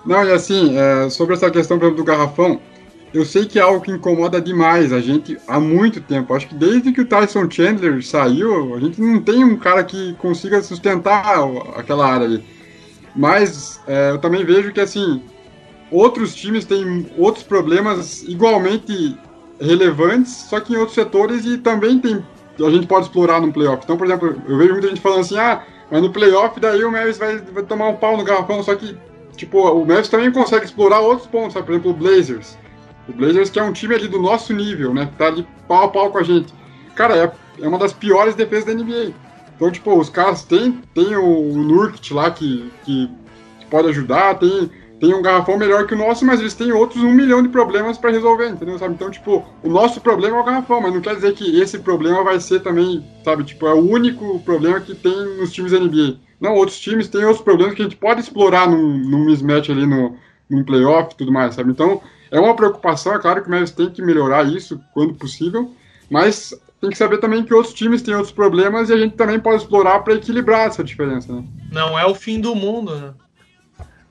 não, 0.04 0.24
e 0.24 0.32
assim, 0.32 0.76
é, 0.76 1.08
sobre 1.08 1.34
essa 1.34 1.48
questão 1.48 1.76
exemplo, 1.76 1.96
do 1.96 2.04
garrafão, 2.04 2.60
eu 3.14 3.24
sei 3.24 3.46
que 3.46 3.60
é 3.60 3.62
algo 3.62 3.80
que 3.80 3.92
incomoda 3.92 4.40
demais 4.40 4.92
a 4.92 5.00
gente 5.00 5.38
há 5.46 5.60
muito 5.60 6.00
tempo. 6.00 6.34
Acho 6.34 6.48
que 6.48 6.54
desde 6.54 6.92
que 6.92 7.00
o 7.00 7.06
Tyson 7.06 7.48
Chandler 7.48 8.04
saiu, 8.04 8.74
a 8.74 8.80
gente 8.80 9.00
não 9.00 9.20
tem 9.20 9.44
um 9.44 9.56
cara 9.56 9.84
que 9.84 10.14
consiga 10.14 10.60
sustentar 10.62 11.36
aquela 11.76 12.06
área 12.06 12.26
ali. 12.26 12.44
Mas 13.14 13.80
é, 13.86 14.10
eu 14.10 14.18
também 14.18 14.44
vejo 14.44 14.72
que 14.72 14.80
assim 14.80 15.22
outros 15.90 16.34
times 16.34 16.64
têm 16.64 17.08
outros 17.18 17.42
problemas 17.44 18.22
igualmente 18.22 19.16
relevantes, 19.61 20.32
só 20.32 20.58
que 20.61 20.72
em 20.72 20.76
outros 20.76 20.94
setores 20.94 21.44
e 21.44 21.58
também 21.58 21.98
tem 21.98 22.24
a 22.66 22.70
gente 22.70 22.86
pode 22.86 23.06
explorar 23.06 23.40
no 23.40 23.52
playoff. 23.52 23.82
Então, 23.84 23.96
por 23.96 24.06
exemplo, 24.06 24.36
eu 24.46 24.58
vejo 24.58 24.72
muita 24.72 24.88
gente 24.88 25.00
falando 25.00 25.20
assim, 25.20 25.38
ah, 25.38 25.62
mas 25.90 26.02
no 26.02 26.12
playoff 26.12 26.58
daí 26.61 26.84
o 26.84 26.92
Mavis 26.92 27.18
vai, 27.18 27.38
vai 27.38 27.62
tomar 27.62 27.88
um 27.88 27.96
pau 27.96 28.16
no 28.16 28.24
garrafão, 28.24 28.62
só 28.62 28.74
que, 28.74 28.96
tipo, 29.36 29.58
o 29.58 29.86
Mavis 29.86 30.08
também 30.08 30.30
consegue 30.30 30.64
explorar 30.64 31.00
outros 31.00 31.26
pontos, 31.26 31.54
sabe? 31.54 31.66
Por 31.66 31.72
exemplo, 31.72 31.90
o 31.90 31.94
Blazers. 31.94 32.58
O 33.08 33.12
Blazers 33.12 33.50
que 33.50 33.58
é 33.58 33.62
um 33.62 33.72
time 33.72 33.94
ali 33.94 34.08
do 34.08 34.20
nosso 34.20 34.52
nível, 34.52 34.94
né? 34.94 35.11
Tá 35.16 35.26
ali 35.26 35.46
pau 35.66 35.84
a 35.84 35.88
pau 35.88 36.11
com 36.11 36.18
a 36.18 36.22
gente. 36.22 36.52
Cara, 36.94 37.16
é, 37.16 37.32
é 37.62 37.68
uma 37.68 37.78
das 37.78 37.92
piores 37.92 38.34
defesas 38.34 38.66
da 38.66 38.74
NBA. 38.74 39.12
Então, 39.56 39.70
tipo, 39.70 39.98
os 39.98 40.08
caras 40.08 40.44
têm, 40.44 40.80
têm 40.94 41.16
o, 41.16 41.52
o 41.52 41.56
Nurkic 41.56 42.14
lá 42.14 42.30
que, 42.30 42.70
que 42.84 43.11
pode 43.70 43.88
ajudar, 43.88 44.38
tem 44.38 44.70
tem 45.01 45.14
um 45.14 45.22
garrafão 45.22 45.57
melhor 45.57 45.86
que 45.86 45.94
o 45.94 45.98
nosso, 45.98 46.26
mas 46.26 46.40
eles 46.40 46.53
têm 46.53 46.72
outros 46.72 47.03
um 47.03 47.11
milhão 47.11 47.42
de 47.42 47.48
problemas 47.48 47.96
para 47.96 48.11
resolver, 48.11 48.48
entendeu? 48.48 48.78
Sabe? 48.78 48.94
Então, 48.94 49.11
tipo, 49.11 49.42
o 49.62 49.68
nosso 49.68 49.98
problema 50.01 50.36
é 50.36 50.40
o 50.40 50.44
garrafão, 50.44 50.80
mas 50.80 50.92
não 50.92 51.01
quer 51.01 51.14
dizer 51.14 51.32
que 51.32 51.59
esse 51.59 51.78
problema 51.78 52.22
vai 52.22 52.38
ser 52.38 52.61
também, 52.61 53.03
sabe? 53.24 53.42
Tipo, 53.44 53.66
é 53.66 53.72
o 53.72 53.80
único 53.80 54.38
problema 54.40 54.78
que 54.78 54.94
tem 54.94 55.38
nos 55.38 55.53
times 55.53 55.72
NBA. 55.72 56.18
Não, 56.38 56.55
outros 56.55 56.78
times 56.78 57.09
têm 57.09 57.24
outros 57.24 57.42
problemas 57.42 57.74
que 57.74 57.80
a 57.80 57.84
gente 57.84 57.96
pode 57.96 58.20
explorar 58.20 58.68
num, 58.68 58.98
num 58.98 59.24
mismatch 59.24 59.70
ali 59.70 59.86
no, 59.86 60.16
num 60.48 60.62
playoff 60.62 61.14
e 61.14 61.16
tudo 61.16 61.32
mais, 61.32 61.55
sabe? 61.55 61.70
Então, 61.70 62.03
é 62.30 62.38
uma 62.38 62.55
preocupação, 62.55 63.14
é 63.14 63.18
claro 63.18 63.42
que 63.42 63.48
o 63.48 63.51
Mavis 63.51 63.70
tem 63.70 63.88
que 63.88 64.03
melhorar 64.03 64.46
isso 64.46 64.78
quando 64.92 65.14
possível, 65.14 65.70
mas 66.11 66.55
tem 66.80 66.90
que 66.90 66.98
saber 66.98 67.18
também 67.18 67.42
que 67.42 67.55
outros 67.55 67.74
times 67.74 68.03
têm 68.03 68.14
outros 68.14 68.32
problemas 68.32 68.90
e 68.90 68.92
a 68.92 68.98
gente 68.98 69.16
também 69.16 69.38
pode 69.38 69.62
explorar 69.62 70.01
para 70.01 70.14
equilibrar 70.14 70.66
essa 70.66 70.84
diferença, 70.84 71.32
né? 71.32 71.44
Não 71.72 71.98
é 71.98 72.07
o 72.07 72.14
fim 72.14 72.40
do 72.40 72.55
mundo, 72.55 72.94
né? 72.94 73.12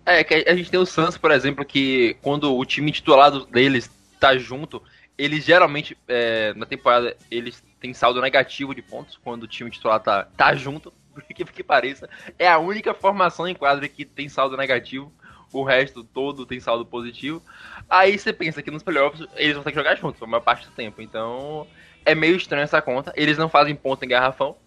É, 0.09 0.23
que 0.23 0.33
a 0.33 0.55
gente 0.55 0.71
tem 0.71 0.79
o 0.79 0.87
Suns, 0.87 1.19
por 1.19 1.29
exemplo, 1.29 1.63
que 1.63 2.17
quando 2.23 2.57
o 2.57 2.65
time 2.65 2.91
titulado 2.91 3.45
deles 3.45 3.91
tá 4.19 4.35
junto, 4.35 4.81
eles 5.15 5.45
geralmente, 5.45 5.95
é, 6.07 6.51
na 6.55 6.65
temporada, 6.65 7.15
eles 7.29 7.63
têm 7.79 7.93
saldo 7.93 8.19
negativo 8.19 8.73
de 8.73 8.81
pontos 8.81 9.19
quando 9.23 9.43
o 9.43 9.47
time 9.47 9.69
titular 9.69 9.99
tá, 9.99 10.23
tá 10.35 10.55
junto, 10.55 10.91
por 11.13 11.21
que, 11.21 11.45
que 11.45 11.63
pareça. 11.63 12.09
É 12.39 12.47
a 12.47 12.57
única 12.57 12.91
formação 12.95 13.47
em 13.47 13.53
quadra 13.53 13.87
que 13.87 14.03
tem 14.03 14.27
saldo 14.27 14.57
negativo, 14.57 15.13
o 15.53 15.63
resto 15.63 16.03
todo 16.03 16.43
tem 16.43 16.59
saldo 16.59 16.87
positivo. 16.87 17.39
Aí 17.87 18.17
você 18.17 18.33
pensa 18.33 18.63
que 18.63 18.71
nos 18.71 18.81
playoffs 18.81 19.27
eles 19.35 19.53
vão 19.53 19.63
ter 19.63 19.69
que 19.69 19.77
jogar 19.77 19.95
juntos, 19.95 20.23
a 20.23 20.25
maior 20.25 20.41
parte 20.41 20.65
do 20.65 20.73
tempo. 20.73 21.03
Então 21.03 21.67
é 22.03 22.15
meio 22.15 22.35
estranho 22.35 22.63
essa 22.63 22.81
conta. 22.81 23.13
Eles 23.15 23.37
não 23.37 23.47
fazem 23.47 23.75
ponto 23.75 24.03
em 24.03 24.07
garrafão. 24.07 24.57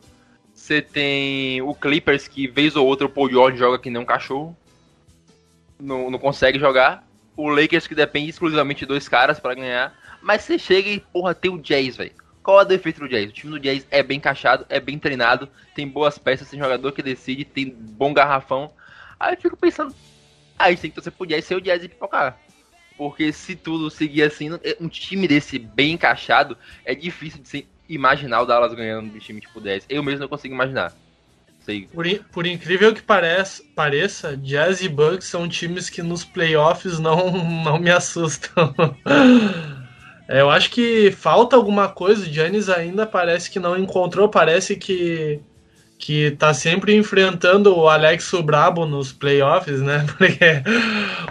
Você 0.54 0.80
tem 0.80 1.60
o 1.62 1.74
Clippers 1.74 2.28
que, 2.28 2.46
vez 2.46 2.76
ou 2.76 2.86
outra, 2.86 3.08
o 3.08 3.10
Paul 3.10 3.28
George 3.28 3.58
joga 3.58 3.80
que 3.80 3.90
nem 3.90 4.00
um 4.00 4.04
cachorro 4.04 4.56
não, 5.82 6.10
não 6.10 6.18
consegue 6.18 6.58
jogar. 6.58 7.06
O 7.36 7.48
Lakers 7.48 7.86
que 7.86 7.94
depende 7.94 8.30
exclusivamente 8.30 8.80
de 8.80 8.86
dois 8.86 9.08
caras 9.08 9.40
para 9.40 9.54
ganhar. 9.54 9.94
Mas 10.20 10.42
você 10.42 10.58
chega 10.58 10.88
e, 10.88 11.00
porra, 11.00 11.34
tem 11.34 11.50
o 11.50 11.58
Jazz, 11.58 11.96
velho. 11.96 12.12
Qual 12.42 12.58
a 12.58 12.64
defesa 12.64 13.00
do 13.00 13.08
Jazz? 13.08 13.30
O 13.30 13.32
time 13.32 13.52
do 13.52 13.60
Jazz 13.60 13.86
é 13.90 14.02
bem 14.02 14.18
encaixado, 14.18 14.66
é 14.68 14.80
bem 14.80 14.98
treinado, 14.98 15.48
tem 15.74 15.86
boas 15.86 16.18
peças, 16.18 16.48
tem 16.48 16.58
jogador 16.58 16.92
que 16.92 17.02
decide, 17.02 17.44
tem 17.44 17.70
bom 17.70 18.12
garrafão. 18.12 18.70
Aí 19.18 19.34
eu 19.34 19.40
fico 19.40 19.56
pensando, 19.56 19.94
aí 20.58 20.76
tem 20.76 20.90
que 20.90 20.94
torcer 20.94 21.12
pro 21.12 21.26
Jazz 21.26 21.44
ser 21.44 21.56
o 21.56 21.60
Jazz 21.60 21.82
e 21.82 21.88
pipocar. 21.88 22.38
Porque 22.96 23.32
se 23.32 23.56
tudo 23.56 23.90
seguir 23.90 24.22
assim, 24.22 24.50
um 24.80 24.88
time 24.88 25.26
desse 25.26 25.58
bem 25.58 25.92
encaixado, 25.92 26.56
é 26.84 26.94
difícil 26.94 27.42
de 27.42 27.66
imaginar 27.88 28.42
o 28.42 28.46
Dallas 28.46 28.74
ganhando 28.74 29.10
de 29.10 29.20
time 29.20 29.40
tipo 29.40 29.60
10. 29.60 29.86
Eu 29.88 30.02
mesmo 30.02 30.20
não 30.20 30.28
consigo 30.28 30.54
imaginar. 30.54 30.92
Sei. 31.64 31.88
Por, 31.92 32.04
por, 32.32 32.46
incrível 32.46 32.92
que 32.92 33.02
pareça, 33.02 33.62
pareça, 33.74 34.36
Jazz 34.36 34.82
e 34.82 34.88
Bucks 34.88 35.28
são 35.28 35.48
times 35.48 35.88
que 35.88 36.02
nos 36.02 36.24
playoffs 36.24 36.98
não, 36.98 37.30
não 37.64 37.78
me 37.78 37.90
assustam. 37.90 38.74
é, 40.28 40.40
eu 40.40 40.50
acho 40.50 40.70
que 40.70 41.12
falta 41.12 41.54
alguma 41.54 41.88
coisa. 41.88 42.22
O 42.22 42.26
Giannis 42.26 42.68
ainda 42.68 43.06
parece 43.06 43.50
que 43.50 43.60
não 43.60 43.76
encontrou. 43.76 44.28
Parece 44.28 44.76
que 44.76 45.40
que 46.02 46.32
tá 46.32 46.52
sempre 46.52 46.96
enfrentando 46.96 47.78
o 47.78 47.88
Alex 47.88 48.32
Brabo 48.42 48.84
nos 48.84 49.12
playoffs, 49.12 49.80
né? 49.80 50.04
Porque 50.18 50.60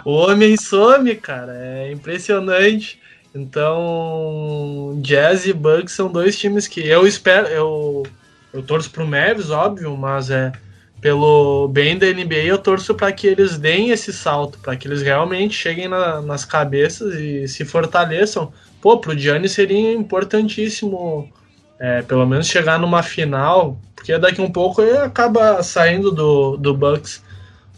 o 0.02 0.12
homem 0.12 0.56
some, 0.56 1.14
cara. 1.16 1.52
É 1.54 1.92
impressionante. 1.92 2.98
Então, 3.34 4.98
Jazz 5.02 5.44
e 5.44 5.52
Bucks 5.52 5.92
são 5.92 6.10
dois 6.10 6.38
times 6.38 6.66
que 6.66 6.80
eu 6.80 7.06
espero. 7.06 7.48
Eu 7.48 8.02
eu 8.52 8.62
torço 8.62 8.90
pro 8.90 9.06
Mavs, 9.06 9.50
óbvio, 9.50 9.96
mas 9.96 10.30
é 10.30 10.52
pelo 11.00 11.66
bem 11.66 11.98
da 11.98 12.06
NBA 12.06 12.44
eu 12.44 12.58
torço 12.58 12.94
para 12.94 13.10
que 13.10 13.26
eles 13.26 13.58
deem 13.58 13.90
esse 13.90 14.12
salto, 14.12 14.58
para 14.60 14.76
que 14.76 14.86
eles 14.86 15.02
realmente 15.02 15.54
cheguem 15.54 15.88
na, 15.88 16.20
nas 16.20 16.44
cabeças 16.44 17.14
e 17.14 17.48
se 17.48 17.64
fortaleçam. 17.64 18.52
Pô, 18.80 18.98
pro 18.98 19.18
Gianni 19.18 19.48
seria 19.48 19.92
importantíssimo 19.92 21.28
é, 21.78 22.02
pelo 22.02 22.24
menos 22.24 22.46
chegar 22.46 22.78
numa 22.78 23.02
final, 23.02 23.76
porque 23.96 24.16
daqui 24.16 24.40
um 24.40 24.50
pouco 24.50 24.80
ele 24.80 24.96
acaba 24.98 25.60
saindo 25.64 26.12
do, 26.12 26.56
do 26.56 26.72
Bucks. 26.72 27.20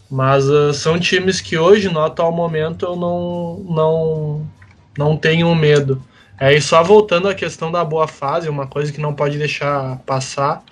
Mas 0.09 0.47
uh, 0.47 0.71
são 0.71 0.99
times 0.99 1.41
que 1.41 1.57
hoje, 1.57 1.89
no 1.89 1.99
atual 1.99 2.31
momento, 2.31 2.85
eu 2.85 2.95
não, 2.95 3.65
não, 3.67 4.47
não 4.95 5.17
tenho 5.17 5.53
medo. 5.55 5.99
É, 6.39 6.53
e 6.53 6.61
só 6.61 6.83
voltando 6.83 7.29
à 7.29 7.33
questão 7.33 7.71
da 7.71 7.83
boa 7.83 8.07
fase, 8.07 8.49
uma 8.49 8.67
coisa 8.67 8.91
que 8.91 8.99
não 8.99 9.13
pode 9.13 9.37
deixar 9.37 9.97
passar. 9.99 10.63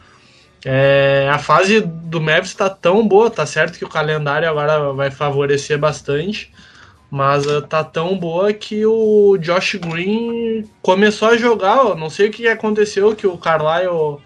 É, 0.65 1.29
a 1.31 1.37
fase 1.37 1.81
do 1.81 2.21
Mavis 2.21 2.49
está 2.49 2.69
tão 2.69 3.05
boa, 3.07 3.29
tá 3.29 3.45
certo 3.45 3.77
que 3.77 3.85
o 3.85 3.89
calendário 3.89 4.49
agora 4.49 4.93
vai 4.93 5.11
favorecer 5.11 5.77
bastante, 5.77 6.51
mas 7.11 7.45
uh, 7.45 7.61
tá 7.61 7.83
tão 7.83 8.17
boa 8.17 8.51
que 8.53 8.85
o 8.85 9.37
Josh 9.37 9.75
Green 9.75 10.67
começou 10.81 11.29
a 11.29 11.37
jogar. 11.37 11.95
Não 11.95 12.09
sei 12.09 12.29
o 12.29 12.31
que 12.31 12.47
aconteceu, 12.47 13.15
que 13.15 13.27
o 13.27 13.37
Carlisle 13.37 14.19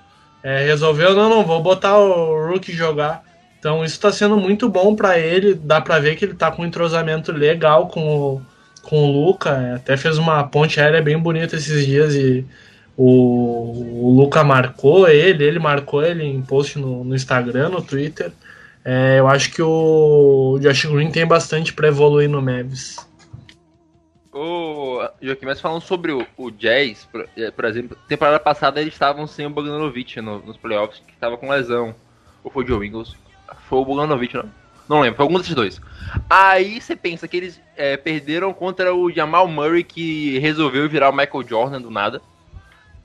é, 0.44 0.66
resolveu, 0.66 1.14
não, 1.16 1.30
não, 1.30 1.44
vou 1.44 1.62
botar 1.62 1.98
o 1.98 2.48
Rookie 2.48 2.72
jogar. 2.72 3.24
Então 3.60 3.84
isso 3.84 3.96
está 3.96 4.12
sendo 4.12 4.38
muito 4.38 4.70
bom 4.70 4.96
para 4.96 5.20
ele, 5.20 5.56
dá 5.56 5.82
para 5.82 6.00
ver 6.00 6.16
que 6.16 6.26
ele 6.26 6.34
está 6.34 6.52
com 6.52 6.62
um 6.62 6.66
entrosamento 6.66 7.32
legal 7.32 7.88
com 7.88 8.08
o 8.08 8.42
com 8.88 9.04
o 9.04 9.12
Luca, 9.12 9.50
é, 9.50 9.76
até 9.76 9.98
fez 9.98 10.18
uma 10.18 10.48
ponte 10.48 10.80
aérea 10.80 11.02
bem 11.02 11.18
bonita 11.18 11.58
esses 11.58 11.86
dias 11.86 12.16
e 12.16 12.46
o, 12.96 14.06
o 14.06 14.14
Luca 14.16 14.44
marcou 14.46 15.08
ele, 15.10 15.44
ele 15.44 15.60
marcou 15.60 16.02
ele 16.02 16.24
em 16.24 16.42
post 16.42 16.80
no, 16.80 17.04
no 17.04 17.14
Instagram, 17.14 17.70
no 17.70 17.82
Twitter. 17.82 18.32
É, 18.86 19.20
eu 19.20 19.28
acho 19.28 19.52
que 19.52 19.62
o 19.62 20.58
Josh 20.62 20.86
Green 20.86 21.12
tem 21.12 21.28
bastante 21.28 21.74
para 21.74 21.90
evoluir 21.90 22.30
no 22.30 22.42
Mavis. 22.42 23.06
Ô, 24.32 25.06
Joaquim, 25.22 25.46
mas 25.46 25.60
falando 25.60 25.82
sobre 25.82 26.14
o, 26.14 26.26
o 26.38 26.50
Jazz, 26.50 27.06
por, 27.12 27.28
é, 27.36 27.52
por, 27.52 27.66
exemplo, 27.66 27.98
temporada 28.08 28.40
passada 28.40 28.80
eles 28.80 28.94
estavam 28.94 29.28
sem 29.28 29.46
o 29.46 29.50
Bogdanovic 29.50 30.22
no, 30.22 30.40
nos 30.40 30.56
playoffs, 30.56 31.02
que 31.06 31.14
estava 31.14 31.38
com 31.38 31.50
lesão. 31.50 31.94
Ou 32.42 32.50
foi 32.50 32.64
o 32.64 32.68
Joe 32.68 32.88
Ingles? 32.88 33.16
Foi 33.68 33.80
o 33.80 33.86
Bogdanovic, 33.86 34.36
não? 34.36 34.50
Não 34.88 35.02
lembro, 35.02 35.18
foi 35.18 35.24
algum 35.24 35.38
desses 35.38 35.54
dois. 35.54 35.82
Aí 36.30 36.80
você 36.80 36.96
pensa 36.96 37.28
que 37.28 37.38
eles 37.38 37.62
é, 37.76 37.98
perderam 37.98 38.54
contra 38.54 38.94
o 38.96 39.12
Jamal 39.12 39.48
Murray, 39.48 39.84
que 39.84 40.40
resolveu 40.40 40.88
virar 40.88 41.10
o 41.10 41.16
Michael 41.16 41.48
Jordan 41.48 41.82
do 41.82 41.92
nada. 41.92 42.22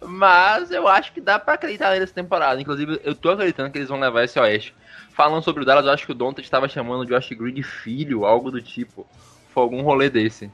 Mas 0.00 0.70
eu 0.70 0.88
acho 0.88 1.12
que 1.12 1.20
dá 1.20 1.38
para 1.38 1.54
acreditar 1.54 1.90
nessa 1.98 2.12
temporada. 2.12 2.60
Inclusive, 2.60 3.00
eu 3.04 3.14
tô 3.14 3.30
acreditando 3.30 3.70
que 3.70 3.78
eles 3.78 3.88
vão 3.88 4.00
levar 4.00 4.24
esse 4.24 4.38
Oeste. 4.38 4.74
Falando 5.12 5.42
sobre 5.42 5.62
o 5.62 5.66
Dallas, 5.66 5.84
eu 5.84 5.92
acho 5.92 6.06
que 6.06 6.12
o 6.12 6.14
Donta 6.14 6.40
estava 6.40 6.68
chamando 6.68 7.02
o 7.02 7.06
Josh 7.06 7.30
Green 7.30 7.54
de 7.54 7.62
filho, 7.62 8.24
algo 8.24 8.50
do 8.50 8.62
tipo. 8.62 9.06
Foi 9.52 9.62
algum 9.62 9.82
rolê 9.82 10.08
desse. 10.08 10.50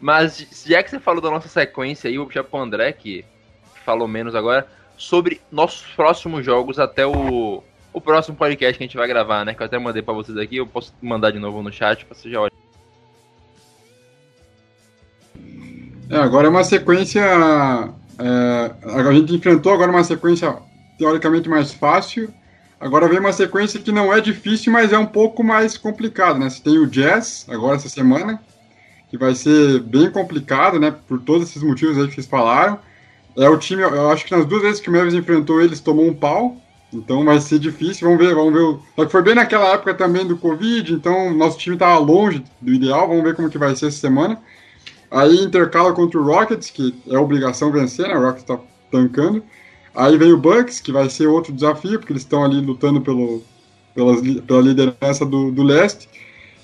Mas 0.00 0.64
já 0.66 0.82
que 0.82 0.90
você 0.90 1.00
falou 1.00 1.20
da 1.20 1.30
nossa 1.30 1.48
sequência 1.48 2.08
aí, 2.08 2.14
eu 2.14 2.22
vou 2.22 2.28
puxar 2.28 2.44
pro 2.44 2.60
André, 2.60 2.92
que 2.92 3.24
falou 3.84 4.06
menos 4.06 4.34
agora, 4.34 4.66
sobre 4.96 5.40
nossos 5.50 5.82
próximos 5.94 6.44
jogos 6.44 6.78
até 6.78 7.06
o 7.06 7.62
o 7.92 8.00
próximo 8.00 8.36
podcast 8.36 8.78
que 8.78 8.84
a 8.84 8.86
gente 8.86 8.96
vai 8.96 9.08
gravar, 9.08 9.44
né? 9.44 9.54
Que 9.54 9.62
eu 9.62 9.66
até 9.66 9.78
mandei 9.78 10.02
pra 10.02 10.14
vocês 10.14 10.36
aqui, 10.38 10.56
eu 10.56 10.66
posso 10.66 10.92
mandar 11.02 11.30
de 11.30 11.38
novo 11.38 11.62
no 11.62 11.72
chat 11.72 12.04
pra 12.04 12.14
vocês 12.14 12.32
já 12.32 12.40
olharem. 12.40 12.58
É, 16.10 16.16
agora 16.16 16.46
é 16.46 16.50
uma 16.50 16.64
sequência. 16.64 17.20
É, 17.22 18.70
a 18.84 19.12
gente 19.12 19.34
enfrentou 19.34 19.72
agora 19.72 19.90
uma 19.90 20.04
sequência 20.04 20.56
teoricamente 20.98 21.48
mais 21.48 21.72
fácil. 21.72 22.32
Agora 22.80 23.08
vem 23.08 23.18
uma 23.18 23.32
sequência 23.32 23.78
que 23.78 23.92
não 23.92 24.12
é 24.12 24.20
difícil, 24.20 24.72
mas 24.72 24.92
é 24.92 24.98
um 24.98 25.06
pouco 25.06 25.44
mais 25.44 25.76
complicada, 25.76 26.38
né? 26.38 26.48
Você 26.48 26.62
tem 26.62 26.78
o 26.78 26.86
Jazz 26.86 27.46
agora 27.48 27.76
essa 27.76 27.88
semana, 27.88 28.40
que 29.10 29.18
vai 29.18 29.34
ser 29.34 29.80
bem 29.80 30.10
complicado, 30.10 30.80
né? 30.80 30.94
Por 31.06 31.20
todos 31.20 31.48
esses 31.48 31.62
motivos 31.62 31.98
aí 31.98 32.08
que 32.08 32.14
vocês 32.14 32.26
falaram. 32.26 32.78
É 33.36 33.48
o 33.48 33.58
time, 33.58 33.82
eu 33.82 34.10
acho 34.10 34.24
que 34.24 34.34
nas 34.34 34.46
duas 34.46 34.62
vezes 34.62 34.80
que 34.80 34.88
o 34.88 34.92
Mavis 34.92 35.14
enfrentou 35.14 35.60
eles 35.60 35.78
tomou 35.78 36.06
um 36.06 36.14
pau. 36.14 36.56
Então 36.92 37.24
vai 37.24 37.40
ser 37.40 37.58
difícil, 37.58 38.08
vamos 38.08 38.24
ver, 38.24 38.34
vamos 38.34 38.52
ver. 38.52 38.78
Só 38.96 39.04
que 39.04 39.12
foi 39.12 39.22
bem 39.22 39.34
naquela 39.34 39.74
época 39.74 39.94
também 39.94 40.26
do 40.26 40.36
Covid, 40.36 40.92
então 40.92 41.32
nosso 41.32 41.58
time 41.58 41.76
estava 41.76 41.98
longe 41.98 42.44
do 42.60 42.72
ideal, 42.72 43.06
vamos 43.06 43.22
ver 43.22 43.36
como 43.36 43.48
que 43.48 43.58
vai 43.58 43.76
ser 43.76 43.86
essa 43.86 43.98
semana. 43.98 44.40
Aí 45.10 45.36
intercala 45.36 45.92
contra 45.92 46.20
o 46.20 46.24
Rockets, 46.24 46.70
que 46.70 46.94
é 47.08 47.18
obrigação 47.18 47.72
vencer, 47.72 48.08
né? 48.08 48.16
O 48.16 48.20
Rockets 48.20 48.42
está 48.42 48.58
tancando. 48.90 49.42
Aí 49.94 50.16
vem 50.16 50.32
o 50.32 50.38
Bucks, 50.38 50.80
que 50.80 50.92
vai 50.92 51.08
ser 51.10 51.26
outro 51.26 51.52
desafio, 51.52 51.98
porque 51.98 52.12
eles 52.12 52.22
estão 52.22 52.44
ali 52.44 52.60
lutando 52.60 53.00
pelo, 53.00 53.42
pela, 53.94 54.14
pela 54.46 54.60
liderança 54.60 55.26
do, 55.26 55.50
do 55.50 55.62
leste. 55.62 56.08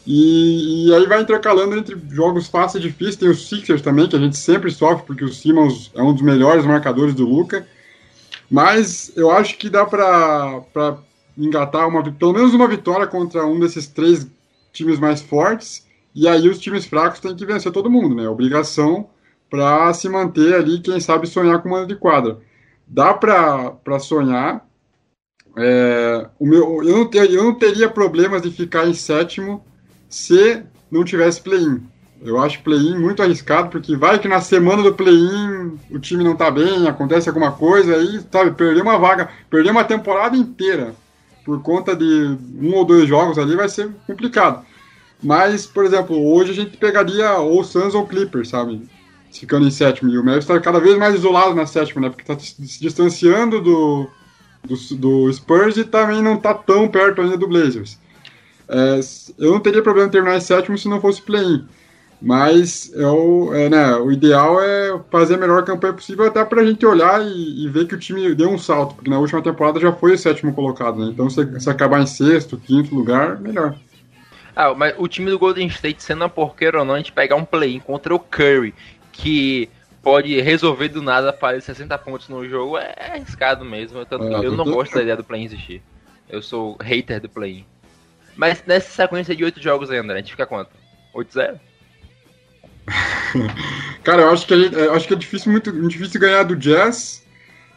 E, 0.07 0.87
e, 0.87 0.95
aí 0.95 1.05
vai 1.07 1.21
intercalando 1.21 1.77
entre 1.77 1.97
jogos 2.11 2.47
fáceis 2.47 2.85
e 2.85 2.89
difíceis. 2.89 3.17
Tem 3.17 3.29
os 3.29 3.49
Sixers 3.49 3.83
também, 3.83 4.09
que 4.09 4.15
a 4.15 4.21
gente 4.21 4.37
sempre 4.37 4.71
sofre, 4.71 5.05
porque 5.05 5.25
o 5.25 5.33
Simmons 5.33 5.91
é 5.95 6.03
um 6.03 6.13
dos 6.13 6.23
melhores 6.23 6.65
marcadores 6.65 7.15
do 7.15 7.27
Luca. 7.27 7.67
Mas 8.51 9.13
eu 9.17 9.31
acho 9.31 9.59
que 9.59 9.69
dá 9.69 9.85
para 9.85 10.99
engatar 11.37 11.89
uma, 11.89 12.03
pelo 12.13 12.33
menos 12.33 12.55
uma 12.55 12.69
vitória 12.69 13.07
contra 13.07 13.45
um 13.47 13.59
desses 13.59 13.87
três 13.87 14.27
times 14.73 14.99
mais 14.99 15.21
fortes. 15.21 15.87
E 16.15 16.27
aí 16.27 16.49
os 16.49 16.59
times 16.59 16.87
fracos 16.87 17.21
têm 17.21 17.37
que 17.37 17.45
vencer 17.45 17.73
todo 17.73 17.91
mundo, 17.91 18.15
né? 18.15 18.29
Obrigação 18.29 19.09
para 19.51 19.93
se 19.95 20.09
manter 20.09 20.55
ali, 20.55 20.81
quem 20.81 20.99
sabe 20.99 21.27
sonhar 21.27 21.63
com 21.63 21.69
mano 21.69 21.87
de 21.87 21.97
quadra. 21.97 22.39
Dá 22.87 23.13
para 23.15 23.99
sonhar. 23.99 24.67
É, 25.59 26.29
o 26.39 26.47
meu, 26.47 26.83
eu, 26.85 26.99
não 26.99 27.07
ter, 27.07 27.31
eu 27.31 27.45
não 27.45 27.55
teria 27.55 27.89
problemas 27.89 28.43
de 28.43 28.51
ficar 28.51 28.87
em 28.87 28.95
sétimo 28.95 29.65
se 30.09 30.63
não 30.91 31.05
tivesse 31.05 31.41
play-in. 31.41 31.83
Eu 32.23 32.41
acho 32.41 32.63
play-in 32.63 32.99
muito 32.99 33.23
arriscado, 33.23 33.69
porque 33.69 33.95
vai 33.97 34.19
que 34.19 34.27
na 34.27 34.41
semana 34.41 34.83
do 34.83 34.95
play-in 34.95 35.79
o 35.91 35.99
time 35.99 36.25
não 36.25 36.35
tá 36.35 36.51
bem, 36.51 36.89
acontece 36.89 37.29
alguma 37.29 37.53
coisa, 37.53 37.95
aí, 37.95 38.21
sabe, 38.33 38.53
perder 38.53 38.83
uma 38.83 38.99
vaga, 38.99 39.29
perder 39.51 39.71
uma 39.71 39.85
temporada 39.85 40.37
inteira 40.37 40.95
por 41.47 41.63
conta 41.63 41.95
de 41.95 42.37
um 42.61 42.75
ou 42.75 42.85
dois 42.85 43.09
jogos 43.09 43.39
ali 43.39 43.55
vai 43.55 43.69
ser 43.69 43.89
complicado. 44.05 44.67
Mas, 45.23 45.65
por 45.65 45.85
exemplo, 45.85 46.17
hoje 46.35 46.51
a 46.51 46.55
gente 46.55 46.77
pegaria 46.77 47.35
ou 47.35 47.63
Suns 47.63 47.95
ou 47.95 48.07
Clippers, 48.07 48.49
sabe? 48.49 48.83
Ficando 49.33 49.67
em 49.67 49.71
sétimo. 49.71 50.11
E 50.11 50.19
o 50.19 50.25
Mavericks 50.25 50.49
está 50.49 50.61
cada 50.61 50.81
vez 50.81 50.99
mais 50.99 51.15
isolado 51.15 51.55
na 51.55 51.67
sétima, 51.67 52.03
né? 52.03 52.09
Porque 52.09 52.23
está 52.23 52.39
se 52.39 52.81
distanciando 52.81 53.61
do, 53.61 54.09
do, 54.65 54.97
do, 54.97 55.33
Spurs 55.33 55.77
e 55.77 55.85
também 55.85 56.21
não 56.21 56.35
está 56.35 56.53
tão 56.53 56.89
perto 56.89 57.23
ainda 57.23 57.37
do 57.37 57.49
Blazers. 57.49 57.99
É, 58.69 59.01
eu 59.39 59.53
não 59.53 59.61
teria 59.61 59.83
problema 59.83 60.09
em 60.09 60.11
terminar 60.11 60.37
em 60.37 60.41
sétimo 60.41 60.77
se 60.77 60.89
não 60.89 61.01
fosse 61.01 61.23
play-in. 61.23 61.65
Mas 62.21 62.91
eu, 62.95 63.51
é, 63.55 63.69
né, 63.69 63.95
o 63.97 64.11
ideal 64.11 64.61
é 64.61 64.99
fazer 65.11 65.35
a 65.35 65.39
melhor 65.39 65.65
campanha 65.65 65.93
possível 65.93 66.27
até 66.27 66.43
para 66.45 66.63
a 66.63 66.65
gente 66.65 66.85
olhar 66.87 67.23
e, 67.23 67.65
e, 67.65 67.69
ver 67.69 67.87
que 67.87 67.95
o 67.95 67.99
time 67.99 68.35
deu 68.35 68.51
um 68.51 68.59
salto, 68.59 68.95
porque 68.95 69.11
na 69.11 69.19
última 69.19 69.43
temporada 69.43 69.79
já 69.79 69.93
foi 69.93 70.15
o 70.15 70.19
sétimo 70.19 70.55
colocado, 70.55 70.99
né? 70.99 71.11
Então 71.13 71.29
se, 71.29 71.61
se 71.61 71.69
acabar 71.69 72.01
em 72.01 72.07
sexto, 72.07 72.57
quinto 72.57 72.95
lugar, 72.95 73.39
melhor. 73.39 73.77
Ah, 74.55 74.73
mas 74.75 74.95
o 74.97 75.07
time 75.07 75.31
do 75.31 75.39
Golden 75.39 75.67
State, 75.67 76.03
sendo 76.03 76.23
uma 76.23 76.31
porqueira 76.31 76.79
ou 76.79 76.85
não, 76.87 76.95
a 76.95 76.97
gente 76.97 77.13
pegar 77.13 77.37
um 77.37 77.45
play 77.45 77.79
contra 77.81 78.15
o 78.15 78.19
Curry, 78.19 78.75
que 79.13 79.69
pode 80.03 80.41
resolver 80.41 80.89
do 80.89 81.03
nada 81.03 81.33
fazer 81.33 81.61
60 81.61 81.99
pontos 81.99 82.29
no 82.31 82.49
jogo, 82.49 82.79
é 82.79 82.95
arriscado 83.13 83.65
mesmo. 83.65 83.99
Eu, 83.99 84.07
é, 84.23 84.47
eu 84.47 84.53
não 84.53 84.65
gosto 84.65 84.95
da 84.95 85.03
ideia 85.03 85.17
do 85.17 85.25
play 85.25 85.45
existir. 85.45 85.83
Eu 86.29 86.41
sou 86.41 86.77
hater 86.81 87.21
do 87.21 87.29
play 87.29 87.65
Mas 88.35 88.65
nessa 88.67 89.03
sequência 89.03 89.37
de 89.37 89.45
8 89.45 89.63
jogos 89.63 89.91
André, 89.91 90.15
a 90.15 90.17
gente 90.19 90.31
fica 90.31 90.47
quanto? 90.47 90.71
8-0? 91.15 91.61
Cara, 94.03 94.23
eu 94.23 94.31
acho 94.31 94.47
que, 94.47 94.55
eu 94.55 94.95
acho 94.95 95.09
que 95.09 95.15
é 95.15 95.17
difícil, 95.17 95.51
muito 95.51 95.73
difícil 95.89 96.21
ganhar 96.21 96.45
do 96.45 96.57
Jazz. 96.57 97.25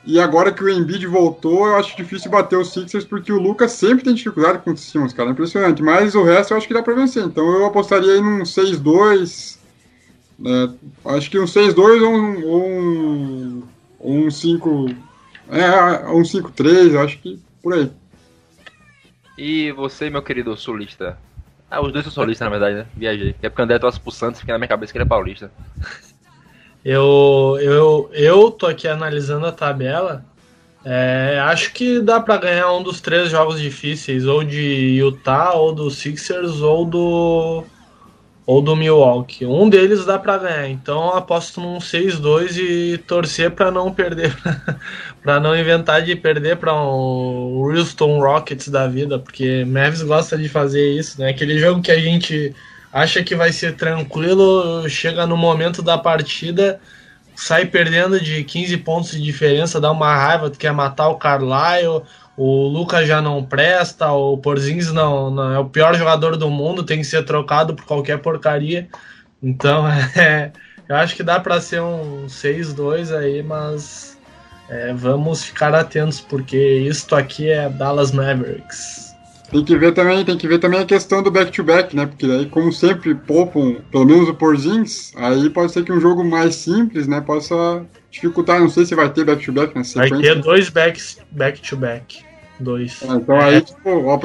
E 0.06 0.20
agora 0.20 0.52
que 0.52 0.64
o 0.64 0.70
Embiid 0.70 1.06
voltou, 1.08 1.68
eu 1.68 1.76
acho 1.76 1.96
difícil 1.98 2.32
bater 2.32 2.58
os 2.58 2.72
Sixers, 2.72 3.06
porque 3.06 3.32
o 3.32 3.40
Lucas 3.40 3.74
sempre 3.74 4.04
tem 4.04 4.14
dificuldade 4.14 4.60
com 4.60 4.72
os 4.72 4.80
Simmons, 4.80 5.14
cara. 5.14 5.30
É 5.30 5.32
impressionante. 5.34 5.84
Mas 5.84 6.16
o 6.16 6.24
resto 6.24 6.54
eu 6.54 6.58
acho 6.58 6.68
que 6.68 6.74
dá 6.74 6.82
pra 6.82 6.94
vencer. 6.94 7.24
Então 7.24 7.46
eu 7.52 7.66
apostaria 7.66 8.14
aí 8.14 8.22
num 8.22 8.44
6-2. 8.44 9.58
Né? 10.40 10.74
Acho 11.06 11.30
que 11.30 11.38
um 11.38 11.46
6-2 11.46 12.02
ou 12.02 12.14
um, 12.14 12.48
ou 12.48 12.70
um, 12.70 13.64
um 14.00 14.32
5. 14.32 14.96
É, 15.50 16.08
um 16.10 16.22
5-3, 16.22 16.96
acho 17.04 17.20
que 17.20 17.40
por 17.62 17.74
aí. 17.74 17.92
E 19.38 19.72
você, 19.74 20.10
meu 20.10 20.22
querido 20.22 20.56
sulista? 20.56 21.18
Ah, 21.70 21.82
os 21.82 21.92
dois 21.92 22.04
são 22.04 22.12
solistas, 22.12 22.46
na 22.46 22.50
verdade, 22.50 22.76
né? 22.78 22.86
Viajei. 22.96 23.36
É 23.42 23.50
porque 23.50 23.62
o 23.62 23.66
André 23.66 23.78
torce 23.78 24.00
pro 24.00 24.12
Santos, 24.12 24.42
fica 24.42 24.54
na 24.54 24.60
minha 24.60 24.68
cabeça 24.68 24.92
que 24.92 24.98
ele 24.98 25.06
é 25.06 25.08
paulista. 25.08 25.52
Eu, 26.84 27.58
eu, 27.62 28.10
eu 28.14 28.52
tô 28.52 28.66
aqui 28.66 28.88
analisando 28.88 29.46
a 29.46 29.52
tabela. 29.52 30.26
É, 30.84 31.40
acho 31.44 31.74
que 31.74 32.00
dá 32.00 32.20
para 32.20 32.38
ganhar 32.38 32.72
um 32.72 32.82
dos 32.82 33.02
três 33.02 33.30
jogos 33.30 33.60
difíceis, 33.60 34.26
ou 34.26 34.44
de 34.44 34.98
Utah, 34.98 35.54
ou 35.54 35.74
do 35.74 35.92
Sixers, 35.92 36.62
ou 36.62 36.86
do 36.86 37.66
ou 38.50 38.64
do 38.64 38.76
Milwaukee. 38.76 39.46
Um 39.46 39.70
deles 39.70 40.06
dá 40.06 40.18
para 40.18 40.40
ganhar. 40.40 40.70
Então 40.70 41.14
aposto 41.14 41.62
num 41.62 41.78
6-2 41.78 42.58
e 42.58 42.98
torcer 42.98 43.52
para 43.52 43.70
não 43.70 43.94
perder, 43.94 44.36
para 45.30 45.40
não 45.40 45.56
inventar 45.56 46.02
de 46.02 46.16
perder 46.16 46.58
para 46.58 46.74
um 46.74 47.62
Houston 47.72 48.20
Rockets 48.20 48.68
da 48.68 48.88
vida, 48.88 49.20
porque 49.20 49.64
Mavis 49.64 50.02
gosta 50.02 50.36
de 50.36 50.50
fazer 50.50 50.94
isso, 50.94 51.22
né? 51.22 51.30
Aquele 51.30 51.60
jogo 51.60 51.84
que 51.84 51.92
a 51.92 52.00
gente 52.00 52.56
acha 52.92 53.24
que 53.24 53.36
vai 53.36 53.52
ser 53.52 53.76
tranquilo, 53.76 54.90
chega 54.90 55.28
no 55.28 55.38
momento 55.38 55.84
da 55.84 56.00
partida, 56.00 56.82
sai 57.36 57.68
perdendo 57.68 58.20
de 58.20 58.44
15 58.44 58.78
pontos 58.78 59.12
de 59.12 59.22
diferença, 59.22 59.80
dá 59.80 59.92
uma 59.92 60.16
raiva, 60.16 60.50
quer 60.50 60.74
matar 60.74 61.10
o 61.10 61.18
Carlisle, 61.18 62.02
o 62.36 62.68
Lucas 62.68 63.08
já 63.08 63.22
não 63.22 63.44
presta, 63.44 64.12
o 64.12 64.36
Porzingis 64.36 64.92
não, 64.92 65.30
não, 65.30 65.54
é 65.54 65.60
o 65.60 65.66
pior 65.66 65.94
jogador 65.94 66.38
do 66.38 66.50
mundo, 66.50 66.82
tem 66.82 66.98
que 66.98 67.06
ser 67.06 67.24
trocado 67.24 67.76
por 67.76 67.86
qualquer 67.86 68.18
porcaria. 68.18 68.90
Então, 69.44 69.88
é, 70.18 70.52
eu 70.88 70.96
acho 70.96 71.16
que 71.16 71.22
dá 71.22 71.40
para 71.40 71.62
ser 71.62 71.84
um 71.84 72.26
6-2 72.26 73.16
aí, 73.16 73.44
mas 73.44 74.09
é, 74.70 74.94
vamos 74.94 75.44
ficar 75.44 75.74
atentos 75.74 76.22
porque 76.22 76.58
isto 76.58 77.16
aqui 77.16 77.50
é 77.50 77.68
Dallas 77.70 78.12
Mavericks. 78.12 79.10
Tem 79.52 79.66
que 79.66 79.76
ver 79.76 79.94
também, 79.94 80.24
tem 80.24 80.38
que 80.38 80.48
ver 80.48 80.60
também 80.60 80.80
a 80.80 80.86
questão 80.86 81.24
do 81.24 81.32
back-to-back, 81.32 81.90
-back, 81.90 81.96
né? 81.96 82.06
Porque 82.06 82.26
aí, 82.28 82.46
como 82.46 82.72
sempre 82.72 83.16
poupam, 83.16 83.78
pelo 83.92 84.06
menos 84.06 84.30
o 84.30 84.34
Porzins, 84.36 85.12
aí 85.16 85.50
pode 85.50 85.72
ser 85.72 85.84
que 85.84 85.92
um 85.92 86.00
jogo 86.00 86.24
mais 86.24 86.54
simples, 86.54 87.08
né, 87.08 87.20
possa 87.20 87.84
dificultar. 88.12 88.60
Não 88.60 88.70
sei 88.70 88.86
se 88.86 88.94
vai 88.94 89.10
ter 89.10 89.26
back-to-back 89.26 89.76
na 89.76 89.84
sequência. 89.84 90.16
Vai 90.16 90.22
ter 90.22 90.36
dois 90.36 90.70
back-to-back. 90.70 92.24
Dois. 92.60 93.02
É, 93.02 93.08
então 93.08 93.40
aí, 93.40 93.62
tipo, 93.62 93.90
ó. 94.06 94.20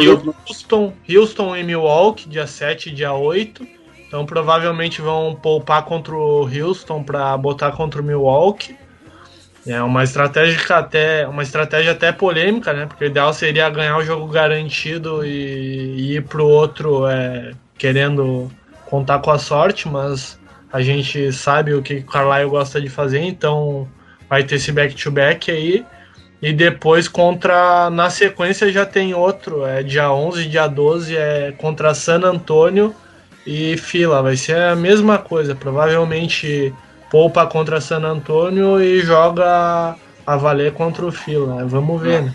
Houston, 0.47 0.93
Houston 1.09 1.57
e 1.57 1.63
Milwaukee, 1.63 2.29
dia 2.29 2.47
7 2.47 2.91
e 2.91 2.93
dia 2.93 3.15
8. 3.15 3.67
Então 4.07 4.27
provavelmente 4.27 5.01
vão 5.01 5.35
poupar 5.35 5.85
contra 5.85 6.15
o 6.15 6.43
Houston 6.43 7.03
para 7.03 7.37
botar 7.39 7.73
contra 7.73 8.03
o 8.03 8.05
Milwaukee. 8.05 8.77
É 9.67 9.83
uma 9.83 10.05
estratégia 10.05 10.77
até 10.77 11.27
uma 11.27 11.43
estratégia 11.43 11.93
até 11.93 12.13
polêmica, 12.13 12.73
né? 12.73 12.87
Porque 12.87 13.05
o 13.05 13.07
ideal 13.07 13.33
seria 13.33 13.71
ganhar 13.71 13.97
o 13.97 14.05
jogo 14.05 14.27
garantido 14.27 15.25
e, 15.25 15.31
e 15.31 16.17
ir 16.17 16.25
pro 16.25 16.47
outro 16.47 17.07
é, 17.07 17.53
querendo 17.79 18.51
contar 18.85 19.21
com 19.21 19.31
a 19.31 19.39
sorte, 19.39 19.89
mas 19.89 20.39
a 20.71 20.83
gente 20.83 21.33
sabe 21.33 21.73
o 21.73 21.83
que 21.83 21.95
o 21.95 22.05
Carlisle 22.05 22.51
gosta 22.51 22.81
de 22.81 22.89
fazer, 22.89 23.21
então 23.21 23.89
vai 24.29 24.45
ter 24.45 24.57
esse 24.57 24.71
back-to-back 24.71 25.51
-back 25.51 25.57
aí. 25.57 25.87
E 26.43 26.53
depois 26.53 27.09
contra. 27.09 27.89
Na 27.89 28.11
sequência 28.11 28.71
já 28.71 28.85
tem 28.85 29.15
outro, 29.15 29.65
é 29.65 29.83
dia 29.83 30.13
11, 30.13 30.45
dia 30.47 30.67
12, 30.67 31.17
é 31.17 31.55
contra 31.57 31.95
San 31.95 32.21
Antônio 32.23 32.95
e 33.47 33.79
Fila. 33.79 34.21
Vai 34.21 34.37
ser 34.37 34.59
a 34.59 34.77
mesma 34.77 35.17
coisa. 35.17 35.55
Provavelmente 35.55 36.75
poupa 37.15 37.47
contra 37.47 37.81
San 37.81 38.01
Antônio 38.01 38.83
e 38.83 38.99
joga 38.99 39.95
a 40.27 40.37
valer 40.37 40.73
contra 40.73 41.07
o 41.07 41.13
Fila. 41.13 41.55
Né? 41.55 41.65
Vamos 41.65 42.03
ver, 42.03 42.25
né? 42.25 42.35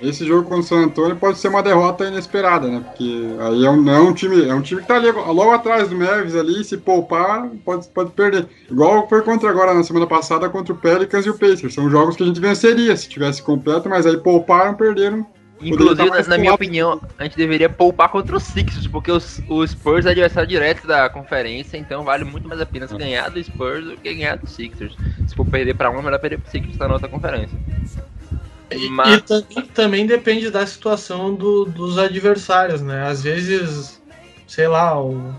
Esse 0.00 0.24
jogo 0.24 0.44
contra 0.44 0.60
o 0.60 0.62
San 0.62 0.84
Antônio 0.84 1.16
pode 1.16 1.36
ser 1.36 1.48
uma 1.48 1.64
derrota 1.64 2.06
inesperada, 2.06 2.68
né? 2.68 2.80
Porque 2.86 3.26
aí 3.40 3.66
é 3.66 3.68
um, 3.68 3.90
é 3.90 3.98
um 3.98 4.14
time, 4.14 4.48
é 4.48 4.54
um 4.54 4.62
time 4.62 4.82
que 4.82 4.86
tá 4.86 4.94
ali, 4.94 5.10
logo 5.10 5.50
atrás 5.50 5.88
do 5.88 5.96
Mavis 5.96 6.36
ali, 6.36 6.62
se 6.62 6.76
poupar, 6.76 7.48
pode, 7.64 7.88
pode 7.88 8.12
perder. 8.12 8.46
Igual 8.70 9.08
foi 9.08 9.20
contra 9.22 9.50
agora 9.50 9.74
na 9.74 9.82
semana 9.82 10.06
passada 10.06 10.48
contra 10.48 10.72
o 10.72 10.78
Pelicans 10.78 11.26
e 11.26 11.30
o 11.30 11.36
Pacers. 11.36 11.74
São 11.74 11.90
jogos 11.90 12.14
que 12.14 12.22
a 12.22 12.26
gente 12.26 12.40
venceria 12.40 12.96
se 12.96 13.08
tivesse 13.08 13.42
completo, 13.42 13.88
mas 13.88 14.06
aí 14.06 14.16
pouparam, 14.16 14.74
perderam. 14.74 15.26
Inclusive, 15.62 16.28
na 16.28 16.38
minha 16.38 16.54
opinião, 16.54 17.00
a 17.18 17.24
gente 17.24 17.36
deveria 17.36 17.68
poupar 17.68 18.08
contra 18.08 18.36
os 18.36 18.42
Sixers, 18.42 18.86
porque 18.86 19.12
os, 19.12 19.40
o 19.48 19.66
Spurs 19.66 20.06
é 20.06 20.10
adversário 20.10 20.48
direto 20.48 20.86
da 20.86 21.08
conferência, 21.10 21.76
então 21.76 22.02
vale 22.02 22.24
muito 22.24 22.48
mais 22.48 22.60
a 22.60 22.66
pena 22.66 22.86
ganhar 22.86 23.28
do 23.28 23.42
Spurs 23.42 23.84
do 23.84 23.96
que 23.96 24.14
ganhar 24.14 24.36
do 24.36 24.48
Sixers. 24.48 24.96
Se 25.28 25.34
for 25.34 25.44
perder 25.44 25.74
para 25.74 25.90
um, 25.90 26.00
melhor 26.02 26.18
perder 26.18 26.38
pro 26.38 26.50
Sixers 26.50 26.78
na 26.78 26.88
nossa 26.88 27.08
conferência. 27.08 27.58
Mas... 28.90 29.16
E, 29.16 29.20
também, 29.22 29.66
também, 29.74 30.06
depende 30.06 30.50
da 30.50 30.64
situação 30.66 31.34
do, 31.34 31.64
dos 31.64 31.98
adversários, 31.98 32.80
né? 32.80 33.06
Às 33.06 33.22
vezes, 33.22 34.00
sei 34.46 34.68
lá, 34.68 34.98
o, 34.98 35.34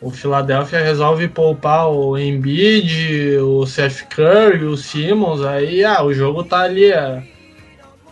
o 0.00 0.10
Philadelphia 0.10 0.80
resolve 0.80 1.26
poupar 1.28 1.88
o 1.88 2.16
Embiid, 2.16 3.38
o 3.38 3.66
Seth 3.66 4.06
Curry, 4.14 4.64
o 4.64 4.76
Simmons, 4.76 5.42
aí 5.42 5.82
ah, 5.82 6.04
o 6.04 6.12
jogo 6.12 6.44
tá 6.44 6.60
ali 6.60 6.92
é, 6.92 7.22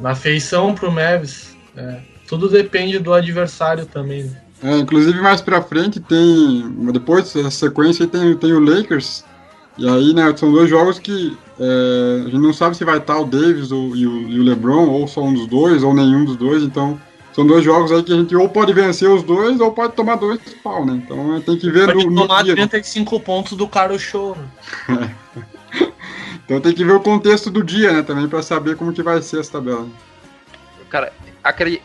na 0.01 0.15
feição 0.15 0.75
pro 0.75 0.91
Mavis. 0.91 1.52
É, 1.77 2.01
tudo 2.29 2.49
depende 2.49 2.99
do 2.99 3.13
adversário 3.13 3.87
também. 3.87 4.25
Né? 4.25 4.43
É, 4.63 4.79
inclusive 4.79 5.21
mais 5.21 5.41
pra 5.41 5.63
frente 5.63 6.01
tem. 6.01 6.71
Depois 6.93 7.33
dessa 7.33 7.51
sequência 7.51 8.07
tem, 8.07 8.37
tem 8.37 8.53
o 8.53 8.61
Lakers. 8.61 9.25
E 9.79 9.89
aí, 9.89 10.13
né, 10.13 10.37
são 10.37 10.53
dois 10.53 10.69
jogos 10.69 10.99
que 10.99 11.37
é, 11.59 12.21
a 12.21 12.25
gente 12.25 12.39
não 12.39 12.53
sabe 12.53 12.77
se 12.77 12.85
vai 12.85 12.99
estar 12.99 13.19
o 13.19 13.25
Davis 13.25 13.73
ou, 13.73 13.97
e, 13.97 14.07
o, 14.07 14.29
e 14.29 14.39
o 14.39 14.43
LeBron, 14.43 14.87
ou 14.87 15.09
só 15.09 15.23
um 15.23 15.33
dos 15.33 15.47
dois, 15.47 15.83
ou 15.83 15.95
nenhum 15.95 16.27
dos 16.27 16.37
dois, 16.37 16.63
então 16.63 17.01
são 17.33 17.47
dois 17.47 17.65
jogos 17.65 17.91
aí 17.91 18.03
que 18.03 18.13
a 18.13 18.17
gente 18.17 18.37
ou 18.37 18.49
pode 18.51 18.73
vencer 18.75 19.09
os 19.09 19.23
dois 19.23 19.59
ou 19.61 19.73
pode 19.73 19.95
tomar 19.95 20.17
dois 20.17 20.39
pau, 20.63 20.85
né? 20.85 21.03
Então 21.03 21.41
tem 21.41 21.57
que 21.57 21.71
ver 21.71 21.87
Pode 21.87 22.05
no, 22.05 22.11
no 22.11 22.21
tomar 22.23 22.45
dia. 22.45 22.55
35 22.55 23.19
pontos 23.21 23.57
do 23.57 23.67
cara 23.67 23.99
show. 23.99 24.37
né? 24.89 25.15
Então 26.45 26.61
tem 26.61 26.75
que 26.75 26.85
ver 26.85 26.93
o 26.93 27.01
contexto 27.01 27.51
do 27.51 27.63
dia, 27.63 27.93
né? 27.93 28.03
Também 28.03 28.29
pra 28.29 28.43
saber 28.43 28.77
como 28.77 28.93
que 28.93 29.03
vai 29.03 29.23
ser 29.23 29.41
essa 29.41 29.53
tabela. 29.53 29.87
Cara, 30.91 31.13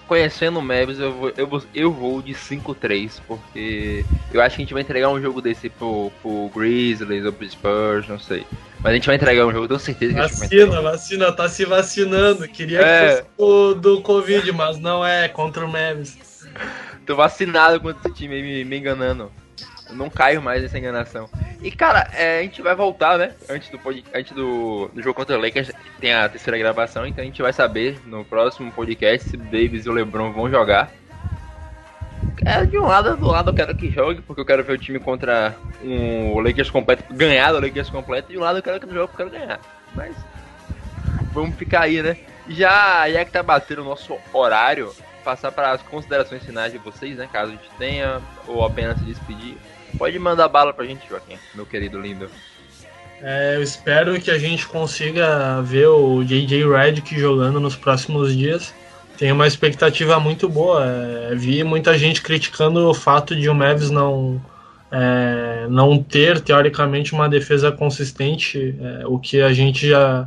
conhecendo 0.08 0.60
o 0.60 0.62
Mavis, 0.62 0.99
eu 0.99 1.14
vou, 1.14 1.34
eu 1.36 1.47
vou, 1.47 1.64
eu 1.74 1.91
vou 1.91 2.22
de 2.22 2.34
5-3, 2.34 3.20
porque 3.28 4.05
eu 4.32 4.41
acho 4.41 4.55
que 4.55 4.62
a 4.62 4.66
gente 4.66 4.74
vai 4.74 4.84
entregar 4.84 5.10
um 5.10 5.22
jogo 5.22 5.41
desse 5.41 5.70
pro, 5.70 6.12
pro 6.22 6.49
Grizzlies 6.55 7.26
ou 7.26 7.34
pro 7.34 7.49
Spurs, 7.49 8.08
não 8.08 8.20
sei. 8.20 8.45
Mas 8.84 8.91
a 8.91 8.95
gente 8.95 9.08
vai 9.08 9.16
entregar 9.16 9.45
um 9.45 9.51
jogo, 9.51 9.68
tenho 9.68 9.80
certeza 9.80 10.14
que 10.14 10.20
a 10.20 10.28
gente 10.28 10.38
vai 10.38 10.47
Vacina, 10.47 10.82
vacina, 10.82 11.32
tá 11.32 11.49
se 11.49 11.66
vacinando. 11.66 12.47
Queria 12.47 12.82
É. 12.82 13.16
que 13.16 13.26
fosse 13.36 13.80
do 13.80 14.01
Covid, 14.01 14.51
mas 14.51 14.80
não 14.80 15.05
é 15.05 15.28
contra 15.28 15.66
o 15.66 15.72
Mavis. 15.72 16.45
Tô 17.05 17.16
vacinado 17.16 17.80
contra 17.80 18.08
esse 18.08 18.18
time 18.18 18.36
aí 18.36 18.41
me, 18.43 18.64
me 18.66 18.78
enganando. 18.78 19.32
Não 19.92 20.10
caio 20.10 20.42
mais 20.42 20.62
nessa 20.62 20.78
enganação. 20.78 21.30
E 21.62 21.72
cara, 21.72 22.10
é, 22.14 22.40
a 22.40 22.42
gente 22.44 22.62
vai 22.62 22.76
voltar, 22.76 23.18
né? 23.18 23.34
Antes 23.50 23.70
do, 23.70 23.80
antes 24.14 24.32
do, 24.34 24.90
do 24.94 25.02
jogo 25.02 25.16
contra 25.16 25.38
o 25.38 25.42
Lakers, 25.42 25.72
tem 26.00 26.14
a 26.14 26.30
terceira 26.30 26.58
gravação, 26.58 27.06
então 27.06 27.22
a 27.22 27.26
gente 27.26 27.42
vai 27.42 27.52
saber 27.52 28.00
no 28.06 28.24
próximo 28.24 28.72
podcast 28.72 29.30
se 29.30 29.36
o 29.36 29.40
Davis 29.40 29.86
e 29.86 29.90
o 29.90 29.94
LeBron 29.94 30.32
vão 30.32 30.50
jogar. 30.50 30.92
É, 32.46 32.66
de 32.66 32.78
um 32.78 32.86
lado, 32.86 33.18
do 33.18 33.28
lado 33.28 33.50
eu 33.50 33.54
quero 33.54 33.76
que 33.76 33.90
jogue, 33.90 34.22
porque 34.22 34.42
eu 34.42 34.46
quero 34.46 34.64
ver 34.64 34.74
o 34.74 34.78
time 34.78 35.00
contra 35.00 35.56
um, 35.84 36.34
o 36.34 36.40
Lakers 36.40 36.70
completo, 36.70 37.04
ganhar 37.14 37.52
do 37.52 37.60
Lakers 37.60 37.90
completo, 37.90 38.32
e 38.32 38.34
de 38.34 38.40
um 38.40 38.42
lado 38.42 38.60
eu 38.60 38.64
quero 38.64 38.80
que 38.80 38.94
jogue, 38.94 39.08
porque 39.08 39.24
eu 39.24 39.30
quero 39.30 39.40
ganhar. 39.40 39.60
Mas 39.96 40.16
vamos 41.34 41.56
ficar 41.56 41.82
aí, 41.82 42.02
né? 42.02 42.18
Já, 42.48 43.10
já 43.10 43.26
que 43.26 43.32
tá 43.32 43.44
batendo 43.44 43.82
o 43.82 43.86
nosso 43.86 44.18
horário, 44.32 44.94
passar 45.28 45.51
para 45.51 45.73
as 45.73 45.82
considerações 45.82 46.41
finais 46.41 46.71
de 46.71 46.78
vocês, 46.78 47.17
né? 47.17 47.28
Caso 47.30 47.51
a 47.51 47.55
gente 47.55 47.69
tenha, 47.78 48.21
ou 48.47 48.63
apenas 48.63 48.97
se 48.97 49.03
despedir. 49.03 49.57
Pode 49.97 50.17
mandar 50.17 50.47
bala 50.47 50.71
pra 50.71 50.86
gente, 50.86 51.05
Joaquim, 51.05 51.38
meu 51.53 51.65
querido 51.65 51.99
lindo. 51.99 52.30
É, 53.21 53.57
eu 53.57 53.61
espero 53.61 54.17
que 54.21 54.32
a 54.32 54.38
gente 54.38 54.65
consiga 54.65 55.61
ver 55.63 55.88
o 55.88 56.23
JJ 56.23 56.65
Redick 56.69 57.19
jogando 57.19 57.59
nos 57.59 57.75
próximos 57.75 58.34
dias. 58.38 58.73
Tenho 59.17 59.36
uma 59.36 59.45
expectativa 59.45 60.17
muito 60.17 60.47
boa. 60.47 60.86
É, 60.86 61.36
vi 61.36 61.61
muita 61.61 61.97
gente 61.97 62.21
criticando 62.21 62.89
o 62.89 62.93
fato 62.93 63.36
de 63.36 63.49
o 63.49 63.55
Mavis 63.55 63.89
não, 63.89 64.41
é, 64.89 65.67
não 65.69 66.01
ter, 66.01 66.39
teoricamente, 66.39 67.11
uma 67.11 67.28
defesa 67.28 67.69
consistente, 67.69 68.78
é, 68.80 69.05
o 69.05 69.19
que 69.19 69.41
a 69.41 69.51
gente 69.51 69.89
já 69.89 70.25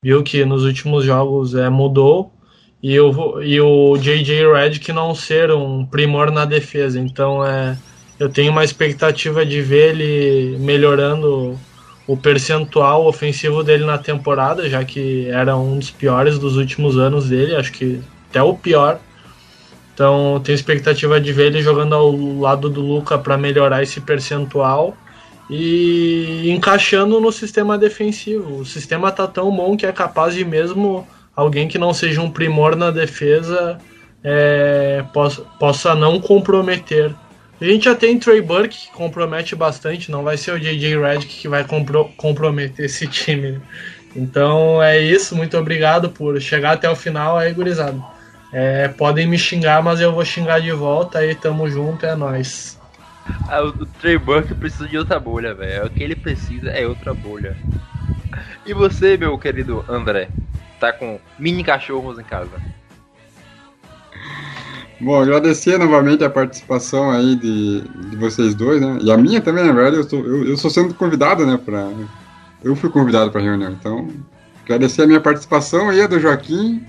viu 0.00 0.22
que 0.22 0.44
nos 0.44 0.62
últimos 0.62 1.04
jogos 1.04 1.56
é, 1.56 1.68
mudou. 1.68 2.35
E, 2.82 2.98
o 3.00 3.42
e 3.42 3.60
o 3.60 3.96
JJ 3.96 4.52
Redick 4.52 4.92
não 4.92 5.14
ser 5.14 5.50
um 5.50 5.84
primor 5.84 6.30
na 6.30 6.44
defesa. 6.44 7.00
Então, 7.00 7.44
é, 7.44 7.76
eu 8.18 8.28
tenho 8.28 8.52
uma 8.52 8.64
expectativa 8.64 9.44
de 9.44 9.60
ver 9.60 9.94
ele 9.94 10.58
melhorando 10.58 11.58
o 12.06 12.16
percentual 12.16 13.06
ofensivo 13.06 13.64
dele 13.64 13.84
na 13.84 13.98
temporada, 13.98 14.68
já 14.68 14.84
que 14.84 15.26
era 15.28 15.56
um 15.56 15.78
dos 15.78 15.90
piores 15.90 16.38
dos 16.38 16.56
últimos 16.56 16.96
anos 16.96 17.28
dele, 17.28 17.56
acho 17.56 17.72
que 17.72 18.00
até 18.30 18.42
o 18.42 18.54
pior. 18.54 19.00
Então, 19.92 20.40
tenho 20.44 20.54
expectativa 20.54 21.20
de 21.20 21.32
ver 21.32 21.46
ele 21.46 21.62
jogando 21.62 21.94
ao 21.94 22.14
lado 22.38 22.68
do 22.68 22.80
Luca 22.80 23.18
para 23.18 23.36
melhorar 23.36 23.82
esse 23.82 24.00
percentual 24.00 24.96
e 25.48 26.50
encaixando 26.50 27.20
no 27.20 27.32
sistema 27.32 27.78
defensivo. 27.78 28.60
O 28.60 28.64
sistema 28.66 29.10
tá 29.10 29.26
tão 29.26 29.50
bom 29.54 29.76
que 29.76 29.86
é 29.86 29.92
capaz 29.92 30.34
de 30.34 30.44
mesmo 30.44 31.06
alguém 31.36 31.68
que 31.68 31.78
não 31.78 31.92
seja 31.92 32.20
um 32.22 32.30
primor 32.30 32.74
na 32.74 32.90
defesa 32.90 33.78
é, 34.24 35.04
possa, 35.12 35.42
possa 35.60 35.94
não 35.94 36.20
comprometer. 36.20 37.14
A 37.60 37.64
gente 37.64 37.84
já 37.84 37.94
tem 37.94 38.18
Trey 38.18 38.40
Burke 38.40 38.76
que 38.76 38.92
compromete 38.92 39.54
bastante, 39.54 40.10
não 40.10 40.22
vai 40.24 40.36
ser 40.36 40.52
o 40.52 40.58
JJ 40.58 40.98
Redick 40.98 41.40
que 41.40 41.48
vai 41.48 41.64
compro 41.64 42.06
comprometer 42.16 42.86
esse 42.86 43.06
time. 43.08 43.60
Então 44.14 44.82
é 44.82 44.98
isso, 44.98 45.36
muito 45.36 45.56
obrigado 45.56 46.10
por 46.10 46.40
chegar 46.40 46.72
até 46.72 46.90
o 46.90 46.96
final 46.96 47.36
aí, 47.36 47.52
gurizada. 47.52 48.02
É, 48.52 48.88
podem 48.88 49.26
me 49.26 49.38
xingar, 49.38 49.82
mas 49.82 50.00
eu 50.00 50.12
vou 50.12 50.24
xingar 50.24 50.60
de 50.60 50.72
volta 50.72 51.18
aí, 51.18 51.34
tamo 51.34 51.68
junto, 51.68 52.06
é 52.06 52.14
nóis. 52.14 52.78
Ah, 53.48 53.62
o 53.62 53.86
Trey 53.86 54.18
Burke 54.18 54.54
precisa 54.54 54.88
de 54.88 54.96
outra 54.96 55.18
bolha, 55.18 55.54
velho. 55.54 55.86
O 55.86 55.90
que 55.90 56.02
ele 56.02 56.16
precisa 56.16 56.70
é 56.70 56.86
outra 56.86 57.12
bolha. 57.12 57.56
E 58.64 58.74
você, 58.74 59.16
meu 59.16 59.38
querido 59.38 59.84
André, 59.88 60.30
tá 60.86 60.92
com 60.92 61.18
mini 61.38 61.64
cachorros 61.64 62.18
em 62.18 62.24
casa? 62.24 62.52
Bom, 65.00 65.20
agradecer 65.20 65.78
novamente 65.78 66.24
a 66.24 66.30
participação 66.30 67.10
aí 67.10 67.36
de, 67.36 67.82
de 67.82 68.16
vocês 68.16 68.54
dois, 68.54 68.80
né? 68.80 68.98
E 69.02 69.10
a 69.10 69.16
minha 69.16 69.40
também, 69.40 69.64
na 69.64 69.72
verdade, 69.72 69.96
eu 69.96 70.02
estou 70.02 70.24
eu, 70.24 70.48
eu 70.48 70.56
sou 70.56 70.70
sendo 70.70 70.94
convidado, 70.94 71.44
né? 71.44 71.58
Pra, 71.62 71.90
eu 72.64 72.74
fui 72.74 72.88
convidado 72.88 73.30
para 73.30 73.42
reunião, 73.42 73.72
então 73.72 74.08
agradecer 74.64 75.02
a 75.02 75.06
minha 75.06 75.20
participação 75.20 75.90
aí, 75.90 76.00
a 76.00 76.06
do 76.06 76.18
Joaquim, 76.18 76.82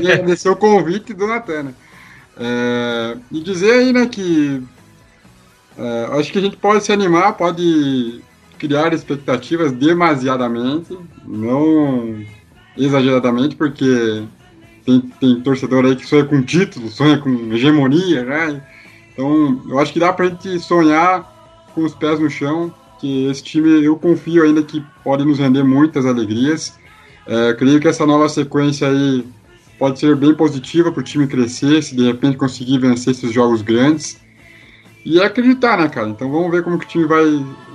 e 0.00 0.12
agradecer 0.12 0.48
o 0.48 0.56
convite 0.56 1.12
do 1.12 1.26
Natan, 1.26 1.64
né? 1.64 1.74
É, 2.38 3.16
e 3.32 3.40
dizer 3.40 3.72
aí, 3.72 3.92
né, 3.92 4.06
que 4.06 4.62
é, 5.78 6.18
acho 6.18 6.30
que 6.30 6.38
a 6.38 6.42
gente 6.42 6.56
pode 6.56 6.84
se 6.84 6.92
animar, 6.92 7.32
pode 7.32 8.22
criar 8.58 8.92
expectativas 8.92 9.72
demasiadamente, 9.72 10.96
não 11.24 12.24
exageradamente, 12.76 13.56
porque 13.56 14.24
tem, 14.84 15.00
tem 15.00 15.40
torcedor 15.40 15.84
aí 15.84 15.96
que 15.96 16.06
sonha 16.06 16.24
com 16.24 16.42
título, 16.42 16.88
sonha 16.88 17.18
com 17.18 17.52
hegemonia, 17.52 18.24
né? 18.24 18.62
Então, 19.12 19.62
eu 19.68 19.78
acho 19.78 19.92
que 19.92 19.98
dá 19.98 20.12
pra 20.12 20.26
gente 20.26 20.58
sonhar 20.60 21.34
com 21.74 21.84
os 21.84 21.94
pés 21.94 22.20
no 22.20 22.30
chão, 22.30 22.72
que 23.00 23.26
esse 23.26 23.42
time 23.42 23.84
eu 23.84 23.96
confio 23.96 24.44
ainda 24.44 24.62
que 24.62 24.84
pode 25.02 25.24
nos 25.24 25.38
render 25.38 25.62
muitas 25.62 26.06
alegrias. 26.06 26.74
É, 27.26 27.54
creio 27.54 27.80
que 27.80 27.88
essa 27.88 28.06
nova 28.06 28.28
sequência 28.28 28.88
aí 28.88 29.26
pode 29.78 29.98
ser 29.98 30.14
bem 30.16 30.34
positiva 30.34 30.92
para 30.92 31.00
o 31.00 31.04
time 31.04 31.26
crescer, 31.26 31.82
se 31.82 31.94
de 31.94 32.04
repente 32.04 32.36
conseguir 32.36 32.78
vencer 32.78 33.12
esses 33.12 33.32
jogos 33.32 33.62
grandes. 33.62 34.20
E 35.04 35.20
é 35.20 35.24
acreditar, 35.24 35.78
né, 35.78 35.88
cara? 35.88 36.08
Então 36.08 36.30
vamos 36.30 36.50
ver 36.50 36.62
como 36.62 36.78
que 36.78 36.84
o 36.84 36.88
time 36.88 37.04
vai, 37.06 37.24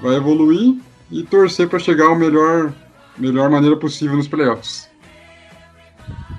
vai 0.01 0.15
evoluir 0.15 0.75
e 1.09 1.23
torcer 1.23 1.67
para 1.67 1.79
chegar 1.79 2.11
à 2.11 2.15
melhor, 2.15 2.73
melhor 3.17 3.49
maneira 3.49 3.77
possível 3.77 4.17
nos 4.17 4.27
playoffs. 4.27 4.90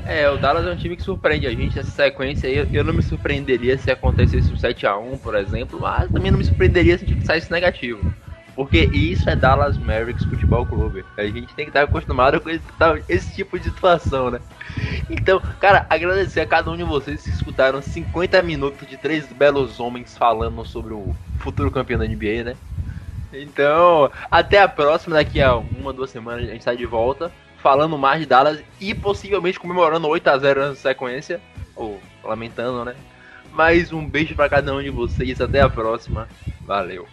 É, 0.04 0.28
o 0.28 0.36
Dallas 0.36 0.66
é 0.66 0.70
um 0.70 0.76
time 0.76 0.96
que 0.96 1.02
surpreende 1.02 1.46
a 1.46 1.50
gente 1.50 1.78
essa 1.78 1.90
sequência 1.90 2.48
aí. 2.48 2.68
Eu 2.72 2.84
não 2.84 2.92
me 2.92 3.02
surpreenderia 3.02 3.78
se 3.78 3.90
acontecesse 3.90 4.52
um 4.52 4.56
7x1, 4.56 5.18
por 5.18 5.34
exemplo, 5.34 5.78
mas 5.80 6.10
também 6.10 6.30
não 6.30 6.38
me 6.38 6.44
surpreenderia 6.44 6.98
se 6.98 7.04
a 7.04 7.08
gente 7.08 7.24
saísse 7.24 7.50
negativo. 7.50 8.12
Porque 8.54 8.90
isso 8.92 9.30
é 9.30 9.36
Dallas 9.36 9.78
Mavericks 9.78 10.24
Futebol 10.24 10.66
Clube. 10.66 11.04
A 11.16 11.22
gente 11.22 11.54
tem 11.54 11.64
que 11.64 11.70
estar 11.70 11.82
acostumado 11.82 12.40
com 12.40 12.50
esse, 12.50 12.62
esse, 13.08 13.34
tipo 13.34 13.58
de 13.58 13.64
situação, 13.64 14.30
né? 14.30 14.40
Então, 15.08 15.40
cara, 15.58 15.86
agradecer 15.88 16.40
a 16.40 16.46
cada 16.46 16.70
um 16.70 16.76
de 16.76 16.84
vocês 16.84 17.22
que 17.22 17.30
escutaram 17.30 17.80
50 17.80 18.42
minutos 18.42 18.86
de 18.86 18.96
três 18.98 19.26
belos 19.32 19.80
homens 19.80 20.18
falando 20.18 20.64
sobre 20.66 20.92
o 20.92 21.14
futuro 21.38 21.70
campeão 21.70 21.98
da 21.98 22.06
NBA, 22.06 22.44
né? 22.44 22.56
Então, 23.32 24.10
até 24.30 24.60
a 24.60 24.68
próxima, 24.68 25.16
daqui 25.16 25.40
a 25.40 25.56
uma, 25.56 25.92
duas 25.92 26.10
semanas 26.10 26.46
a 26.46 26.52
gente 26.52 26.64
tá 26.64 26.74
de 26.74 26.84
volta, 26.84 27.32
falando 27.62 27.96
mais 27.96 28.20
de 28.20 28.26
Dallas 28.26 28.62
e 28.80 28.94
possivelmente 28.94 29.58
comemorando 29.58 30.08
8x0 30.08 30.68
na 30.68 30.74
sequência, 30.74 31.40
ou 31.76 32.00
lamentando, 32.24 32.84
né? 32.84 32.94
Mas 33.52 33.92
um 33.92 34.06
beijo 34.06 34.34
para 34.34 34.48
cada 34.48 34.74
um 34.74 34.82
de 34.82 34.90
vocês, 34.90 35.40
até 35.40 35.60
a 35.60 35.68
próxima, 35.70 36.28
valeu. 36.62 37.06